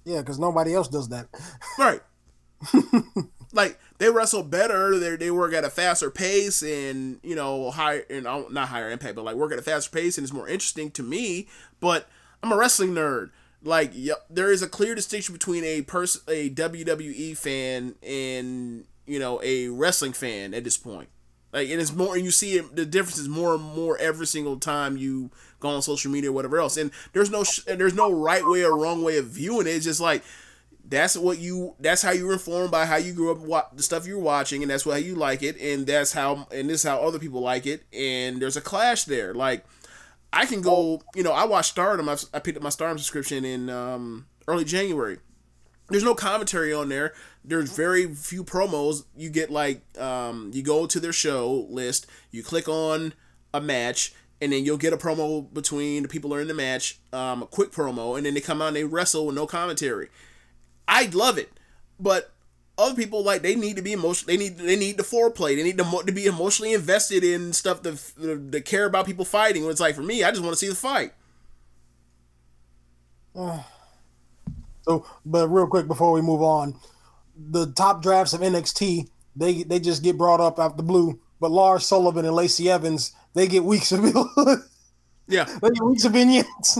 Yeah, 0.05 0.19
because 0.19 0.39
nobody 0.39 0.75
else 0.75 0.89
does 0.89 1.09
that. 1.11 1.29
Right. 1.79 2.01
like 3.53 3.79
they 3.99 4.11
wrestle 4.11 4.43
better. 4.43 4.99
They 4.99 5.17
they 5.17 5.31
work 5.31 5.55
at 5.55 5.65
a 5.65 5.71
faster 5.71 6.11
pace 6.11 6.63
and 6.63 7.21
you 7.23 7.35
know 7.35 7.71
higher 7.71 8.05
and 8.11 8.27
uh, 8.27 8.45
not 8.51 8.69
higher 8.69 8.91
impact, 8.91 9.15
but 9.17 9.25
like 9.25 9.37
work 9.37 9.53
at 9.53 9.59
a 9.59 9.63
faster 9.63 9.91
pace 9.91 10.19
and 10.19 10.25
it's 10.25 10.33
more 10.33 10.49
interesting 10.49 10.91
to 10.93 11.03
me. 11.03 11.49
But 11.81 12.09
I'm 12.43 12.53
a 12.53 12.57
wrestling 12.57 12.93
nerd. 12.93 13.31
Like 13.63 13.93
yeah, 13.95 14.15
there 14.29 14.51
is 14.53 14.63
a 14.63 14.69
clear 14.69 14.95
distinction 14.95 15.35
between 15.35 15.65
a 15.65 15.83
person, 15.83 16.23
a 16.29 16.51
WWE 16.51 17.37
fan, 17.37 17.95
and 18.03 18.85
you 19.11 19.19
know 19.19 19.41
a 19.43 19.69
wrestling 19.69 20.13
fan 20.13 20.55
at 20.55 20.65
this 20.65 20.77
point. 20.77 21.09
Like 21.53 21.69
and 21.69 21.81
it's 21.81 21.93
more, 21.93 22.15
and 22.15 22.25
you 22.25 22.31
see 22.31 22.53
it. 22.53 22.77
The 22.77 22.87
difference 22.87 23.19
is 23.19 23.29
more 23.29 23.55
and 23.55 23.63
more 23.63 23.99
every 23.99 24.27
single 24.27 24.57
time 24.59 24.97
you 24.97 25.31
go 25.59 25.69
on 25.71 25.83
social 25.83 26.11
media 26.11 26.31
or 26.31 26.33
whatever 26.33 26.59
else. 26.59 26.77
And 26.77 26.93
there's 27.13 27.31
no 27.31 27.43
sh- 27.43 27.65
there's 27.67 27.95
no 27.95 28.11
right 28.11 28.47
way 28.47 28.65
or 28.65 28.77
wrong 28.79 29.03
way 29.03 29.19
of 29.19 29.27
viewing 29.27 29.67
it. 29.67 29.71
It's 29.71 29.85
just 29.85 30.01
like 30.01 30.23
that's 30.91 31.17
what 31.17 31.39
you 31.39 31.75
that's 31.79 32.03
how 32.03 32.11
you're 32.11 32.33
informed 32.33 32.71
by 32.71 32.85
how 32.85 32.97
you 32.97 33.13
grew 33.13 33.31
up 33.31 33.39
wa- 33.39 33.67
the 33.73 33.83
stuff 33.83 34.07
you're 34.07 34.19
watching 34.19 34.63
and 34.63 34.71
that's 34.71 34.85
why 34.85 34.97
you 34.97 35.15
like 35.15 35.43
it 35.43 35.57
and 35.61 35.87
that's 35.87 36.13
how 36.13 36.49
and 36.53 36.69
this 36.69 36.85
is 36.85 36.91
how 36.91 36.99
other 36.99 37.19
people 37.19 37.41
like 37.41 37.65
it 37.65 37.85
and 37.93 38.43
there's 38.43 38.57
a 38.57 38.61
clash 38.61 39.05
there 39.05 39.33
like 39.33 39.65
i 40.33 40.45
can 40.45 40.61
go 40.61 41.01
you 41.15 41.23
know 41.23 41.33
i 41.33 41.45
watched 41.45 41.71
stardom 41.71 42.09
i, 42.09 42.17
I 42.35 42.41
picked 42.41 42.57
up 42.57 42.63
my 42.63 42.71
stardom 42.71 42.99
subscription 42.99 43.45
in 43.45 43.71
um, 43.71 44.27
early 44.49 44.65
january 44.65 45.19
there's 45.91 46.05
no 46.05 46.15
commentary 46.15 46.73
on 46.73 46.89
there 46.89 47.13
there's 47.45 47.75
very 47.75 48.15
few 48.15 48.45
promos 48.45 49.05
you 49.17 49.31
get 49.31 49.51
like 49.51 49.83
um, 49.99 50.51
you 50.53 50.63
go 50.63 50.87
to 50.87 51.01
their 51.01 51.13
show 51.13 51.67
list 51.71 52.07
you 52.31 52.43
click 52.43 52.69
on 52.69 53.15
a 53.55 53.61
match 53.61 54.13
and 54.43 54.53
then 54.53 54.65
you'll 54.65 54.77
get 54.79 54.93
a 54.93 54.97
promo 54.97 55.53
between 55.53 56.03
the 56.03 56.09
people 56.09 56.35
are 56.35 56.41
in 56.41 56.49
the 56.49 56.55
match 56.55 56.99
um, 57.13 57.43
a 57.43 57.47
quick 57.47 57.71
promo 57.71 58.17
and 58.17 58.27
then 58.27 58.35
they 58.35 58.41
come 58.41 58.61
out 58.61 58.69
and 58.69 58.77
they 58.77 58.85
wrestle 58.85 59.27
with 59.27 59.35
no 59.35 59.47
commentary 59.47 60.09
I 60.91 61.09
love 61.13 61.39
it, 61.39 61.53
but 62.01 62.33
other 62.77 62.97
people 62.97 63.23
like 63.23 63.43
they 63.43 63.55
need 63.55 63.77
to 63.77 63.83
be 63.83 63.93
emotional. 63.93 64.27
They 64.27 64.37
need 64.37 64.59
they 64.59 64.75
need 64.75 64.97
the 64.97 65.05
foreplay. 65.05 65.55
They 65.55 65.63
need 65.63 65.79
to, 65.79 66.03
to 66.05 66.13
be 66.13 66.27
emotionally 66.27 66.73
invested 66.73 67.23
in 67.23 67.53
stuff 67.53 67.83
to, 67.85 67.97
to 68.51 68.61
care 68.61 68.87
about 68.87 69.07
people 69.07 69.25
fighting. 69.25 69.65
It's 69.67 69.81
like 69.81 69.95
for 69.95 70.03
me, 70.03 70.25
I 70.25 70.31
just 70.31 70.43
want 70.43 70.53
to 70.53 70.59
see 70.59 70.69
the 70.69 70.75
fight. 70.75 71.15
Oh. 73.35 73.65
So, 74.83 75.05
but 75.27 75.47
real 75.49 75.67
quick 75.67 75.87
before 75.87 76.11
we 76.11 76.23
move 76.23 76.41
on, 76.41 76.75
the 77.51 77.73
top 77.73 78.03
drafts 78.03 78.33
of 78.33 78.41
NXT 78.41 79.09
they 79.37 79.63
they 79.63 79.81
just 79.81 80.03
get 80.03 80.19
brought 80.19 80.41
up 80.41 80.59
out 80.59 80.77
the 80.77 80.83
blue. 80.83 81.21
But 81.41 81.51
Lars 81.51 81.87
Sullivan 81.87 82.25
and 82.25 82.35
Lacey 82.35 82.71
Evans 82.71 83.13
they 83.35 83.47
get 83.47 83.65
weeks 83.65 83.93
of 83.93 84.01
Yeah, 85.29 85.45
they 85.45 85.71
get 85.71 85.85
weeks 85.85 86.05
of 86.05 86.13
vignettes. 86.13 86.79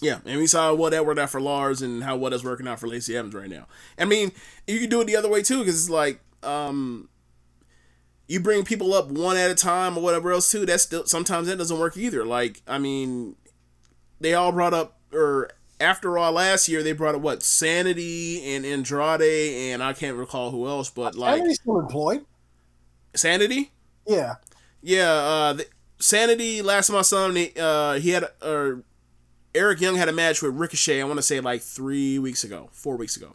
yeah, 0.00 0.18
and 0.26 0.38
we 0.38 0.46
saw 0.46 0.74
what 0.74 0.90
that 0.90 1.06
worked 1.06 1.18
out 1.18 1.30
for 1.30 1.40
Lars 1.40 1.82
and 1.82 2.04
how 2.04 2.16
what 2.16 2.32
is 2.32 2.44
working 2.44 2.68
out 2.68 2.78
for 2.78 2.86
Lacey 2.86 3.16
Evans 3.16 3.34
right 3.34 3.48
now. 3.48 3.66
I 3.98 4.04
mean, 4.04 4.32
you 4.66 4.78
can 4.80 4.90
do 4.90 5.00
it 5.00 5.06
the 5.06 5.16
other 5.16 5.30
way 5.30 5.42
too 5.42 5.60
because 5.60 5.80
it's 5.80 5.90
like 5.90 6.20
um, 6.42 7.08
you 8.28 8.40
bring 8.40 8.64
people 8.64 8.94
up 8.94 9.08
one 9.10 9.36
at 9.36 9.50
a 9.50 9.54
time 9.54 9.96
or 9.96 10.02
whatever 10.02 10.32
else 10.32 10.50
too. 10.50 10.66
That's 10.66 10.82
still 10.82 11.06
sometimes 11.06 11.48
that 11.48 11.56
doesn't 11.56 11.78
work 11.78 11.96
either. 11.96 12.24
Like 12.24 12.60
I 12.68 12.78
mean, 12.78 13.36
they 14.20 14.34
all 14.34 14.52
brought 14.52 14.74
up 14.74 15.00
or 15.12 15.50
after 15.82 16.16
all 16.16 16.32
last 16.32 16.68
year 16.68 16.82
they 16.82 16.92
brought 16.92 17.14
up 17.14 17.20
what 17.20 17.42
Sanity 17.42 18.54
and 18.54 18.64
Andrade 18.64 19.72
and 19.72 19.82
I 19.82 19.92
can't 19.92 20.16
recall 20.16 20.50
who 20.50 20.66
else, 20.66 20.90
but 20.90 21.14
like 21.14 21.36
Sanity 21.38 21.54
still 21.54 21.80
employed. 21.80 22.24
Sanity. 23.14 23.72
Yeah, 24.06 24.34
Yeah, 24.80 25.10
uh, 25.12 25.52
the, 25.52 25.66
Sanity. 25.98 26.62
Last 26.62 26.88
time 26.88 26.96
I 26.96 27.02
saw 27.02 27.26
him, 27.26 27.36
he, 27.36 27.52
uh, 27.58 27.94
he 27.94 28.10
had 28.10 28.24
uh, 28.40 28.72
Eric 29.54 29.80
Young 29.80 29.96
had 29.96 30.08
a 30.08 30.12
match 30.12 30.42
with 30.42 30.54
Ricochet. 30.54 31.00
I 31.00 31.04
want 31.04 31.18
to 31.18 31.22
say 31.22 31.40
like 31.40 31.60
three 31.62 32.18
weeks 32.18 32.42
ago, 32.42 32.68
four 32.72 32.96
weeks 32.96 33.16
ago 33.16 33.34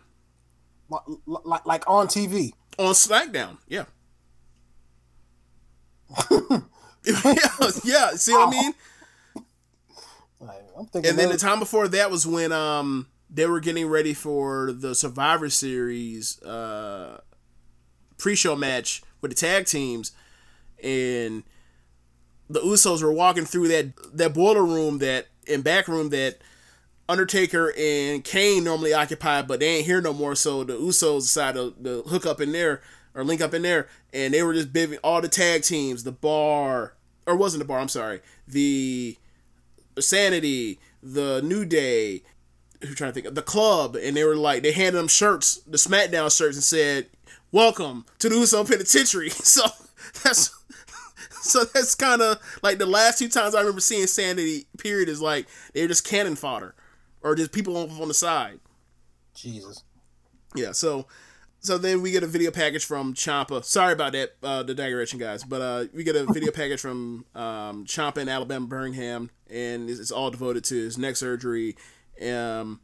Li- 0.89 1.17
li- 1.25 1.59
like 1.65 1.83
on 1.87 2.07
TV. 2.07 2.51
on 2.79 2.93
SmackDown. 2.93 3.57
Yeah. 3.67 3.85
yeah, 7.05 7.69
yeah. 7.83 8.09
See 8.11 8.33
what 8.33 8.47
I 8.47 8.51
mean? 8.51 8.73
I'm 10.77 10.85
thinking. 10.85 11.09
And 11.09 11.19
then 11.19 11.29
the 11.29 11.37
time 11.37 11.59
before 11.59 11.87
that 11.87 12.11
was 12.11 12.25
when 12.27 12.51
um 12.51 13.07
they 13.29 13.45
were 13.45 13.59
getting 13.59 13.87
ready 13.87 14.13
for 14.13 14.71
the 14.71 14.95
Survivor 14.95 15.49
Series 15.49 16.41
uh 16.43 17.21
pre-show 18.17 18.55
match 18.55 19.01
with 19.21 19.31
the 19.31 19.35
tag 19.35 19.65
teams, 19.65 20.11
and 20.83 21.43
the 22.49 22.59
Usos 22.61 23.03
were 23.03 23.11
walking 23.11 23.45
through 23.45 23.67
that 23.69 23.93
that 24.13 24.33
boiler 24.33 24.63
room 24.63 24.99
that 24.99 25.27
and 25.49 25.63
back 25.63 25.87
room 25.87 26.09
that 26.09 26.37
Undertaker 27.09 27.73
and 27.77 28.23
Kane 28.23 28.63
normally 28.63 28.93
occupy, 28.93 29.41
but 29.41 29.59
they 29.59 29.77
ain't 29.77 29.85
here 29.85 30.01
no 30.01 30.13
more. 30.13 30.35
So 30.35 30.63
the 30.63 30.73
Usos 30.73 31.21
decided 31.21 31.83
to, 31.83 32.03
to 32.03 32.09
hook 32.09 32.25
up 32.25 32.41
in 32.41 32.51
there 32.51 32.81
or 33.15 33.23
link 33.23 33.41
up 33.41 33.53
in 33.53 33.61
there, 33.61 33.87
and 34.13 34.33
they 34.33 34.43
were 34.43 34.53
just 34.53 34.73
bivvying 34.73 34.99
all 35.03 35.21
the 35.21 35.27
tag 35.27 35.63
teams, 35.63 36.03
the 36.03 36.11
bar 36.11 36.93
or 37.25 37.35
wasn't 37.35 37.61
the 37.61 37.67
bar? 37.67 37.79
I'm 37.79 37.89
sorry, 37.89 38.21
the 38.47 39.17
Sanity, 40.01 40.79
the 41.01 41.41
New 41.41 41.65
Day, 41.65 42.23
who 42.81 42.93
trying 42.93 43.11
to 43.11 43.13
think 43.13 43.25
of 43.25 43.35
the 43.35 43.41
club, 43.41 43.95
and 43.95 44.15
they 44.15 44.23
were 44.23 44.35
like 44.35 44.63
they 44.63 44.71
handed 44.71 44.97
them 44.99 45.07
shirts, 45.07 45.57
the 45.67 45.77
SmackDown 45.77 46.35
shirts, 46.35 46.57
and 46.57 46.63
said, 46.63 47.07
"Welcome 47.51 48.05
to 48.19 48.29
the 48.29 48.35
Uso 48.35 48.63
Penitentiary." 48.63 49.29
So 49.43 49.63
that's 50.23 50.51
so 51.41 51.63
that's 51.65 51.95
kind 51.95 52.21
of 52.21 52.39
like 52.61 52.77
the 52.77 52.85
last 52.85 53.19
two 53.19 53.29
times 53.29 53.55
I 53.55 53.59
remember 53.59 53.81
seeing 53.81 54.07
Sanity. 54.07 54.67
Period 54.77 55.09
is 55.09 55.21
like 55.21 55.47
they 55.73 55.81
were 55.81 55.87
just 55.87 56.05
cannon 56.05 56.35
fodder, 56.35 56.75
or 57.21 57.35
just 57.35 57.51
people 57.51 57.77
on, 57.77 57.89
on 58.01 58.07
the 58.07 58.13
side. 58.13 58.59
Jesus. 59.33 59.83
Yeah, 60.55 60.71
so 60.71 61.07
so 61.67 61.77
then 61.77 62.01
we 62.01 62.11
get 62.11 62.23
a 62.23 62.27
video 62.27 62.49
package 62.49 62.85
from 62.85 63.13
Ciampa. 63.13 63.63
Sorry 63.63 63.91
about 63.91 64.13
that, 64.13 64.37
uh, 64.41 64.63
the 64.63 64.73
digression 64.73 65.19
guys, 65.19 65.43
but 65.43 65.61
uh, 65.61 65.85
we 65.93 66.05
get 66.05 66.15
a 66.15 66.25
video 66.25 66.51
package 66.51 66.79
from 66.79 67.25
um, 67.35 67.85
Ciampa 67.85 68.19
in 68.19 68.29
Alabama, 68.29 68.65
Birmingham, 68.65 69.29
and 69.49 69.89
it's, 69.89 69.99
it's 69.99 70.11
all 70.11 70.31
devoted 70.31 70.63
to 70.65 70.75
his 70.75 70.97
neck 70.97 71.17
surgery, 71.17 71.75
um, 72.21 72.79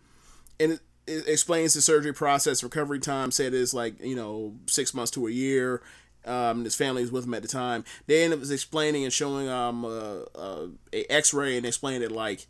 and 0.60 0.74
it, 0.74 0.80
it 1.08 1.28
explains 1.30 1.74
the 1.74 1.82
surgery 1.82 2.14
process, 2.14 2.62
recovery 2.62 3.00
time. 3.00 3.32
Said 3.32 3.54
it's 3.54 3.74
like 3.74 4.00
you 4.02 4.16
know 4.16 4.56
six 4.68 4.94
months 4.94 5.12
to 5.12 5.28
a 5.28 5.32
year. 5.32 5.82
Um, 6.26 6.66
his 6.66 6.76
family 6.76 7.02
was 7.02 7.12
with 7.12 7.26
him 7.26 7.34
at 7.34 7.42
the 7.42 7.48
time. 7.48 7.86
They 8.08 8.24
ended 8.24 8.44
up 8.44 8.52
explaining 8.52 9.06
and 9.06 9.14
showing 9.14 9.48
um 9.48 9.86
uh, 9.86 10.24
uh, 10.36 10.68
a 10.92 11.06
X-ray 11.10 11.56
and 11.56 11.66
explaining 11.66 12.02
it 12.02 12.12
like 12.12 12.48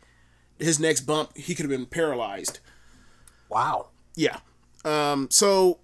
his 0.58 0.80
next 0.80 1.02
bump 1.02 1.36
he 1.36 1.54
could 1.54 1.64
have 1.64 1.70
been 1.70 1.86
paralyzed. 1.86 2.58
Wow. 3.48 3.88
Yeah. 4.16 4.38
Um, 4.84 5.28
so 5.30 5.78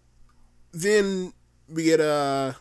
then 0.72 1.32
we 1.68 1.84
get 1.84 2.00
uh 2.00 2.52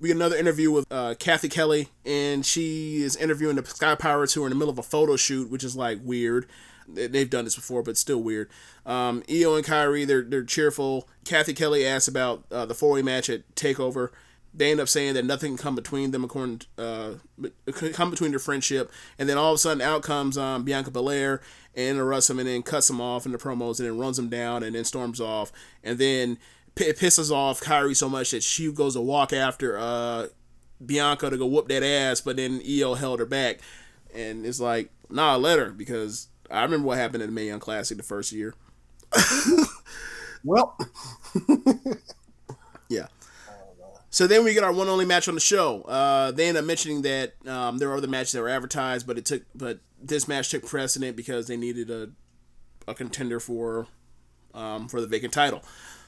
we 0.00 0.08
get 0.08 0.16
another 0.16 0.36
interview 0.36 0.70
with 0.70 0.86
uh, 0.90 1.14
Kathy 1.18 1.48
Kelly, 1.48 1.88
and 2.04 2.44
she 2.44 3.02
is 3.02 3.16
interviewing 3.16 3.56
the 3.56 3.64
Sky 3.64 3.94
Pirates 3.94 4.34
who 4.34 4.42
are 4.42 4.46
in 4.46 4.50
the 4.50 4.56
middle 4.56 4.70
of 4.70 4.78
a 4.78 4.82
photo 4.82 5.16
shoot, 5.16 5.50
which 5.50 5.64
is 5.64 5.74
like 5.74 5.98
weird. 6.02 6.46
They- 6.86 7.06
They've 7.06 7.30
done 7.30 7.44
this 7.44 7.56
before, 7.56 7.82
but 7.82 7.96
still 7.96 8.22
weird. 8.22 8.50
Um, 8.84 9.22
Io 9.30 9.54
and 9.56 9.64
Kairi, 9.64 10.06
they're 10.06 10.22
they're 10.22 10.44
cheerful. 10.44 11.08
Kathy 11.24 11.54
Kelly 11.54 11.86
asks 11.86 12.08
about 12.08 12.44
uh, 12.52 12.66
the 12.66 12.74
four 12.74 12.92
way 12.92 13.02
match 13.02 13.30
at 13.30 13.52
Takeover. 13.54 14.10
They 14.54 14.70
end 14.70 14.80
up 14.80 14.88
saying 14.88 15.14
that 15.14 15.24
nothing 15.24 15.56
can 15.56 15.62
come 15.62 15.74
between 15.74 16.12
them, 16.12 16.24
according 16.24 16.62
uh, 16.78 17.14
come 17.92 18.10
between 18.10 18.30
their 18.30 18.38
friendship. 18.38 18.90
And 19.18 19.28
then 19.28 19.36
all 19.36 19.52
of 19.52 19.56
a 19.56 19.58
sudden, 19.58 19.82
out 19.82 20.02
comes 20.02 20.38
um, 20.38 20.62
Bianca 20.64 20.90
Belair 20.90 21.42
and 21.74 21.96
interrupts 21.96 22.30
him, 22.30 22.38
and 22.38 22.48
then 22.48 22.62
cuts 22.62 22.88
him 22.88 23.00
off 23.00 23.26
in 23.26 23.32
the 23.32 23.38
promos, 23.38 23.78
and 23.80 23.88
then 23.88 23.98
runs 23.98 24.18
him 24.18 24.28
down, 24.30 24.62
and 24.62 24.74
then 24.74 24.84
storms 24.84 25.20
off, 25.20 25.52
and 25.84 25.98
then 25.98 26.38
it 26.76 26.98
pisses 26.98 27.30
off 27.30 27.60
Kairi 27.60 27.96
so 27.96 28.08
much 28.08 28.30
that 28.32 28.42
she 28.42 28.70
goes 28.72 28.94
to 28.94 29.00
walk 29.00 29.32
after 29.32 29.78
uh, 29.78 30.26
Bianca 30.84 31.30
to 31.30 31.36
go 31.36 31.46
whoop 31.46 31.68
that 31.68 31.82
ass, 31.82 32.20
but 32.20 32.36
then 32.36 32.60
Io 32.68 32.94
held 32.94 33.18
her 33.20 33.26
back, 33.26 33.60
and 34.14 34.44
it's 34.44 34.60
like, 34.60 34.90
nah, 35.10 35.36
let 35.36 35.58
her 35.58 35.70
because 35.70 36.28
I 36.50 36.62
remember 36.62 36.86
what 36.86 36.98
happened 36.98 37.22
in 37.22 37.30
the 37.30 37.34
Mae 37.34 37.46
Young 37.46 37.60
Classic 37.60 37.96
the 37.96 38.02
first 38.02 38.32
year. 38.32 38.54
Well, 40.44 40.78
Yeah. 42.88 43.08
So 44.10 44.26
then 44.26 44.44
we 44.44 44.54
get 44.54 44.62
our 44.62 44.72
one 44.72 44.88
only 44.88 45.04
match 45.04 45.28
on 45.28 45.34
the 45.34 45.40
show. 45.40 45.82
Uh, 45.82 46.30
they 46.30 46.48
end 46.48 46.56
up 46.56 46.64
mentioning 46.64 47.02
that 47.02 47.34
um, 47.46 47.78
there 47.78 47.88
were 47.88 47.96
other 47.96 48.06
matches 48.06 48.32
that 48.32 48.40
were 48.40 48.48
advertised, 48.48 49.06
but 49.06 49.18
it 49.18 49.24
took 49.24 49.42
but 49.54 49.80
this 50.00 50.28
match 50.28 50.50
took 50.50 50.64
precedent 50.64 51.16
because 51.16 51.48
they 51.48 51.56
needed 51.56 51.90
a 51.90 52.10
a 52.88 52.94
contender 52.94 53.40
for 53.40 53.88
um, 54.54 54.88
for 54.88 55.00
the 55.00 55.06
vacant 55.06 55.34
title. 55.34 55.62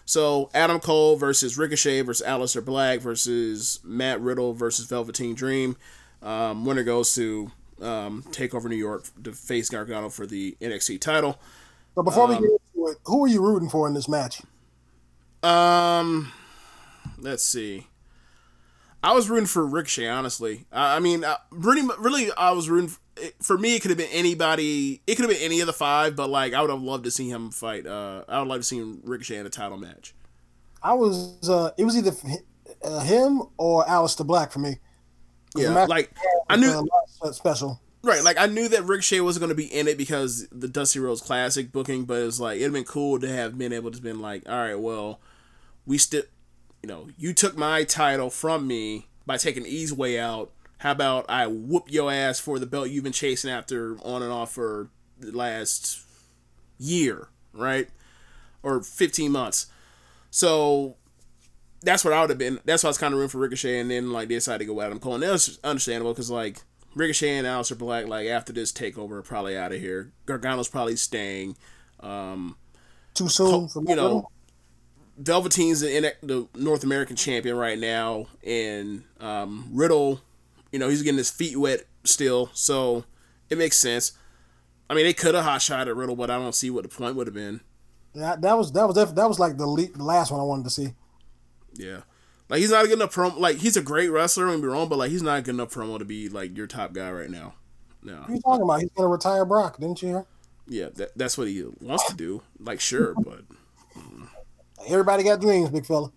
So 0.08 0.48
Adam 0.54 0.80
Cole 0.80 1.16
versus 1.16 1.58
Ricochet 1.58 2.00
versus 2.00 2.26
Aleister 2.26 2.64
Black 2.64 3.00
versus 3.00 3.78
Matt 3.84 4.22
Riddle 4.22 4.54
versus 4.54 4.86
Velveteen 4.86 5.34
Dream. 5.34 5.76
Um, 6.22 6.64
winner 6.64 6.82
goes 6.82 7.14
to 7.16 7.50
um, 7.82 8.22
Takeover 8.30 8.70
New 8.70 8.76
York 8.76 9.04
to 9.22 9.32
face 9.32 9.68
Gargano 9.68 10.08
for 10.08 10.24
the 10.24 10.56
NXT 10.62 11.02
title. 11.02 11.38
So 11.94 12.02
before 12.02 12.26
we 12.26 12.36
Um, 12.36 12.40
get 12.40 12.50
into 12.52 12.90
it, 12.90 12.96
who 13.04 13.26
are 13.26 13.28
you 13.28 13.42
rooting 13.42 13.68
for 13.68 13.86
in 13.86 13.92
this 13.92 14.08
match? 14.08 14.40
Um, 15.42 16.32
let's 17.18 17.44
see. 17.44 17.88
I 19.02 19.12
was 19.12 19.28
rooting 19.28 19.44
for 19.44 19.66
Ricochet, 19.66 20.08
honestly. 20.08 20.64
I, 20.72 20.96
I 20.96 21.00
mean, 21.00 21.22
uh, 21.22 21.36
really, 21.50 21.86
really, 21.98 22.32
I 22.32 22.52
was 22.52 22.70
rooting. 22.70 22.88
For, 22.88 22.98
for 23.40 23.58
me, 23.58 23.76
it 23.76 23.82
could 23.82 23.90
have 23.90 23.98
been 23.98 24.10
anybody. 24.12 25.00
It 25.06 25.14
could 25.16 25.24
have 25.24 25.30
been 25.30 25.42
any 25.42 25.60
of 25.60 25.66
the 25.66 25.72
five, 25.72 26.16
but 26.16 26.30
like, 26.30 26.54
I 26.54 26.60
would 26.60 26.70
have 26.70 26.82
loved 26.82 27.04
to 27.04 27.10
see 27.10 27.28
him 27.28 27.50
fight. 27.50 27.86
Uh, 27.86 28.24
I 28.28 28.38
would 28.38 28.48
like 28.48 28.60
to 28.60 28.64
see 28.64 28.80
Ricochet 29.04 29.36
in 29.36 29.46
a 29.46 29.50
title 29.50 29.78
match. 29.78 30.14
I 30.82 30.94
was 30.94 31.48
uh 31.48 31.70
it 31.76 31.84
was 31.84 31.96
either 31.96 32.12
uh, 32.84 33.00
him 33.00 33.42
or 33.56 33.84
Aleister 33.84 34.26
Black 34.26 34.52
for 34.52 34.60
me. 34.60 34.78
Yeah, 35.56 35.74
match 35.74 35.88
like 35.88 36.10
I 36.48 36.56
knew. 36.56 36.88
uh, 37.22 37.32
special. 37.32 37.80
Right, 38.02 38.22
like 38.22 38.38
I 38.38 38.46
knew 38.46 38.68
that 38.68 38.84
Ricochet 38.84 39.20
was 39.20 39.38
going 39.38 39.48
to 39.48 39.56
be 39.56 39.66
in 39.66 39.88
it 39.88 39.98
because 39.98 40.46
the 40.52 40.68
Dusty 40.68 41.00
Rhodes 41.00 41.20
Classic 41.20 41.72
booking, 41.72 42.04
but 42.04 42.22
it's 42.22 42.38
like 42.38 42.60
it'd 42.60 42.72
been 42.72 42.84
cool 42.84 43.18
to 43.18 43.28
have 43.28 43.58
been 43.58 43.72
able 43.72 43.90
to 43.90 44.00
been 44.00 44.20
like, 44.20 44.48
all 44.48 44.54
right, 44.54 44.78
well, 44.78 45.20
we 45.84 45.98
still, 45.98 46.22
you 46.82 46.88
know, 46.88 47.08
you 47.18 47.34
took 47.34 47.56
my 47.56 47.82
title 47.82 48.30
from 48.30 48.68
me 48.68 49.08
by 49.26 49.36
taking 49.36 49.64
the 49.64 49.68
easy 49.68 49.94
way 49.94 50.18
out. 50.18 50.52
How 50.78 50.92
about 50.92 51.26
I 51.28 51.46
whoop 51.46 51.84
your 51.90 52.12
ass 52.12 52.40
for 52.40 52.58
the 52.58 52.66
belt 52.66 52.90
you've 52.90 53.04
been 53.04 53.12
chasing 53.12 53.50
after 53.50 53.98
on 54.02 54.22
and 54.22 54.32
off 54.32 54.52
for 54.52 54.90
the 55.18 55.32
last 55.32 56.00
year, 56.78 57.28
right, 57.52 57.88
or 58.62 58.82
fifteen 58.82 59.32
months. 59.32 59.66
So 60.30 60.96
that's 61.82 62.04
what 62.04 62.12
I 62.12 62.20
would 62.20 62.30
have 62.30 62.38
been. 62.38 62.60
That's 62.64 62.82
why 62.82 62.88
I 62.88 62.90
was 62.90 62.98
kind 62.98 63.14
of 63.14 63.20
room 63.20 63.28
for 63.28 63.38
Ricochet, 63.38 63.80
and 63.80 63.90
then 63.90 64.12
like 64.12 64.28
they 64.28 64.34
decided 64.34 64.66
to 64.66 64.72
go 64.72 64.80
Adam 64.80 65.00
Cole, 65.00 65.14
and 65.14 65.22
that's 65.22 65.58
understandable 65.64 66.12
because 66.12 66.30
like 66.30 66.58
Ricochet 66.94 67.38
and 67.38 67.46
Aleister 67.46 67.76
Black, 67.76 68.06
like 68.06 68.28
after 68.28 68.52
this 68.52 68.72
takeover, 68.72 69.12
are 69.12 69.22
probably 69.22 69.56
out 69.56 69.72
of 69.72 69.80
here. 69.80 70.12
Gargano's 70.26 70.68
probably 70.68 70.96
staying. 70.96 71.56
Um, 72.00 72.56
Too 73.14 73.28
soon 73.28 73.68
for 73.68 73.82
you 73.86 73.96
know? 73.96 74.28
Velveteen's 75.16 75.80
the, 75.80 76.14
the 76.22 76.46
North 76.54 76.84
American 76.84 77.16
champion 77.16 77.56
right 77.56 77.78
now, 77.78 78.26
and 78.44 79.02
um, 79.18 79.68
Riddle, 79.72 80.20
you 80.72 80.78
know, 80.78 80.88
he's 80.88 81.02
getting 81.02 81.18
his 81.18 81.30
feet 81.30 81.56
wet 81.56 81.84
still, 82.04 82.50
so 82.52 83.04
it 83.50 83.58
makes 83.58 83.76
sense. 83.76 84.12
I 84.90 84.94
mean, 84.94 85.04
they 85.04 85.12
could 85.12 85.34
have 85.34 85.44
hot 85.44 85.62
shot 85.62 85.88
at 85.88 85.96
Riddle, 85.96 86.16
but 86.16 86.30
I 86.30 86.38
don't 86.38 86.54
see 86.54 86.70
what 86.70 86.82
the 86.82 86.88
point 86.88 87.16
would 87.16 87.26
have 87.26 87.34
been. 87.34 87.60
That, 88.14 88.40
that 88.40 88.56
was 88.56 88.72
that 88.72 88.86
was 88.86 88.96
def- 88.96 89.14
that 89.14 89.28
was 89.28 89.38
like 89.38 89.58
the, 89.58 89.66
le- 89.66 89.88
the 89.88 90.02
last 90.04 90.30
one 90.30 90.40
I 90.40 90.44
wanted 90.44 90.64
to 90.64 90.70
see. 90.70 90.94
Yeah. 91.74 92.00
Like 92.48 92.60
he's 92.60 92.70
not 92.70 92.86
getting 92.86 92.94
a 92.94 92.96
good 92.96 93.02
enough 93.02 93.14
promo. 93.14 93.38
Like 93.38 93.56
he's 93.56 93.76
a 93.76 93.82
great 93.82 94.08
wrestler, 94.08 94.46
don't 94.46 94.60
me 94.62 94.66
wrong, 94.66 94.88
but 94.88 94.98
like 94.98 95.10
he's 95.10 95.22
not 95.22 95.44
getting 95.44 95.60
a 95.60 95.66
good 95.66 95.74
enough 95.74 95.74
promo 95.74 95.98
to 95.98 96.04
be 96.04 96.28
like 96.28 96.56
your 96.56 96.66
top 96.66 96.94
guy 96.94 97.10
right 97.10 97.30
now. 97.30 97.54
No. 98.02 98.14
What 98.16 98.30
are 98.30 98.34
you 98.34 98.40
talking 98.40 98.62
about? 98.62 98.80
He's 98.80 98.90
gonna 98.96 99.08
retire 99.08 99.44
Brock, 99.44 99.78
didn't 99.78 100.00
you 100.02 100.08
hear? 100.08 100.26
Yeah, 100.66 100.88
that, 100.94 101.16
that's 101.16 101.36
what 101.36 101.48
he 101.48 101.64
wants 101.80 102.06
to 102.08 102.16
do. 102.16 102.42
Like 102.58 102.80
sure, 102.80 103.14
but 103.22 103.40
Everybody 104.86 105.24
got 105.24 105.40
dreams, 105.40 105.70
big 105.70 105.84
fella. 105.84 106.10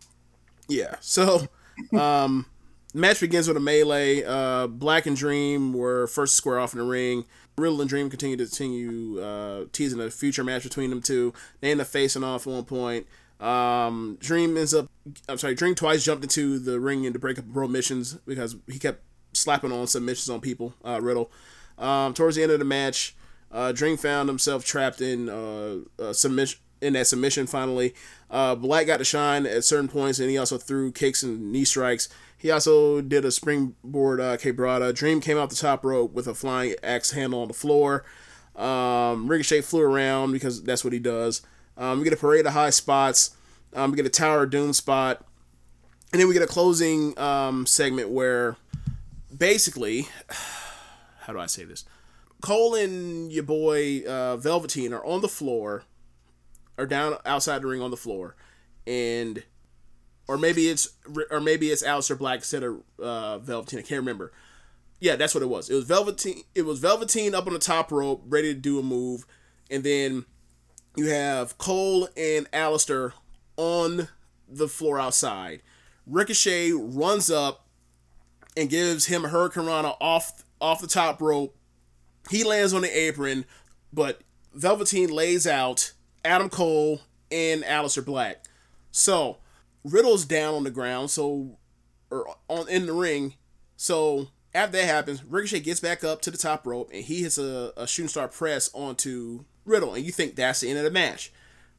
yeah. 0.70 0.96
So, 1.02 1.48
um, 1.98 2.46
match 2.94 3.20
begins 3.20 3.48
with 3.48 3.58
a 3.58 3.62
melee. 3.62 4.24
Uh, 4.24 4.68
Black 4.68 5.06
and 5.06 5.16
Dream 5.16 5.74
were 5.74 6.08
first 6.08 6.36
square 6.36 6.60
off 6.60 6.74
in 6.74 6.80
the 6.80 6.86
ring. 6.86 7.26
Riddle 7.58 7.82
and 7.82 7.90
Dream 7.90 8.10
continue 8.10 8.38
to 8.38 8.46
continue 8.46 9.22
uh, 9.22 9.66
teasing 9.72 10.00
a 10.00 10.10
future 10.10 10.44
match 10.44 10.64
between 10.64 10.90
them 10.90 11.02
two. 11.02 11.34
They 11.60 11.72
end 11.72 11.82
up 11.82 11.88
facing 11.88 12.24
off 12.24 12.48
at 12.48 12.54
one 12.54 12.66
point. 12.66 13.08
Um, 13.40 14.18
Dream 14.20 14.56
ends 14.56 14.74
up, 14.74 14.90
I'm 15.28 15.38
sorry, 15.38 15.56
Dream 15.56 15.76
twice 15.76 16.04
jumped 16.04 16.24
into 16.24 16.60
the 16.60 16.80
ring 16.80 17.06
and 17.06 17.14
to 17.14 17.20
break 17.20 17.40
up 17.40 17.46
bro 17.46 17.68
missions 17.68 18.14
because 18.26 18.56
he 18.68 18.80
kept 18.80 19.02
slapping 19.34 19.72
on 19.72 19.88
submissions 19.88 20.30
on 20.30 20.42
people. 20.42 20.74
Uh, 20.86 21.00
Riddle. 21.02 21.32
Um, 21.78 22.14
towards 22.14 22.36
the 22.36 22.44
end 22.44 22.52
of 22.52 22.60
the 22.60 22.66
match, 22.66 23.16
uh, 23.52 23.72
Dream 23.72 23.98
found 23.98 24.30
himself 24.30 24.64
trapped 24.64 25.02
in 25.02 25.30
uh, 25.30 25.78
uh, 26.00 26.14
submission 26.14 26.60
in 26.82 26.94
that 26.94 27.08
submission. 27.08 27.48
Finally, 27.48 27.94
uh, 28.30 28.56
Black 28.56 28.88
got 28.88 28.98
to 28.98 29.06
shine 29.06 29.46
at 29.46 29.64
certain 29.64 29.88
points, 29.88 30.20
and 30.20 30.30
he 30.30 30.38
also 30.38 30.58
threw 30.58 30.92
kicks 30.92 31.24
and 31.24 31.52
knee 31.52 31.66
strikes. 31.66 32.10
He 32.38 32.50
also 32.50 33.02
did 33.02 33.24
a 33.24 33.32
springboard 33.32 34.20
uh, 34.20 34.38
quebrada. 34.38 34.94
Dream 34.94 35.22
came 35.22 35.38
out 35.38 35.50
the 35.50 35.56
top 35.56 35.86
rope 35.86 36.14
with 36.14 36.28
a 36.28 36.34
flying 36.34 36.76
axe 36.82 37.12
handle 37.12 37.42
on 37.42 37.48
the 37.48 37.54
floor. 37.54 38.04
Um, 38.56 39.28
Ricochet 39.28 39.62
flew 39.62 39.82
around 39.82 40.32
because 40.32 40.64
that's 40.64 40.84
what 40.84 40.94
he 40.94 41.00
does. 41.00 41.42
Um, 41.78 42.00
we 42.00 42.04
get 42.04 42.14
a 42.14 42.18
parade 42.18 42.46
of 42.46 42.54
high 42.54 42.72
spots. 42.72 43.36
Um, 43.74 43.92
we 43.92 43.98
get 43.98 44.06
a 44.06 44.10
Tower 44.10 44.44
of 44.44 44.50
Doom 44.50 44.74
spot. 44.74 45.26
And 46.12 46.20
then 46.20 46.28
we 46.28 46.34
get 46.34 46.44
a 46.44 46.48
closing 46.48 47.18
um, 47.18 47.66
segment 47.66 48.10
where 48.10 48.58
basically, 49.36 50.10
how 51.22 51.34
do 51.34 51.40
I 51.40 51.46
say 51.46 51.64
this? 51.64 51.86
Cole 52.42 52.76
and 52.76 53.32
your 53.32 53.44
boy 53.44 54.02
uh, 54.02 54.36
Velveteen 54.38 54.94
are 54.94 55.06
on 55.06 55.22
the 55.22 55.28
floor, 55.28 55.84
are 56.82 56.88
down 56.88 57.16
outside 57.26 57.62
the 57.62 57.68
ring 57.68 57.82
on 57.82 57.92
the 57.92 57.98
floor, 57.98 58.36
and 58.88 59.44
or 60.28 60.38
maybe 60.38 60.68
it's 60.68 60.90
or 61.30 61.40
maybe 61.40 61.70
it's 61.70 61.84
Aleister 61.84 62.18
Black 62.18 62.40
instead 62.40 62.64
of 62.64 62.82
uh, 63.02 63.38
Velveteen. 63.40 63.80
I 63.80 63.84
can't 63.84 64.00
remember. 64.00 64.32
Yeah, 65.00 65.16
that's 65.16 65.34
what 65.34 65.44
it 65.44 65.50
was. 65.50 65.70
It 65.70 65.76
was 65.76 65.86
Velveteen. 65.86 66.44
It 66.56 66.64
was 66.64 66.80
Velveteen 66.80 67.36
up 67.36 67.48
on 67.48 67.54
the 67.54 67.60
top 67.60 67.92
rope, 67.92 68.24
ready 68.28 68.54
to 68.54 68.60
do 68.60 68.80
a 68.80 68.84
move, 68.84 69.26
and 69.70 69.84
then 69.84 70.26
you 70.96 71.10
have 71.10 71.58
Cole 71.58 72.08
and 72.18 72.50
Aleister 72.52 73.14
on 73.58 74.10
the 74.48 74.68
floor 74.68 75.00
outside. 75.00 75.62
Ricochet 76.06 76.72
runs 76.72 77.30
up 77.30 77.68
and 78.58 78.70
gives 78.70 79.06
him 79.06 79.24
a 79.24 79.30
hurricanrana 79.30 79.96
off 80.02 80.44
off 80.60 80.82
the 80.82 80.88
top 80.88 81.22
rope. 81.22 81.56
He 82.30 82.44
lands 82.44 82.74
on 82.74 82.82
the 82.82 82.98
apron, 82.98 83.46
but 83.94 84.22
Velveteen 84.54 85.10
lays 85.10 85.48
out 85.48 85.94
Adam 86.24 86.50
Cole 86.50 87.02
and 87.32 87.64
Aleister 87.64 88.06
Black. 88.06 88.44
So 88.92 89.38
Riddle's 89.84 90.26
down 90.26 90.54
on 90.54 90.64
the 90.64 90.72
ground, 90.72 91.12
so 91.12 91.58
or 92.10 92.36
on 92.48 92.70
in 92.70 92.86
the 92.86 92.94
ring. 92.94 93.36
So 93.78 94.28
after 94.54 94.78
that 94.78 94.86
happens, 94.86 95.24
Ricochet 95.24 95.62
gets 95.62 95.80
back 95.80 96.04
up 96.04 96.22
to 96.22 96.32
the 96.32 96.38
top 96.38 96.68
rope 96.68 96.90
and 96.94 97.04
he 97.04 97.24
hits 97.24 97.38
a, 97.38 97.74
a 97.78 97.88
shooting 97.88 98.10
star 98.10 98.28
press 98.28 98.70
onto 98.74 99.46
Riddle, 99.66 99.94
and 99.94 100.06
you 100.06 100.12
think 100.12 100.36
that's 100.36 100.60
the 100.60 100.70
end 100.70 100.78
of 100.78 100.84
the 100.84 100.92
match. 100.92 101.32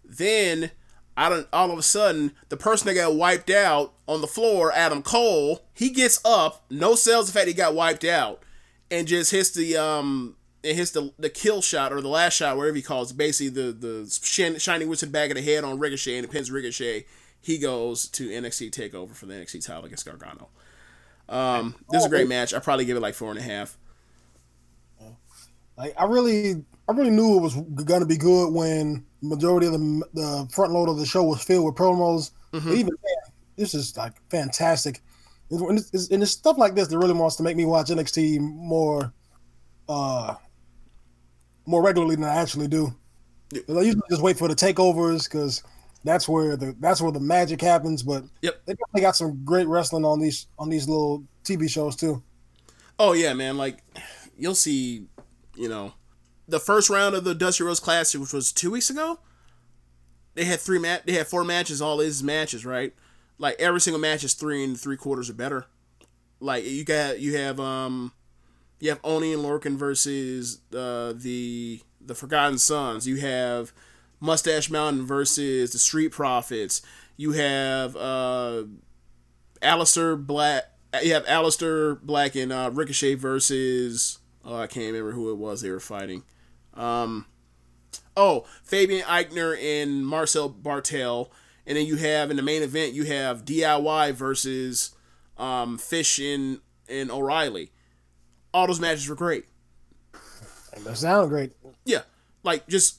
Then 0.04 0.70
I 1.16 1.28
don't 1.28 1.48
all 1.52 1.70
of 1.70 1.78
a 1.78 1.82
sudden 1.82 2.32
the 2.48 2.56
person 2.56 2.88
that 2.88 2.94
got 2.94 3.14
wiped 3.14 3.50
out 3.50 3.92
on 4.08 4.20
the 4.20 4.26
floor, 4.26 4.72
Adam 4.72 5.02
Cole, 5.02 5.62
he 5.74 5.90
gets 5.90 6.20
up, 6.24 6.64
no 6.70 6.94
sells 6.94 7.26
the 7.26 7.32
fact 7.32 7.48
he 7.48 7.54
got 7.54 7.74
wiped 7.74 8.04
out, 8.04 8.42
and 8.90 9.06
just 9.06 9.30
hits 9.30 9.50
the 9.50 9.76
um 9.76 10.36
and 10.64 10.76
hits 10.76 10.90
the 10.92 11.12
the 11.18 11.28
kill 11.30 11.60
shot 11.62 11.92
or 11.92 12.00
the 12.00 12.08
last 12.08 12.34
shot, 12.34 12.56
whatever 12.56 12.76
he 12.76 12.82
calls 12.82 13.10
it, 13.10 13.16
basically 13.16 13.48
the 13.50 13.72
the 13.72 14.20
shin, 14.22 14.58
shining 14.58 14.88
wizard 14.88 15.10
back 15.12 15.30
of 15.30 15.36
the 15.36 15.42
head 15.42 15.64
on 15.64 15.78
Ricochet 15.78 16.16
and 16.16 16.24
it 16.24 16.30
pins 16.30 16.50
Ricochet. 16.50 17.06
He 17.40 17.58
goes 17.58 18.06
to 18.10 18.28
NXT 18.28 18.70
Takeover 18.70 19.14
for 19.14 19.26
the 19.26 19.34
NXT 19.34 19.64
title 19.66 19.84
against 19.84 20.06
Gargano. 20.06 20.48
Um, 21.28 21.74
this 21.90 22.00
is 22.00 22.06
a 22.06 22.08
great 22.10 22.28
match. 22.28 22.54
I 22.54 22.58
probably 22.60 22.84
give 22.84 22.96
it 22.96 23.00
like 23.00 23.14
four 23.14 23.30
and 23.30 23.38
a 23.38 23.42
half. 23.42 23.76
Like 25.76 25.94
I 25.98 26.04
really, 26.04 26.64
I 26.88 26.92
really 26.92 27.10
knew 27.10 27.38
it 27.38 27.40
was 27.42 27.54
gonna 27.84 28.06
be 28.06 28.16
good 28.16 28.52
when 28.52 29.04
majority 29.22 29.66
of 29.66 29.72
the 29.72 30.02
the 30.14 30.48
front 30.52 30.72
load 30.72 30.88
of 30.88 30.98
the 30.98 31.06
show 31.06 31.22
was 31.24 31.42
filled 31.42 31.64
with 31.64 31.74
promos. 31.74 32.30
But 32.52 32.60
even 32.74 32.90
then, 33.02 33.32
this 33.56 33.74
is 33.74 33.96
like 33.96 34.12
fantastic. 34.30 35.00
And 35.50 35.78
it's, 35.78 35.88
it's- 35.88 36.08
and 36.10 36.22
it's 36.22 36.32
stuff 36.32 36.58
like 36.58 36.74
this 36.74 36.88
that 36.88 36.98
really 36.98 37.14
wants 37.14 37.36
to 37.36 37.42
make 37.42 37.56
me 37.56 37.64
watch 37.64 37.88
NXT 37.88 38.38
more, 38.40 39.12
uh, 39.88 40.34
more 41.66 41.82
regularly 41.82 42.14
than 42.16 42.24
I 42.24 42.34
actually 42.36 42.68
do. 42.68 42.94
I 43.54 43.82
usually 43.82 44.02
just 44.10 44.22
wait 44.22 44.38
for 44.38 44.48
the 44.48 44.54
takeovers 44.54 45.28
because 45.30 45.62
that's 46.04 46.28
where 46.28 46.56
the 46.56 46.74
that's 46.80 47.00
where 47.00 47.12
the 47.12 47.20
magic 47.20 47.60
happens. 47.60 48.02
But 48.02 48.24
Yep. 48.42 48.62
they 48.66 48.72
definitely 48.72 49.02
got 49.02 49.16
some 49.16 49.44
great 49.44 49.66
wrestling 49.68 50.04
on 50.04 50.20
these 50.20 50.46
on 50.58 50.68
these 50.68 50.88
little 50.88 51.24
TV 51.44 51.68
shows 51.68 51.96
too. 51.96 52.22
Oh 52.98 53.12
yeah, 53.12 53.34
man. 53.34 53.56
Like 53.58 53.78
you'll 54.36 54.54
see, 54.54 55.06
you 55.54 55.68
know, 55.68 55.94
the 56.48 56.60
first 56.60 56.88
round 56.90 57.14
of 57.14 57.24
the 57.24 57.34
Dusty 57.34 57.64
Rhodes 57.64 57.80
Classic, 57.80 58.20
which 58.20 58.32
was 58.32 58.52
two 58.52 58.70
weeks 58.70 58.90
ago. 58.90 59.20
They 60.34 60.44
had 60.44 60.60
three 60.60 60.78
mat. 60.78 61.02
They 61.06 61.12
had 61.12 61.26
four 61.26 61.44
matches. 61.44 61.82
All 61.82 61.98
these 61.98 62.22
matches, 62.22 62.64
right? 62.64 62.94
Like 63.38 63.56
every 63.58 63.80
single 63.80 64.00
match 64.00 64.24
is 64.24 64.34
three 64.34 64.64
and 64.64 64.78
three 64.80 64.96
quarters 64.96 65.28
or 65.28 65.34
better. 65.34 65.66
Like 66.40 66.64
you 66.64 66.84
got 66.84 67.20
you 67.20 67.36
have 67.36 67.60
um, 67.60 68.12
you 68.82 68.88
have 68.88 68.98
Oni 69.04 69.32
and 69.32 69.44
Lorcan 69.44 69.76
versus 69.76 70.58
uh, 70.74 71.12
the 71.14 71.80
the 72.04 72.16
Forgotten 72.16 72.58
Sons. 72.58 73.06
You 73.06 73.18
have 73.18 73.72
Mustache 74.18 74.70
Mountain 74.70 75.06
versus 75.06 75.70
the 75.70 75.78
Street 75.78 76.10
Profits. 76.10 76.82
You 77.16 77.30
have 77.30 77.94
uh, 77.94 78.64
Aleister 79.62 80.26
Black. 80.26 80.64
You 81.00 81.14
have 81.14 81.24
Aleister 81.26 82.02
Black 82.02 82.34
and 82.34 82.52
uh, 82.52 82.70
Ricochet 82.72 83.14
versus. 83.14 84.18
Oh, 84.44 84.56
I 84.56 84.66
can't 84.66 84.86
remember 84.86 85.12
who 85.12 85.30
it 85.30 85.36
was 85.36 85.60
they 85.60 85.70
were 85.70 85.78
fighting. 85.78 86.24
Um, 86.74 87.26
oh, 88.16 88.46
Fabian 88.64 89.04
Aichner 89.04 89.56
and 89.62 90.04
Marcel 90.04 90.50
Barthel. 90.50 91.28
and 91.68 91.76
then 91.76 91.86
you 91.86 91.94
have 91.98 92.32
in 92.32 92.36
the 92.36 92.42
main 92.42 92.64
event 92.64 92.94
you 92.94 93.04
have 93.04 93.44
DIY 93.44 94.14
versus 94.14 94.90
um, 95.38 95.78
Fish 95.78 96.18
and 96.18 96.58
and 96.88 97.12
O'Reilly. 97.12 97.70
All 98.54 98.66
those 98.66 98.80
matches 98.80 99.08
were 99.08 99.14
great. 99.16 99.46
That 100.84 100.96
sound 100.96 101.30
great. 101.30 101.52
Yeah, 101.84 102.02
like 102.42 102.66
just 102.66 102.98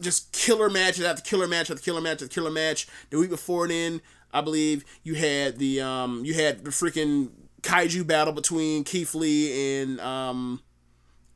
just 0.00 0.32
killer 0.32 0.68
matches 0.68 1.04
after 1.04 1.22
killer 1.22 1.46
match 1.46 1.70
after 1.70 1.82
killer 1.82 2.00
match 2.00 2.22
after 2.22 2.28
killer 2.28 2.50
match. 2.50 2.86
The 3.10 3.18
week 3.18 3.30
before 3.30 3.66
then, 3.68 4.00
I 4.32 4.40
believe 4.40 4.84
you 5.02 5.14
had 5.14 5.58
the 5.58 5.80
um 5.80 6.24
you 6.24 6.34
had 6.34 6.64
the 6.64 6.70
freaking 6.70 7.30
kaiju 7.62 8.06
battle 8.06 8.32
between 8.32 8.84
Keith 8.84 9.14
Lee 9.14 9.80
and 9.82 10.00
um 10.00 10.60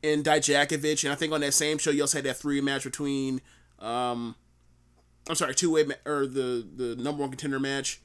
and 0.03 0.23
Dijakovic, 0.23 1.03
and 1.03 1.11
I 1.11 1.15
think 1.15 1.33
on 1.33 1.41
that 1.41 1.53
same 1.53 1.77
show 1.77 1.91
you 1.91 2.01
also 2.01 2.17
had 2.17 2.25
that 2.25 2.37
three 2.37 2.61
match 2.61 2.83
between 2.83 3.41
um 3.79 4.35
I'm 5.27 5.35
sorry 5.35 5.55
two 5.55 5.71
way 5.71 5.83
ma- 5.83 5.95
or 6.05 6.25
the 6.25 6.65
the 6.75 6.95
number 6.95 7.21
one 7.21 7.29
contender 7.29 7.59
match. 7.59 8.01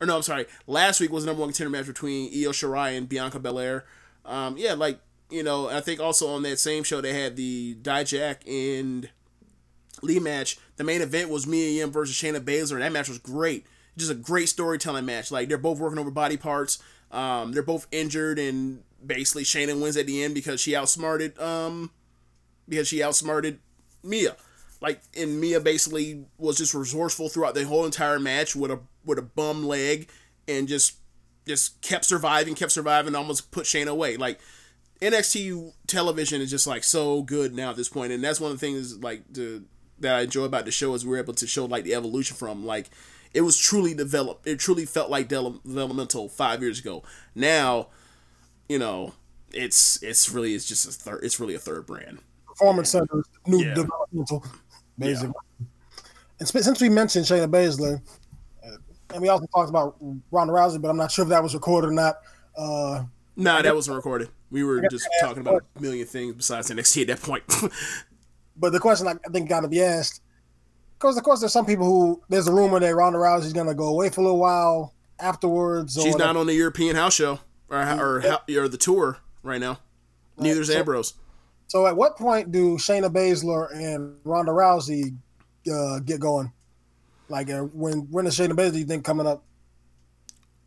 Or 0.00 0.06
no, 0.06 0.16
I'm 0.16 0.22
sorry. 0.22 0.44
Last 0.66 1.00
week 1.00 1.10
was 1.10 1.24
the 1.24 1.30
number 1.30 1.40
one 1.40 1.50
contender 1.50 1.70
match 1.70 1.86
between 1.86 2.26
Io 2.26 2.50
Shirai 2.50 2.96
and 2.98 3.08
Bianca 3.08 3.38
Belair. 3.38 3.84
Um, 4.26 4.56
yeah, 4.58 4.74
like 4.74 4.98
you 5.30 5.42
know, 5.42 5.68
I 5.68 5.80
think 5.80 6.00
also 6.00 6.28
on 6.28 6.42
that 6.42 6.58
same 6.58 6.82
show 6.82 7.00
they 7.00 7.12
had 7.12 7.36
the 7.36 7.76
Dijak 7.82 8.46
and 8.46 9.08
Lee 10.02 10.20
match. 10.20 10.58
The 10.76 10.84
main 10.84 11.00
event 11.00 11.30
was 11.30 11.46
Mia 11.46 11.70
Yim 11.70 11.90
versus 11.90 12.14
Shayna 12.16 12.40
Baszler, 12.40 12.74
and 12.74 12.82
that 12.82 12.92
match 12.92 13.08
was 13.08 13.18
great. 13.18 13.66
Just 13.96 14.10
a 14.10 14.14
great 14.14 14.48
storytelling 14.48 15.06
match. 15.06 15.30
Like 15.30 15.48
they're 15.48 15.58
both 15.58 15.78
working 15.78 15.98
over 15.98 16.10
body 16.10 16.36
parts. 16.36 16.78
Um, 17.10 17.52
they're 17.52 17.62
both 17.62 17.86
injured, 17.92 18.38
and 18.38 18.82
basically 19.04 19.44
Shayna 19.44 19.80
wins 19.80 19.96
at 19.96 20.06
the 20.06 20.22
end 20.22 20.34
because 20.34 20.60
she 20.60 20.74
outsmarted 20.76 21.38
um 21.38 21.90
because 22.68 22.88
she 22.88 23.02
outsmarted 23.02 23.58
Mia. 24.02 24.36
Like 24.80 25.00
and 25.16 25.40
Mia 25.40 25.60
basically 25.60 26.26
was 26.38 26.58
just 26.58 26.74
resourceful 26.74 27.28
throughout 27.28 27.54
the 27.54 27.64
whole 27.64 27.84
entire 27.84 28.18
match 28.18 28.54
with 28.54 28.70
a 28.70 28.80
with 29.04 29.18
a 29.18 29.22
bum 29.22 29.66
leg 29.66 30.08
and 30.46 30.68
just 30.68 30.96
just 31.46 31.80
kept 31.80 32.04
surviving, 32.04 32.54
kept 32.54 32.72
surviving, 32.72 33.14
almost 33.14 33.50
put 33.50 33.66
Shane 33.66 33.88
away. 33.88 34.16
Like 34.16 34.40
NXT 35.00 35.72
television 35.86 36.40
is 36.40 36.50
just 36.50 36.66
like 36.66 36.84
so 36.84 37.22
good 37.22 37.54
now 37.54 37.70
at 37.70 37.76
this 37.76 37.88
point, 37.88 38.12
and 38.12 38.22
that's 38.22 38.40
one 38.40 38.50
of 38.52 38.58
the 38.58 38.66
things 38.66 38.98
like 39.02 39.22
the 39.30 39.62
that 39.98 40.16
I 40.16 40.20
enjoy 40.22 40.44
about 40.44 40.64
the 40.66 40.70
show 40.70 40.92
is 40.94 41.06
we're 41.06 41.18
able 41.18 41.34
to 41.34 41.46
show 41.46 41.64
like 41.64 41.84
the 41.84 41.94
evolution 41.94 42.36
from 42.36 42.66
like 42.66 42.90
it 43.34 43.42
was 43.42 43.58
truly 43.58 43.94
developed. 43.94 44.46
It 44.46 44.58
truly 44.58 44.86
felt 44.86 45.10
like 45.10 45.28
de- 45.28 45.60
developmental 45.66 46.28
five 46.28 46.62
years 46.62 46.78
ago. 46.80 47.02
Now, 47.34 47.88
you 48.68 48.78
know, 48.78 49.14
it's 49.52 50.02
it's 50.02 50.30
really 50.30 50.54
it's 50.54 50.66
just 50.66 50.88
a 50.88 50.92
third. 50.92 51.22
It's 51.22 51.38
really 51.38 51.54
a 51.54 51.58
third 51.58 51.86
brand. 51.86 52.18
Performance 52.46 52.90
Center, 52.90 53.22
new 53.46 53.62
Yeah. 53.64 53.74
developmental, 53.74 54.44
basically. 54.98 55.34
And 56.38 56.48
since 56.48 56.80
we 56.80 56.88
mentioned 56.88 57.26
Shayna 57.26 57.48
Baszler, 57.50 58.00
and 59.12 59.22
we 59.22 59.28
also 59.28 59.46
talked 59.54 59.70
about 59.70 59.96
Ronda 60.30 60.52
Rousey, 60.52 60.80
but 60.80 60.88
I'm 60.88 60.96
not 60.96 61.10
sure 61.10 61.22
if 61.24 61.28
that 61.30 61.42
was 61.42 61.54
recorded 61.54 61.88
or 61.88 61.92
not. 61.92 62.16
Uh, 62.56 63.04
Nah, 63.38 63.60
that 63.60 63.74
wasn't 63.74 63.96
recorded. 63.96 64.30
We 64.50 64.64
were 64.64 64.88
just 64.90 65.06
talking 65.20 65.42
about 65.42 65.62
a 65.76 65.80
million 65.80 66.06
things 66.06 66.34
besides 66.34 66.70
NXT 66.70 67.02
at 67.02 67.06
that 67.08 67.22
point. 67.22 67.44
But 68.58 68.72
the 68.72 68.80
question 68.80 69.06
I 69.06 69.14
think 69.30 69.50
got 69.50 69.60
to 69.60 69.68
be 69.68 69.82
asked, 69.82 70.22
because 70.98 71.18
of 71.18 71.22
course 71.22 71.40
there's 71.40 71.52
some 71.52 71.66
people 71.66 71.84
who 71.84 72.22
there's 72.30 72.48
a 72.48 72.52
rumor 72.54 72.80
that 72.80 72.94
Ronda 72.94 73.18
Rousey's 73.18 73.52
gonna 73.52 73.74
go 73.74 73.88
away 73.88 74.08
for 74.08 74.22
a 74.22 74.24
little 74.24 74.38
while 74.38 74.94
afterwards. 75.20 75.92
She's 75.92 76.14
whatever. 76.14 76.32
not 76.32 76.36
on 76.40 76.46
the 76.46 76.54
European 76.54 76.96
house 76.96 77.12
show 77.14 77.40
or 77.68 77.76
or, 77.78 78.38
or 78.48 78.68
the 78.68 78.78
tour 78.78 79.18
right 79.42 79.60
now. 79.60 79.80
Neither 80.38 80.62
is 80.62 80.68
so- 80.68 80.78
Ambrose. 80.78 81.12
So 81.66 81.86
at 81.86 81.96
what 81.96 82.16
point 82.16 82.50
do 82.52 82.78
Shayna 82.78 83.12
Baszler 83.12 83.70
and 83.74 84.16
Ronda 84.24 84.52
Rousey 84.52 85.14
uh, 85.70 85.98
get 85.98 86.18
going? 86.20 86.50
Like 87.28 87.50
uh, 87.50 87.62
when 87.62 88.08
when 88.10 88.26
is 88.26 88.38
Shayna 88.38 88.52
Baszler 88.52 88.78
you 88.78 88.84
think 88.84 89.04
coming 89.04 89.26
up? 89.26 89.42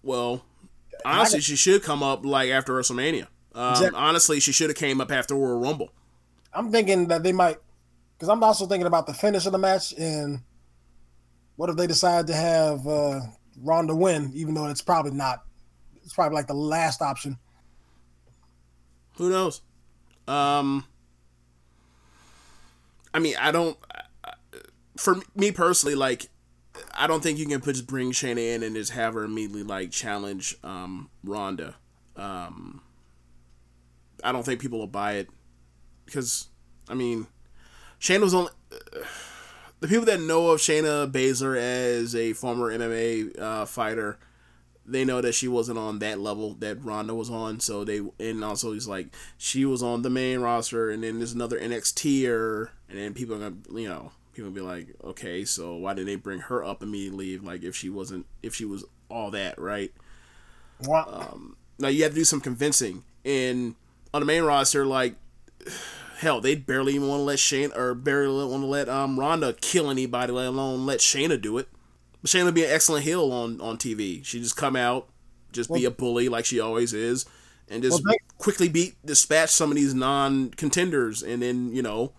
Well, 0.03 0.43
honestly, 1.05 1.41
she 1.41 1.55
should 1.55 1.83
come 1.83 2.03
up 2.03 2.25
like 2.25 2.49
after 2.49 2.73
WrestleMania. 2.73 3.27
Um, 3.55 3.71
Exactly. 3.71 3.99
Honestly, 3.99 4.39
she 4.39 4.51
should 4.51 4.69
have 4.69 4.77
came 4.77 5.01
up 5.01 5.11
after 5.11 5.35
Royal 5.35 5.59
Rumble. 5.59 5.89
I'm 6.53 6.71
thinking 6.71 7.07
that 7.07 7.23
they 7.23 7.31
might, 7.31 7.57
because 8.15 8.29
I'm 8.29 8.43
also 8.43 8.65
thinking 8.65 8.87
about 8.87 9.07
the 9.07 9.13
finish 9.13 9.45
of 9.45 9.51
the 9.51 9.57
match 9.57 9.93
and 9.97 10.41
what 11.55 11.69
if 11.69 11.75
they 11.75 11.87
decide 11.87 12.27
to 12.27 12.33
have 12.33 12.87
uh, 12.87 13.19
Ronda 13.61 13.95
win, 13.95 14.31
even 14.33 14.53
though 14.53 14.67
it's 14.67 14.81
probably 14.81 15.11
not. 15.11 15.43
It's 16.03 16.13
probably 16.13 16.35
like 16.35 16.47
the 16.47 16.53
last 16.53 17.01
option. 17.01 17.37
Who 19.17 19.29
knows? 19.29 19.61
Um, 20.27 20.85
I 23.13 23.19
mean, 23.19 23.35
I 23.39 23.51
don't. 23.51 23.77
For 24.97 25.17
me 25.35 25.51
personally, 25.51 25.95
like, 25.95 26.29
I 26.97 27.07
don't 27.07 27.21
think 27.21 27.39
you 27.39 27.45
can 27.45 27.61
put 27.61 27.75
just 27.75 27.87
bring 27.87 28.11
Shayna 28.11 28.55
in 28.55 28.63
and 28.63 28.75
just 28.75 28.91
have 28.91 29.13
her 29.13 29.23
immediately 29.23 29.63
like 29.63 29.91
challenge 29.91 30.55
um, 30.63 31.09
Ronda. 31.23 31.75
Um, 32.15 32.81
I 34.23 34.31
don't 34.31 34.43
think 34.43 34.59
people 34.59 34.79
will 34.79 34.87
buy 34.87 35.13
it 35.13 35.29
because, 36.05 36.47
I 36.89 36.93
mean, 36.93 37.27
Shayna 37.99 38.21
was 38.21 38.33
only. 38.33 38.51
the 39.79 39.87
people 39.87 40.05
that 40.05 40.21
know 40.21 40.49
of 40.49 40.59
Shayna 40.59 41.11
Baszler 41.11 41.57
as 41.57 42.15
a 42.15 42.33
former 42.33 42.71
MMA 42.77 43.39
uh, 43.39 43.65
fighter, 43.65 44.17
they 44.85 45.05
know 45.05 45.21
that 45.21 45.35
she 45.35 45.47
wasn't 45.47 45.77
on 45.77 45.99
that 45.99 46.19
level 46.19 46.55
that 46.55 46.83
Ronda 46.83 47.15
was 47.15 47.29
on. 47.29 47.59
So 47.59 47.83
they 47.83 48.01
and 48.19 48.43
also 48.43 48.73
he's 48.73 48.87
like 48.87 49.15
she 49.37 49.65
was 49.65 49.81
on 49.83 50.01
the 50.01 50.09
main 50.09 50.39
roster, 50.39 50.89
and 50.89 51.03
then 51.03 51.19
there's 51.19 51.33
another 51.33 51.59
NXTer, 51.59 52.69
and 52.89 52.97
then 52.97 53.13
people 53.13 53.35
are 53.35 53.49
gonna 53.49 53.79
you 53.79 53.87
know 53.87 54.11
people 54.39 54.51
be 54.51 54.61
like, 54.61 54.95
okay, 55.03 55.45
so 55.45 55.75
why 55.75 55.93
did 55.93 56.07
they 56.07 56.15
bring 56.15 56.39
her 56.41 56.63
up 56.63 56.83
immediately? 56.83 57.37
Like 57.37 57.63
if 57.63 57.75
she 57.75 57.89
wasn't 57.89 58.25
if 58.43 58.55
she 58.55 58.65
was 58.65 58.85
all 59.09 59.31
that 59.31 59.59
right? 59.59 59.91
What? 60.79 61.07
Um, 61.07 61.57
now 61.77 61.87
you 61.87 62.03
have 62.03 62.11
to 62.13 62.17
do 62.19 62.23
some 62.25 62.41
convincing, 62.41 63.03
and 63.25 63.75
on 64.13 64.21
the 64.21 64.25
main 64.25 64.43
roster, 64.43 64.85
like 64.85 65.15
hell, 66.19 66.41
they 66.41 66.55
barely 66.55 66.95
even 66.95 67.07
want 67.07 67.19
to 67.21 67.23
let 67.23 67.39
Shayna 67.39 67.75
or 67.77 67.93
barely 67.93 68.45
want 68.45 68.63
to 68.63 68.67
let 68.67 68.89
um 68.89 69.19
Ronda 69.19 69.53
kill 69.53 69.89
anybody, 69.89 70.31
let 70.31 70.47
alone 70.47 70.85
let 70.85 70.99
Shayna 70.99 71.41
do 71.41 71.57
it. 71.57 71.67
But 72.21 72.29
Shayna 72.31 72.45
would 72.45 72.55
be 72.55 72.63
an 72.65 72.71
excellent 72.71 73.03
heel 73.05 73.31
on 73.31 73.61
on 73.61 73.77
TV. 73.77 74.23
She 74.25 74.39
just 74.39 74.57
come 74.57 74.75
out, 74.75 75.07
just 75.51 75.71
be 75.73 75.85
a 75.85 75.91
bully 75.91 76.29
like 76.29 76.45
she 76.45 76.59
always 76.59 76.93
is, 76.93 77.25
and 77.69 77.83
just 77.83 78.03
Well, 78.05 78.15
quickly 78.37 78.69
beat 78.69 78.95
dispatch 79.05 79.49
some 79.49 79.71
of 79.71 79.75
these 79.75 79.93
non 79.93 80.49
contenders, 80.51 81.23
and 81.23 81.41
then 81.41 81.73
you 81.73 81.81
know 81.81 82.13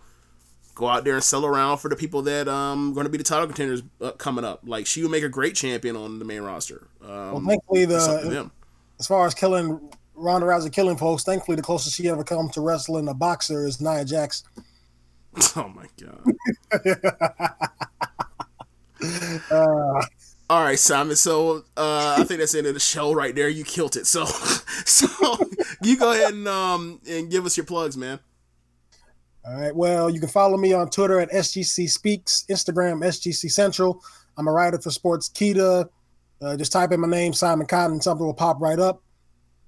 go 0.81 0.87
out 0.87 1.03
there 1.05 1.13
and 1.13 1.23
sell 1.23 1.45
around 1.45 1.77
for 1.77 1.89
the 1.89 1.95
people 1.95 2.23
that 2.23 2.47
um 2.47 2.93
going 2.93 3.05
to 3.05 3.09
be 3.09 3.17
the 3.17 3.23
title 3.23 3.45
contenders 3.45 3.83
uh, 4.01 4.11
coming 4.11 4.43
up. 4.43 4.61
Like 4.65 4.85
she 4.87 5.01
would 5.03 5.11
make 5.11 5.23
a 5.23 5.29
great 5.29 5.55
champion 5.55 5.95
on 5.95 6.19
the 6.19 6.25
main 6.25 6.41
roster. 6.41 6.87
Um, 7.01 7.09
Well, 7.09 7.43
thankfully, 7.47 7.81
it's 7.83 8.07
up 8.07 8.23
to 8.23 8.29
the 8.29 8.51
as 8.99 9.07
far 9.07 9.25
as 9.25 9.33
killing 9.33 9.89
Ronda 10.15 10.47
Rousey 10.47 10.71
killing 10.71 10.97
folks, 10.97 11.23
thankfully 11.23 11.55
the 11.55 11.61
closest 11.61 11.95
she 11.95 12.09
ever 12.09 12.23
come 12.23 12.49
to 12.49 12.61
wrestling 12.61 13.07
a 13.07 13.13
boxer 13.13 13.65
is 13.65 13.79
Nia 13.79 14.03
Jax. 14.03 14.43
Oh 15.55 15.69
my 15.69 15.85
god. 15.97 16.25
All 20.49 20.61
right, 20.61 20.77
Simon. 20.77 21.15
So 21.15 21.63
uh, 21.77 22.17
I 22.19 22.25
think 22.25 22.41
that's 22.41 22.51
the 22.51 22.57
end 22.57 22.67
of 22.67 22.73
the 22.73 22.81
show 22.81 23.13
right 23.13 23.33
there. 23.33 23.47
You 23.47 23.63
killed 23.63 23.95
it. 23.95 24.05
So, 24.05 24.25
so 24.85 25.07
you 25.81 25.97
go 25.97 26.11
ahead 26.11 26.33
and 26.33 26.45
um 26.49 26.99
and 27.09 27.31
give 27.31 27.45
us 27.45 27.55
your 27.55 27.65
plugs, 27.65 27.95
man. 27.95 28.19
All 29.43 29.59
right. 29.59 29.75
Well, 29.75 30.09
you 30.09 30.19
can 30.19 30.29
follow 30.29 30.57
me 30.57 30.73
on 30.73 30.89
Twitter 30.89 31.19
at 31.19 31.31
SGC 31.31 31.89
Speaks, 31.89 32.45
Instagram 32.49 33.03
SGC 33.03 33.51
Central. 33.51 34.03
I'm 34.37 34.47
a 34.47 34.51
writer 34.51 34.79
for 34.79 34.89
Sportskeeda. 34.89 35.89
Uh, 36.41 36.57
just 36.57 36.71
type 36.71 36.91
in 36.91 36.99
my 36.99 37.07
name, 37.07 37.33
Simon 37.33 37.67
Cotton, 37.67 38.01
something 38.01 38.25
will 38.25 38.33
pop 38.33 38.59
right 38.59 38.79
up. 38.79 39.01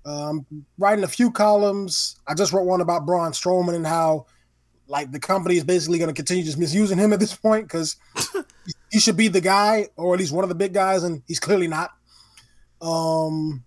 Um, 0.06 0.46
writing 0.78 1.04
a 1.04 1.08
few 1.08 1.32
columns. 1.32 2.20
I 2.28 2.34
just 2.34 2.52
wrote 2.52 2.66
one 2.66 2.82
about 2.82 3.06
Braun 3.06 3.32
Strowman 3.32 3.76
and 3.76 3.86
how, 3.86 4.26
like, 4.88 5.12
the 5.12 5.20
company 5.20 5.58
is 5.58 5.64
basically 5.64 5.98
going 5.98 6.10
to 6.10 6.16
continue 6.16 6.44
just 6.44 6.58
misusing 6.58 6.98
him 6.98 7.14
at 7.14 7.20
this 7.20 7.36
point 7.36 7.66
because 7.66 7.96
he 8.92 9.00
should 9.00 9.18
be 9.18 9.28
the 9.28 9.42
guy, 9.42 9.88
or 9.96 10.14
at 10.14 10.20
least 10.20 10.34
one 10.34 10.44
of 10.44 10.50
the 10.50 10.56
big 10.56 10.74
guys, 10.74 11.04
and 11.04 11.22
he's 11.28 11.40
clearly 11.40 11.68
not. 11.68 11.92
Um, 12.82 13.64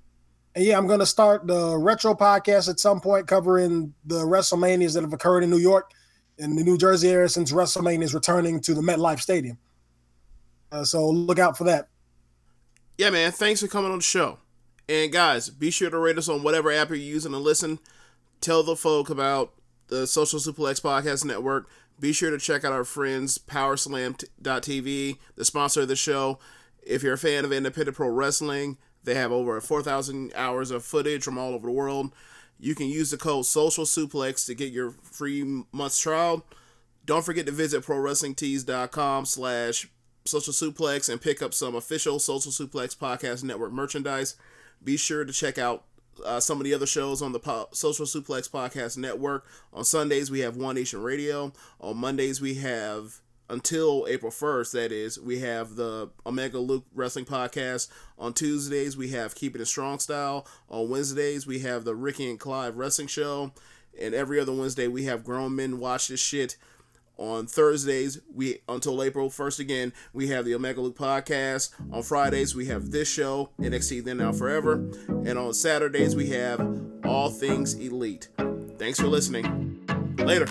and 0.56 0.64
yeah, 0.64 0.78
I'm 0.78 0.86
going 0.86 1.00
to 1.00 1.06
start 1.06 1.46
the 1.46 1.76
retro 1.76 2.14
podcast 2.14 2.70
at 2.70 2.80
some 2.80 2.98
point 2.98 3.26
covering 3.26 3.92
the 4.06 4.24
WrestleManias 4.24 4.94
that 4.94 5.02
have 5.02 5.12
occurred 5.12 5.44
in 5.44 5.50
New 5.50 5.58
York 5.58 5.90
and 6.38 6.56
the 6.56 6.64
New 6.64 6.78
Jersey 6.78 7.10
area 7.10 7.28
since 7.28 7.52
WrestleMania 7.52 8.04
is 8.04 8.14
returning 8.14 8.60
to 8.62 8.72
the 8.72 8.80
MetLife 8.80 9.20
Stadium. 9.20 9.58
Uh, 10.72 10.82
so 10.82 11.10
look 11.10 11.38
out 11.38 11.58
for 11.58 11.64
that. 11.64 11.88
Yeah, 12.96 13.10
man. 13.10 13.32
Thanks 13.32 13.60
for 13.60 13.68
coming 13.68 13.92
on 13.92 13.98
the 13.98 14.02
show. 14.02 14.38
And 14.88 15.12
guys, 15.12 15.50
be 15.50 15.70
sure 15.70 15.90
to 15.90 15.98
rate 15.98 16.16
us 16.16 16.28
on 16.28 16.42
whatever 16.42 16.72
app 16.72 16.88
you're 16.88 16.96
using 16.96 17.32
to 17.32 17.38
listen. 17.38 17.78
Tell 18.40 18.62
the 18.62 18.76
folk 18.76 19.10
about 19.10 19.52
the 19.88 20.06
Social 20.06 20.38
Suplex 20.38 20.80
Podcast 20.80 21.26
Network. 21.26 21.68
Be 22.00 22.14
sure 22.14 22.30
to 22.30 22.38
check 22.38 22.64
out 22.64 22.72
our 22.72 22.84
friends 22.84 23.36
PowerSlam.tv, 23.36 25.18
the 25.36 25.44
sponsor 25.44 25.82
of 25.82 25.88
the 25.88 25.96
show. 25.96 26.38
If 26.82 27.02
you're 27.02 27.14
a 27.14 27.18
fan 27.18 27.44
of 27.44 27.52
independent 27.52 27.94
pro 27.94 28.08
wrestling, 28.08 28.78
they 29.06 29.14
have 29.14 29.32
over 29.32 29.58
4,000 29.60 30.32
hours 30.34 30.70
of 30.70 30.84
footage 30.84 31.22
from 31.22 31.38
all 31.38 31.54
over 31.54 31.66
the 31.66 31.72
world. 31.72 32.12
You 32.58 32.74
can 32.74 32.88
use 32.88 33.10
the 33.10 33.16
code 33.16 33.46
Social 33.46 33.84
Suplex 33.84 34.44
to 34.46 34.54
get 34.54 34.72
your 34.72 34.90
free 35.02 35.64
month's 35.72 36.00
trial. 36.00 36.44
Don't 37.04 37.24
forget 37.24 37.46
to 37.46 37.52
visit 37.52 37.84
ProWrestlingTees.com 37.84 39.26
slash 39.26 39.88
Social 40.24 40.52
Suplex 40.52 41.08
and 41.08 41.20
pick 41.20 41.40
up 41.40 41.54
some 41.54 41.74
official 41.74 42.18
Social 42.18 42.50
Suplex 42.50 42.96
Podcast 42.96 43.44
Network 43.44 43.72
merchandise. 43.72 44.34
Be 44.82 44.96
sure 44.96 45.24
to 45.24 45.32
check 45.32 45.56
out 45.56 45.84
uh, 46.24 46.40
some 46.40 46.58
of 46.58 46.64
the 46.64 46.74
other 46.74 46.86
shows 46.86 47.22
on 47.22 47.32
the 47.32 47.38
po- 47.38 47.68
Social 47.72 48.06
Suplex 48.06 48.50
Podcast 48.50 48.96
Network. 48.96 49.46
On 49.72 49.84
Sundays, 49.84 50.30
we 50.30 50.40
have 50.40 50.56
One 50.56 50.74
Nation 50.74 51.02
Radio. 51.02 51.52
On 51.80 51.96
Mondays, 51.96 52.40
we 52.40 52.54
have 52.54 53.20
until 53.48 54.06
April 54.08 54.32
1st, 54.32 54.72
that 54.72 54.92
is, 54.92 55.20
we 55.20 55.40
have 55.40 55.76
the 55.76 56.10
Omega 56.24 56.58
Luke 56.58 56.84
Wrestling 56.94 57.24
Podcast. 57.24 57.88
On 58.18 58.32
Tuesdays, 58.32 58.96
we 58.96 59.10
have 59.10 59.34
Keeping 59.34 59.62
It 59.62 59.66
Strong 59.66 60.00
Style. 60.00 60.46
On 60.68 60.88
Wednesdays, 60.88 61.46
we 61.46 61.60
have 61.60 61.84
the 61.84 61.94
Ricky 61.94 62.28
and 62.28 62.40
Clive 62.40 62.76
Wrestling 62.76 63.08
Show. 63.08 63.52
And 64.00 64.14
every 64.14 64.40
other 64.40 64.52
Wednesday, 64.52 64.88
we 64.88 65.04
have 65.04 65.24
Grown 65.24 65.54
Men 65.54 65.78
Watch 65.78 66.08
This 66.08 66.20
Shit. 66.20 66.56
On 67.18 67.46
Thursdays, 67.46 68.20
we 68.34 68.58
until 68.68 69.02
April 69.02 69.30
1st 69.30 69.60
again, 69.60 69.92
we 70.12 70.28
have 70.28 70.44
the 70.44 70.54
Omega 70.54 70.82
Luke 70.82 70.98
podcast. 70.98 71.70
On 71.90 72.02
Fridays, 72.02 72.54
we 72.54 72.66
have 72.66 72.90
this 72.90 73.10
show, 73.10 73.50
NXT 73.58 74.04
Then 74.04 74.18
Now 74.18 74.32
Forever. 74.32 74.74
And 75.08 75.38
on 75.38 75.54
Saturdays, 75.54 76.14
we 76.14 76.28
have 76.30 76.60
All 77.04 77.30
Things 77.30 77.72
Elite. 77.74 78.28
Thanks 78.76 79.00
for 79.00 79.06
listening. 79.06 79.86
Later. 80.18 80.46